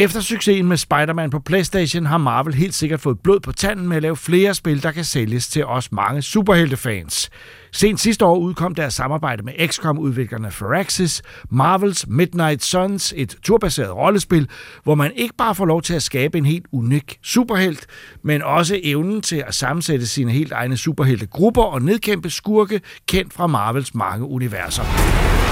[0.00, 3.96] Efter succesen med Spider-Man på PlayStation har Marvel helt sikkert fået blod på tanden med
[3.96, 7.30] at lave flere spil, der kan sælges til os mange superheltefans.
[7.72, 14.48] Sent sidste år udkom deres samarbejde med XCOM-udviklerne Firaxis, Marvels Midnight Suns, et turbaseret rollespil,
[14.84, 17.86] hvor man ikke bare får lov til at skabe en helt unik superhelt,
[18.24, 23.46] men også evnen til at sammensætte sine helt egne superheltegrupper og nedkæmpe skurke, kendt fra
[23.46, 25.47] Marvels mange universer.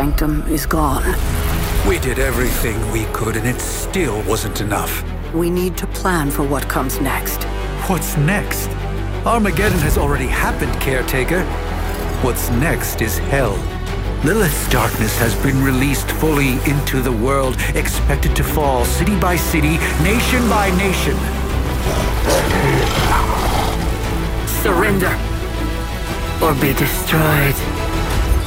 [0.00, 1.04] Sanctum is gone.
[1.86, 5.04] We did everything we could, and it still wasn't enough.
[5.34, 7.44] We need to plan for what comes next.
[7.86, 8.70] What's next?
[9.26, 11.42] Armageddon has already happened, Caretaker.
[12.24, 13.56] What's next is hell.
[14.24, 19.76] Lilith's darkness has been released fully into the world, expected to fall city by city,
[20.02, 21.16] nation by nation.
[24.64, 25.14] Surrender
[26.42, 27.58] or be destroyed.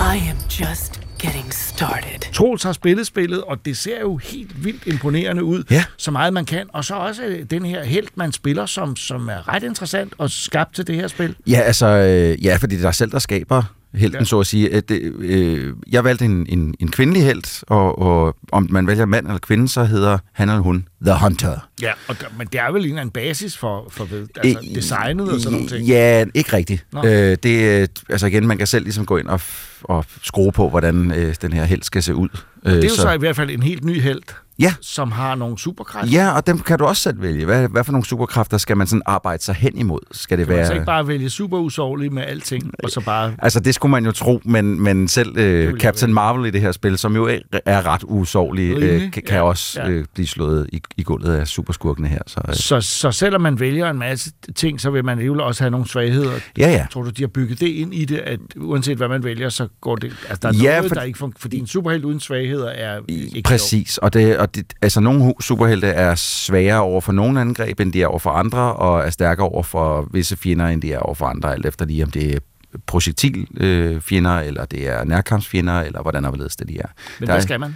[0.01, 2.33] I am just getting started.
[2.33, 5.83] Troels har spillet spillet, og det ser jo helt vildt imponerende ud, ja.
[5.97, 6.65] så meget man kan.
[6.73, 10.29] Og så også øh, den her helt, man spiller, som, som er ret interessant og
[10.29, 11.35] skabt til det her spil.
[11.47, 13.63] Ja, altså, øh, ja, fordi det er dig selv, der skaber
[13.95, 14.25] helten, Ja.
[14.25, 14.73] så at sige.
[14.73, 19.25] At, øh, jeg valgte en, en, en kvindelig helt, og, og om man vælger mand
[19.27, 21.69] eller kvinde, så hedder han eller hun The Hunter.
[21.81, 24.03] Ja, og, der- men det er vel en anden basis for, for
[24.37, 25.87] altså, Øh, designet og sådan nogle ting.
[25.87, 26.85] Ja, ikke rigtigt.
[26.93, 27.03] Nå.
[27.05, 29.41] Øh, det, altså igen, man kan selv ligesom gå ind og,
[29.83, 32.29] og skrue på, hvordan øh, den her held skal se ud.
[32.65, 34.21] Øh, Det er jo så, så i hvert fald en helt ny held,
[34.59, 34.73] Ja.
[34.81, 36.11] som har nogle superkræfter.
[36.11, 37.45] Ja, og dem kan du også selv vælge.
[37.45, 39.99] Hvad, hvad for nogle superkræfter skal man sådan arbejde sig hen imod?
[40.11, 40.59] Skal det kan være...
[40.59, 43.33] altså ikke bare vælge super usårlig med alting, og så bare...
[43.39, 46.71] Altså, det skulle man jo tro, men, men selv øh, Captain Marvel i det her
[46.71, 49.89] spil, som jo er, er ret usårlig, øh, kan, kan ja, også ja.
[49.89, 52.19] øh, blive slået i, i gulvet af superskurkene her.
[52.27, 52.55] Så, øh.
[52.55, 55.87] Så, så selvom man vælger en masse ting, så vil man alligevel også have nogle
[55.87, 56.31] svagheder.
[56.57, 56.85] Ja, ja.
[56.91, 59.67] Tror du, de har bygget det ind i det, at uanset hvad man vælger, så
[59.81, 60.13] går det...
[60.29, 62.99] Altså, der er Ja, noget, for- der ikke fungerer, fordi en superhelt uden svagheder er
[63.09, 67.79] ikke Præcis, og, det, og det, altså nogle superhelte er svagere over for nogle angreb,
[67.79, 70.93] end de er over for andre, og er stærkere over for visse fjender, end de
[70.93, 72.39] er over for andre, alt efter lige om det er
[72.85, 76.87] projektilfjender, øh, eller det er nærkampsfjender, eller hvordan overledes det de er.
[77.19, 77.75] Men Der hvad skal man?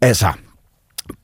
[0.00, 0.32] Altså,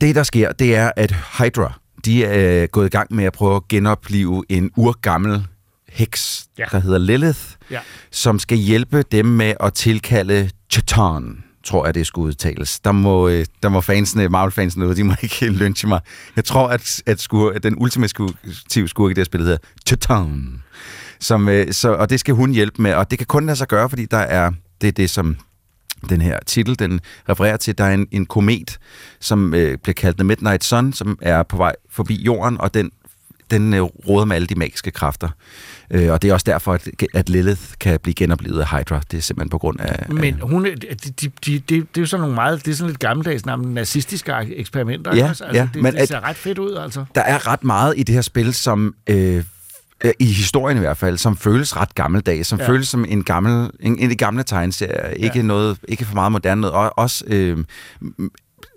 [0.01, 1.73] det der sker, det er, at Hydra,
[2.05, 5.45] de er gået i gang med at prøve at genopleve en urgammel
[5.89, 6.65] heks, ja.
[6.71, 7.39] der hedder Lilith,
[7.71, 7.79] Ja.
[8.11, 12.79] som skal hjælpe dem med at tilkalde Chetan, tror jeg, det skulle udtales.
[12.79, 15.99] Der må, øh, der må fansene, Marvel-fansene ud, de må ikke lynche mig.
[16.35, 19.57] Jeg tror, at, at, skur, at den ultimative skurke i det her spil hedder
[19.87, 20.63] Chetan.
[21.19, 23.67] Som, øh, så, og det skal hun hjælpe med, og det kan kun lade sig
[23.67, 24.51] gøre, fordi der er,
[24.81, 25.37] det er det, som
[26.09, 26.99] den her titel, den
[27.29, 28.79] refererer til, der er en, en komet,
[29.19, 32.91] som øh, bliver kaldt The Midnight Sun, som er på vej forbi jorden, og den,
[33.51, 35.29] den øh, råder med alle de magiske kræfter.
[35.91, 39.01] Øh, og det er også derfor, at, at Lilith kan blive genoplevet af Hydra.
[39.11, 40.05] Det er simpelthen på grund af...
[40.09, 42.75] Men hun, er- de, de, de, de, det er jo sådan nogle meget, det er
[42.75, 45.15] sådan lidt gammeldags navn, nazistiske eksperimenter.
[45.15, 47.05] Ja, altså, ja, det, men det at- ser ret fedt ud, altså.
[47.15, 48.95] Der er ret meget i det her spil, som...
[49.07, 49.43] Øh,
[50.03, 52.67] øh, i historien i hvert fald, som føles ret gammeldags, som Ja.
[52.67, 55.41] føles som en gammel, en, en de gamle tegneserier, ikke Ja.
[55.45, 57.57] noget, ikke for meget moderne noget, og også øh,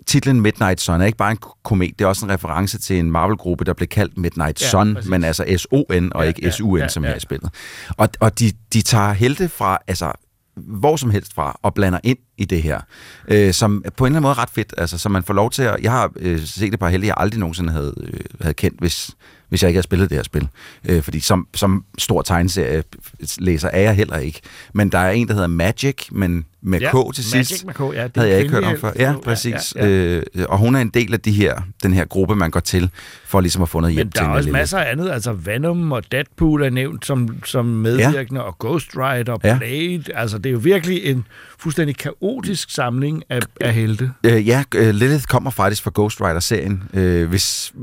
[0.07, 3.11] titlen Midnight Sun er ikke bare en komet, det er også en reference til en
[3.11, 5.09] Marvel-gruppe, der blev kaldt Midnight Ja, Sun, præcis.
[5.09, 7.09] men altså S-O-N og Ja, ikke ja, S-U-N, ja, som ja.
[7.09, 7.49] her i spillet.
[7.97, 10.11] Og, og de, de tager helte fra, altså
[10.57, 12.81] hvor som helst fra, og blander ind i det her,
[13.27, 14.73] øh, som på en eller anden måde er ret fedt.
[14.77, 15.77] Altså, så man får lov til at...
[15.81, 19.11] Jeg har øh, set et par helte, jeg aldrig nogensinde havde, øh, havde kendt, hvis,
[19.49, 20.47] hvis jeg ikke havde spillet det her spil.
[20.89, 24.41] Øh, fordi som, som stor tegneserie-læser er jeg heller ikke.
[24.73, 27.65] Men der er en, der hedder Magic, men med Ja, K til Magic sidst.
[27.65, 28.91] med K, ja, det havde jeg ikke hørt om før.
[28.95, 29.73] Ja, Ja, præcis.
[29.75, 32.59] ja, Øh, og hun er en del af de her, den her gruppe, man går
[32.59, 32.89] til,
[33.25, 35.09] for ligesom at få noget hjælp Men der til er også lille- masser af andet.
[35.09, 38.47] Altså Venom og Deadpool er nævnt som, som medvirkende, ja.
[38.47, 39.57] og Ghost Rider og Ja.
[39.57, 40.03] Blade.
[40.15, 41.27] Altså, det er jo virkelig en
[41.59, 44.11] fuldstændig kaotisk samling af, af helte.
[44.23, 46.83] Øh, ja, øh, Lilith kommer faktisk fra Ghost Rider-serien.
[46.93, 47.73] Øh, hvis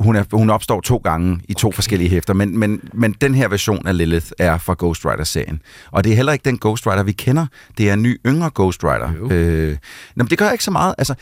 [0.00, 1.74] hun, er, hun opstår to gange i to okay.
[1.74, 5.62] forskellige hæfter, men, men, men den her version af Lilith er fra Ghost Rider-serien.
[5.90, 7.46] Og det er heller ikke den Ghost Rider, vi kender.
[7.78, 9.10] Det er en ny, yngre Ghost Rider.
[9.30, 9.76] Øh,
[10.16, 10.94] nå, men det gør ikke så meget.
[10.98, 11.14] Altså,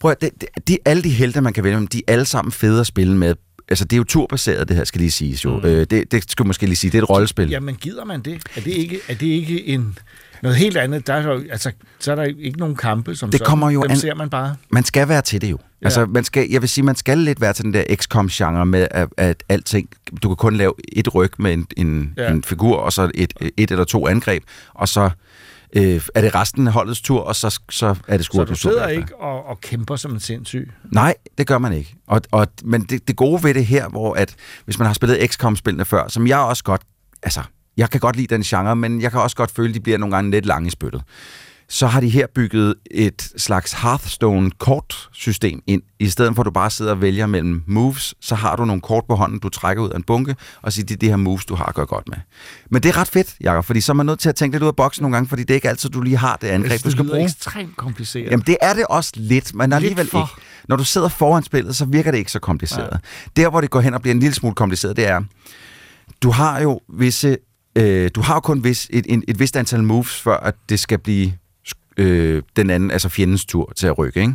[0.00, 2.52] prøv at, det, det, de, alle de helte, man kan vælge, de er alle sammen
[2.52, 3.34] fede at spille med.
[3.68, 5.56] Altså, det er jo turbaseret, det her, skal lige siges jo.
[5.58, 5.64] Mm.
[5.64, 7.48] Øh, det, det skal måske lige sige, det er et rollespil.
[7.50, 8.42] Jamen, gider man det?
[8.56, 9.98] Er det ikke, er det ikke en,
[10.42, 11.06] noget helt andet?
[11.06, 13.50] Der er jo, altså, så er der ikke nogen kampe, som Det sådan.
[13.50, 14.56] kommer jo Dem an- ser man bare.
[14.70, 15.58] Man skal være til det jo.
[15.82, 15.86] Ja.
[15.86, 18.88] Altså, man skal, jeg vil sige, man skal lidt være til den der XCOM-genre med,
[18.90, 19.88] at, at alting,
[20.22, 22.30] du kan kun lave et ryg med en, en, ja.
[22.30, 24.42] en figur, og så et, et eller to angreb,
[24.74, 25.10] og så
[25.76, 28.54] øh, er det resten af holdets tur, og så, så er det sgu Så du
[28.54, 30.72] sidder ikke og, og kæmper som en sindssyg.
[30.92, 31.94] Nej, det gør man ikke.
[32.06, 34.34] Og, og, men det, det gode ved det her, hvor at,
[34.64, 36.82] hvis man har spillet XCOM-spillene før, som jeg også godt,
[37.22, 37.42] altså,
[37.76, 39.98] jeg kan godt lide den genre, men jeg kan også godt føle, at de bliver
[39.98, 41.02] nogle gange lidt lange i spyttet.
[41.70, 45.82] Så har de her bygget et slags Hearthstone-kortsystem ind.
[45.98, 48.82] I stedet for, at du bare sidder og vælger mellem moves, så har du nogle
[48.82, 51.16] kort på hånden, du trækker ud af en bunke, og siger, det er de her
[51.16, 52.16] moves, du har at gøre godt med.
[52.70, 54.62] Men det er ret fedt, Jacob, fordi så er man nødt til at tænke lidt
[54.62, 56.70] ud af boksen nogle gange, fordi det er ikke altid, du lige har det angreb,
[56.70, 57.24] synes, du det skal bruge.
[57.24, 58.30] ekstremt kompliceret.
[58.30, 60.18] Jamen, det er det også lidt, men alligevel for.
[60.18, 60.46] ikke.
[60.68, 62.90] Når du sidder foran spillet, så virker det ikke så kompliceret.
[62.90, 63.00] Nej.
[63.36, 65.20] Der, hvor det går hen og bliver en lille smule kompliceret, det er,
[66.22, 67.36] du har jo visse,
[67.76, 70.80] øh, du har jo kun vis, et, et, et vist antal moves, før at det
[70.80, 71.32] skal blive
[71.98, 74.34] øh, den anden, altså fjendens tur til at rykke, ikke?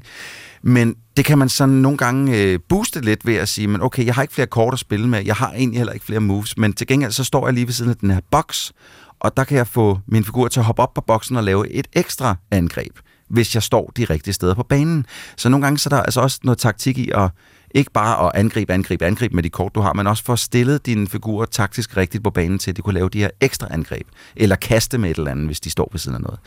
[0.64, 4.06] Men det kan man sådan nogle gange øh, booste lidt ved at sige, men okay,
[4.06, 6.58] jeg har ikke flere kort at spille med, jeg har egentlig heller ikke flere moves,
[6.58, 8.74] men til gengæld så står jeg lige ved siden af den her boks,
[9.20, 11.70] og der kan jeg få min figur til at hoppe op på boksen og lave
[11.72, 13.00] et ekstra angreb,
[13.30, 15.06] hvis jeg står de rigtige steder på banen.
[15.38, 17.30] Så nogle gange så er der altså også noget taktik i at
[17.74, 20.86] ikke bare at angribe, angribe, angribe med de kort, du har, men også få stillet
[20.86, 24.08] dine figurer taktisk rigtigt på banen til, at de kunne lave de her ekstra angreb,
[24.36, 26.40] eller kaste med et eller andet, hvis de står ved siden af noget.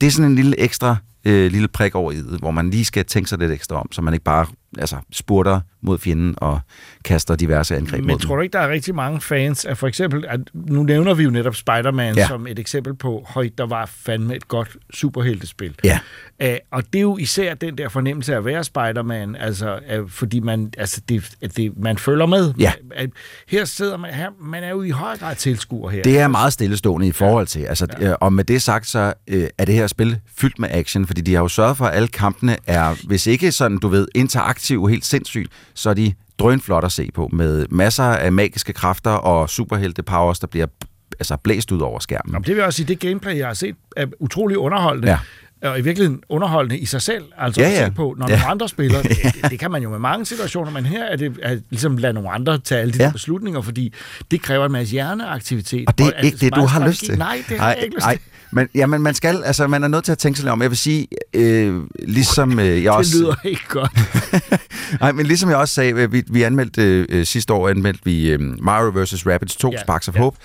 [0.00, 2.84] Det er sådan en lille ekstra øh, lille prik over i det, hvor man lige
[2.84, 4.46] skal tænke sig lidt ekstra om, så man ikke bare
[4.78, 6.60] altså, spurter mod fjenden og
[7.04, 9.86] kaster diverse angreb Men mod tror du ikke, der er rigtig mange fans af for
[9.86, 12.20] eksempel, at nu nævner vi jo netop Spider-Man ja.
[12.20, 12.26] Ja.
[12.26, 15.74] som et eksempel på, høj, der var fandme et godt superheltespil.
[15.84, 15.98] Ja.
[16.44, 20.10] Uh, og det er jo især den der fornemmelse af at være Spider-Man, altså, uh,
[20.10, 22.54] fordi man, altså det, det, man følger med.
[22.58, 22.72] Ja.
[23.48, 26.02] Her sidder man, her, man er jo i høj grad tilskuer her.
[26.02, 27.60] Det er meget stillestående i forhold til.
[27.60, 28.12] Altså, ja.
[28.12, 31.34] Og med det sagt, så øh, er det her spil fyldt med action, fordi de
[31.34, 35.04] har jo sørget for, at alle kampene er, hvis ikke sådan, du ved, interaktive helt
[35.04, 40.02] sindssygt, så er de drønflot at se på, med masser af magiske kræfter og superhelte
[40.02, 40.66] powers, der bliver
[41.18, 42.32] altså, blæst ud over skærmen.
[42.32, 45.08] Jamen, det vil jeg også sige, det gameplay, jeg har set, er utrolig underholdende.
[45.08, 45.18] Ja.
[45.70, 47.24] Og i virkeligheden underholdende i sig selv.
[47.38, 47.86] Altså Ja, at ja.
[47.86, 48.36] se på, når Ja.
[48.36, 49.02] nogle andre spiller.
[49.02, 49.10] Det,
[49.42, 52.12] det, det kan man jo med mange situationer, men her er det at ligesom lade
[52.12, 53.04] nogle andre tage alle de Ja.
[53.04, 53.92] der beslutninger, fordi
[54.30, 55.84] det kræver en masse hjerneaktivitet.
[55.88, 57.18] Og det er at ikke det, du har lyst strategi- til.
[57.18, 58.20] Nej, det har jeg ikke lyst til.
[58.50, 60.62] Men, ja, men man skal, altså man er nødt til at tænke sig lidt om.
[60.62, 63.10] Jeg vil sige, øh, ligesom øh, jeg også...
[63.12, 63.90] Det lyder ikke godt.
[65.00, 68.30] Nej, men ligesom jeg også sagde, øh, vi, vi anmeldte øh, sidste år, anmeldte vi
[68.30, 69.26] øh, Mario vs.
[69.26, 70.20] Rabbids 2, Ja, Sparks of ja.
[70.20, 70.36] Hope,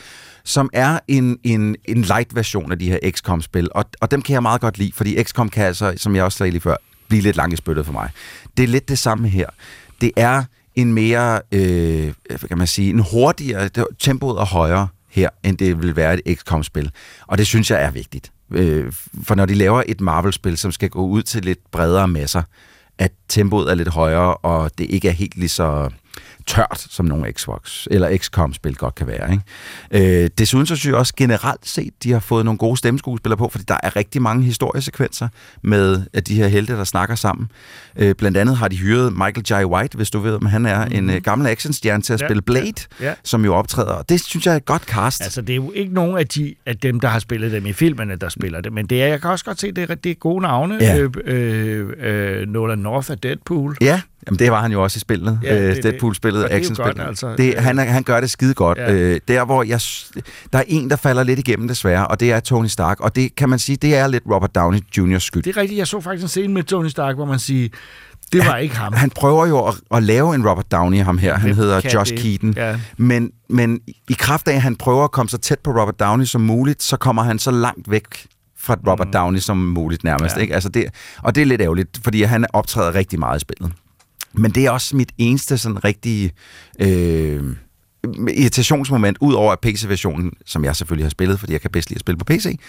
[0.44, 4.42] som er en, en, en light-version af de her XCOM-spil, og, og dem kan jeg
[4.42, 6.76] meget godt lide, fordi XCOM kan altså, som jeg også sagde lige før,
[7.10, 8.10] blive lidt langt i spyttet for mig.
[8.58, 9.46] Det er lidt det samme her.
[10.02, 10.44] Det er
[10.76, 15.58] en mere, øh, hvad kan man sige, en hurtigere, det- tempoet er højere her, end
[15.58, 16.92] det vil være et XCOM-spil.
[17.28, 18.32] Og det synes jeg er vigtigt.
[18.52, 18.94] Øh,
[19.24, 22.44] for når de laver et Marvel-spil, som skal gå ud til lidt bredere masser,
[22.98, 25.90] at tempoet er lidt højere, og det ikke er helt lige så
[26.48, 29.32] tørt, som nogle Xbox eller XCOM-spil godt kan være.
[29.92, 30.24] Ikke?
[30.24, 33.50] Øh, desuden så synes jeg også generelt set, de har fået nogle gode stemmeskuespillere på,
[33.52, 35.28] fordi der er rigtig mange historiesekvenser
[35.64, 37.48] med at de her helte, der snakker sammen.
[37.96, 39.66] Øh, blandt andet har de hyret Michael J.
[39.66, 42.42] White, hvis du ved, om han er en øh, gammel actionstjerne til at Ja, spille
[42.42, 43.14] Blade, ja, ja.
[43.24, 43.92] som jo optræder.
[43.94, 45.22] Og det synes jeg er et godt cast.
[45.22, 47.74] Altså, det er jo ikke nogen af, de, af dem, der har spillet dem i
[47.74, 50.10] filmene, der spiller det, men det er, jeg kan også godt se, det er, det
[50.10, 50.78] er gode navne.
[50.82, 50.98] Ja.
[50.98, 53.78] Øh, øh, øh, Nolan North af Deadpool.
[53.82, 55.40] Ja, jamen det var han jo også i spillet.
[55.44, 55.84] Ja, Ja, det-
[56.34, 56.96] Deadpool-spillet, og actionspillet.
[56.98, 57.36] godt, altså.
[57.36, 58.78] det, han, er- han gør det skide godt.
[58.78, 58.94] Ja.
[58.94, 59.80] Øh, der, hvor jeg,
[60.54, 63.00] der er en, der falder lidt igennem desværre, og det er Tony Stark.
[63.00, 65.44] Og det kan man sige, det er lidt Robert Downey Jr.'s skyld.
[65.44, 67.70] Det er rigtigt, jeg så faktisk en scene med Tony Stark, hvor man siger,
[68.34, 68.94] det var ikke ham.
[68.94, 71.34] Han prøver jo at, at lave en Robert Downey, ham her.
[71.34, 72.22] Han Hvem hedder Josh det?
[72.22, 72.54] Keaton.
[72.58, 72.80] Ja.
[72.98, 73.80] Men, men
[74.10, 76.84] i kraft af, at han prøver at komme så tæt på Robert Downey som muligt,
[76.84, 78.06] så kommer han så langt væk
[78.60, 79.12] fra Robert Mm.
[79.14, 80.36] Downey som muligt nærmest.
[80.36, 80.42] Ja.
[80.42, 80.54] Ikke?
[80.54, 80.86] Altså det,
[81.24, 83.72] og det er lidt ærgerligt, fordi han optræder rigtig meget i spillet.
[84.34, 86.32] Men det er også mit eneste sådan rigtige
[86.80, 87.56] øh,
[88.18, 91.98] irritationsmoment, ud over at PC-versionen, som jeg selvfølgelig har spillet, fordi jeg kan bedst lide
[91.98, 92.60] at spille på PC,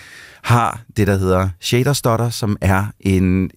[0.43, 3.51] har det, der hedder shader stutter, som er en,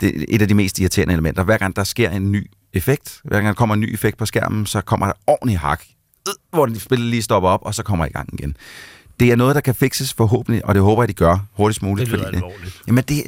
[0.00, 1.42] det, er et af de mest irriterende elementer.
[1.44, 4.26] Hver gang der sker en ny effekt, hver gang der kommer en ny effekt på
[4.26, 5.82] skærmen, så kommer der ordentlig hak,
[6.28, 8.56] øh, hvor den spillet lige stopper op, og så kommer i gang igen.
[9.20, 12.06] Det er noget, der kan fikses forhåbentlig, og det håber jeg, de gør hurtigst muligt.
[12.10, 12.82] Det lyder fordi alvorligt.
[12.86, 13.22] Jamen, det,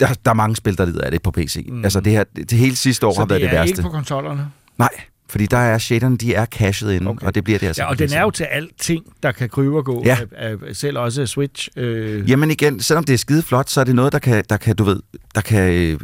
[0.00, 1.66] der, der er mange spil, der lider af det på PC.
[1.68, 1.84] Mm.
[1.84, 3.70] Altså, det her, det, det hele sidste år Så har været det det er værste.
[3.70, 4.46] ikke på konsollerne?
[4.78, 4.88] Nej,
[5.30, 7.26] fordi der er shaderne, de er cachet inde, okay.
[7.26, 7.82] og det bliver det altså.
[7.82, 10.02] Ja, og den er jo til alting, der kan krybe og gå.
[10.04, 10.18] Ja.
[10.36, 11.68] Af, af, selv også Switch.
[11.76, 14.56] Øh, Jamen igen, selvom det er skide flot, så er det noget, der kan, der
[14.56, 15.00] kan du ved,
[15.34, 16.00] der kan øh,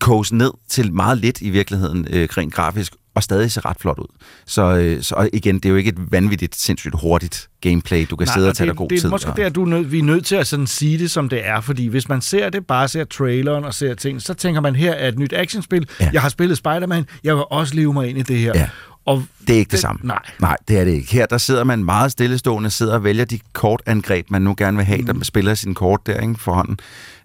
[0.00, 3.98] koges ned til meget lidt i virkeligheden, øh, rent grafisk, og stadig se ret flot
[3.98, 4.06] ud.
[4.46, 8.06] Så, øh, så igen, det er jo ikke et vanvittigt, sindssygt hurtigt gameplay.
[8.10, 9.10] Du kan sidde og tage dig god det er tid.
[9.10, 9.36] måske og...
[9.36, 11.60] der, du er nød, vi er nødt til at sådan sige det, som det er,
[11.60, 14.92] fordi hvis man ser det, bare ser traileren og ser ting, så tænker man, her
[14.92, 15.88] er et nyt actionspil.
[16.00, 16.10] Ja.
[16.12, 18.52] Jeg har spillet Spider-Man, jeg vil også leve mig ind i det her.
[18.54, 18.68] Ja.
[19.06, 20.00] Og Det er ikke det, det samme.
[20.02, 20.18] Nej.
[20.40, 21.12] Nej, det er det ikke.
[21.12, 24.86] Her der sidder man meget stillestående, sidder og vælger de kortangreb, man nu gerne vil
[24.86, 25.06] have, mm.
[25.06, 26.78] der man spiller sin kort der ikke, for hånden.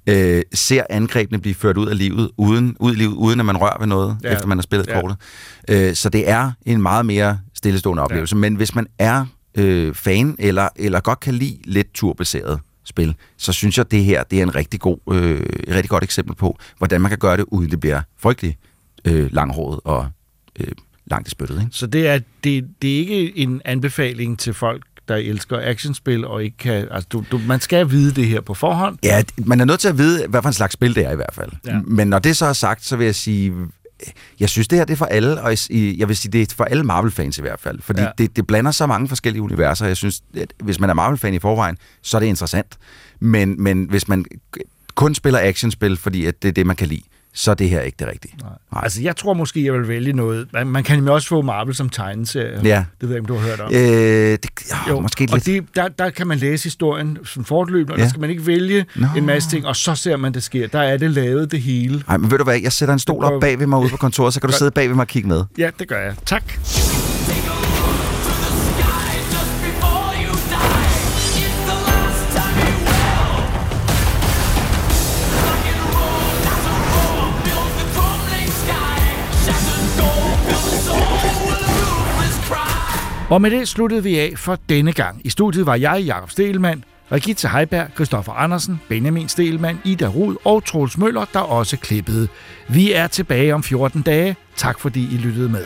[0.09, 3.57] Øh, ser angrebene blive ført ud af livet, uden, ud i livet, uden at man
[3.57, 4.33] rører ved noget, Ja.
[4.33, 4.95] efter man har spillet Ja.
[4.95, 5.01] ja.
[5.01, 5.17] kortet.
[5.69, 8.35] Øh, så det er en meget mere stillestående oplevelse.
[8.35, 8.39] Ja.
[8.39, 9.25] Men hvis man er
[9.55, 14.03] øh, fan, eller, eller godt kan lide lidt turbaseret spil, så synes jeg, at det
[14.03, 17.17] her det er en rigtig, god, øh, et rigtig godt eksempel på, hvordan man kan
[17.17, 18.57] gøre det, uden det bliver frygtelig
[19.05, 20.07] øh, langhåret og
[20.59, 20.67] øh,
[21.05, 21.55] langt i spyttet.
[21.59, 21.69] Ikke?
[21.71, 26.43] Så det er, det, det er ikke en anbefaling til folk, der elsker actionspil og
[26.43, 26.87] ikke kan...
[26.91, 28.97] Altså, du, du, man skal vide det her på forhånd.
[29.03, 31.15] Ja, man er nødt til at vide, hvad for en slags spil det er i
[31.15, 31.51] hvert fald.
[31.65, 31.79] Ja.
[31.85, 33.53] Men når det så er sagt, så vil jeg sige,
[34.39, 36.63] jeg synes det her det er for alle, og jeg vil sige, det er for
[36.63, 37.81] alle Marvel-fans i hvert fald.
[37.81, 38.09] Fordi ja.
[38.17, 41.39] det, det blander så mange forskellige universer, jeg synes, at hvis man er Marvel-fan i
[41.39, 42.77] forvejen, så er det interessant.
[43.19, 44.25] Men, men hvis man
[44.95, 47.03] kun spiller actionspil, fordi at det er det, man kan lide,
[47.39, 48.33] så er det her ikke det rigtige.
[48.41, 48.83] Nej.
[48.83, 50.47] Altså, jeg tror måske, jeg vil vælge noget.
[50.53, 52.61] Man, man kan jo også få Marvel som tegneserie.
[52.63, 52.85] Ja.
[53.01, 53.73] Det ved jeg ikke, om du har hørt om.
[53.73, 53.79] Øh,
[54.31, 54.49] det,
[54.89, 55.45] jo, måske og lidt.
[55.45, 58.03] det, der, der kan man læse historien som fortløbende, og ja.
[58.03, 59.07] Der skal man ikke vælge Nå.
[59.17, 60.67] en masse ting, og så ser man, det sker.
[60.67, 62.03] Der er det lavet, det hele.
[62.07, 63.97] Nej, men ved du hvad, jeg sætter en stol op bag ved mig ude på
[63.97, 65.43] kontoret, så kan du sidde bag ved mig og kigge med.
[65.57, 66.15] Ja, det gør jeg.
[66.25, 66.43] Tak.
[83.29, 85.21] Og med det sluttede vi af for denne gang.
[85.23, 90.65] I studiet var jeg, Jakob Stelmann, Regitze Heiberg, Christoffer Andersen, Benjamin Stelmann, Ida Rud og
[90.65, 92.27] Troels Møller, der også klippede.
[92.69, 94.35] Vi er tilbage om 14 dage.
[94.55, 95.65] Tak fordi I lyttede med.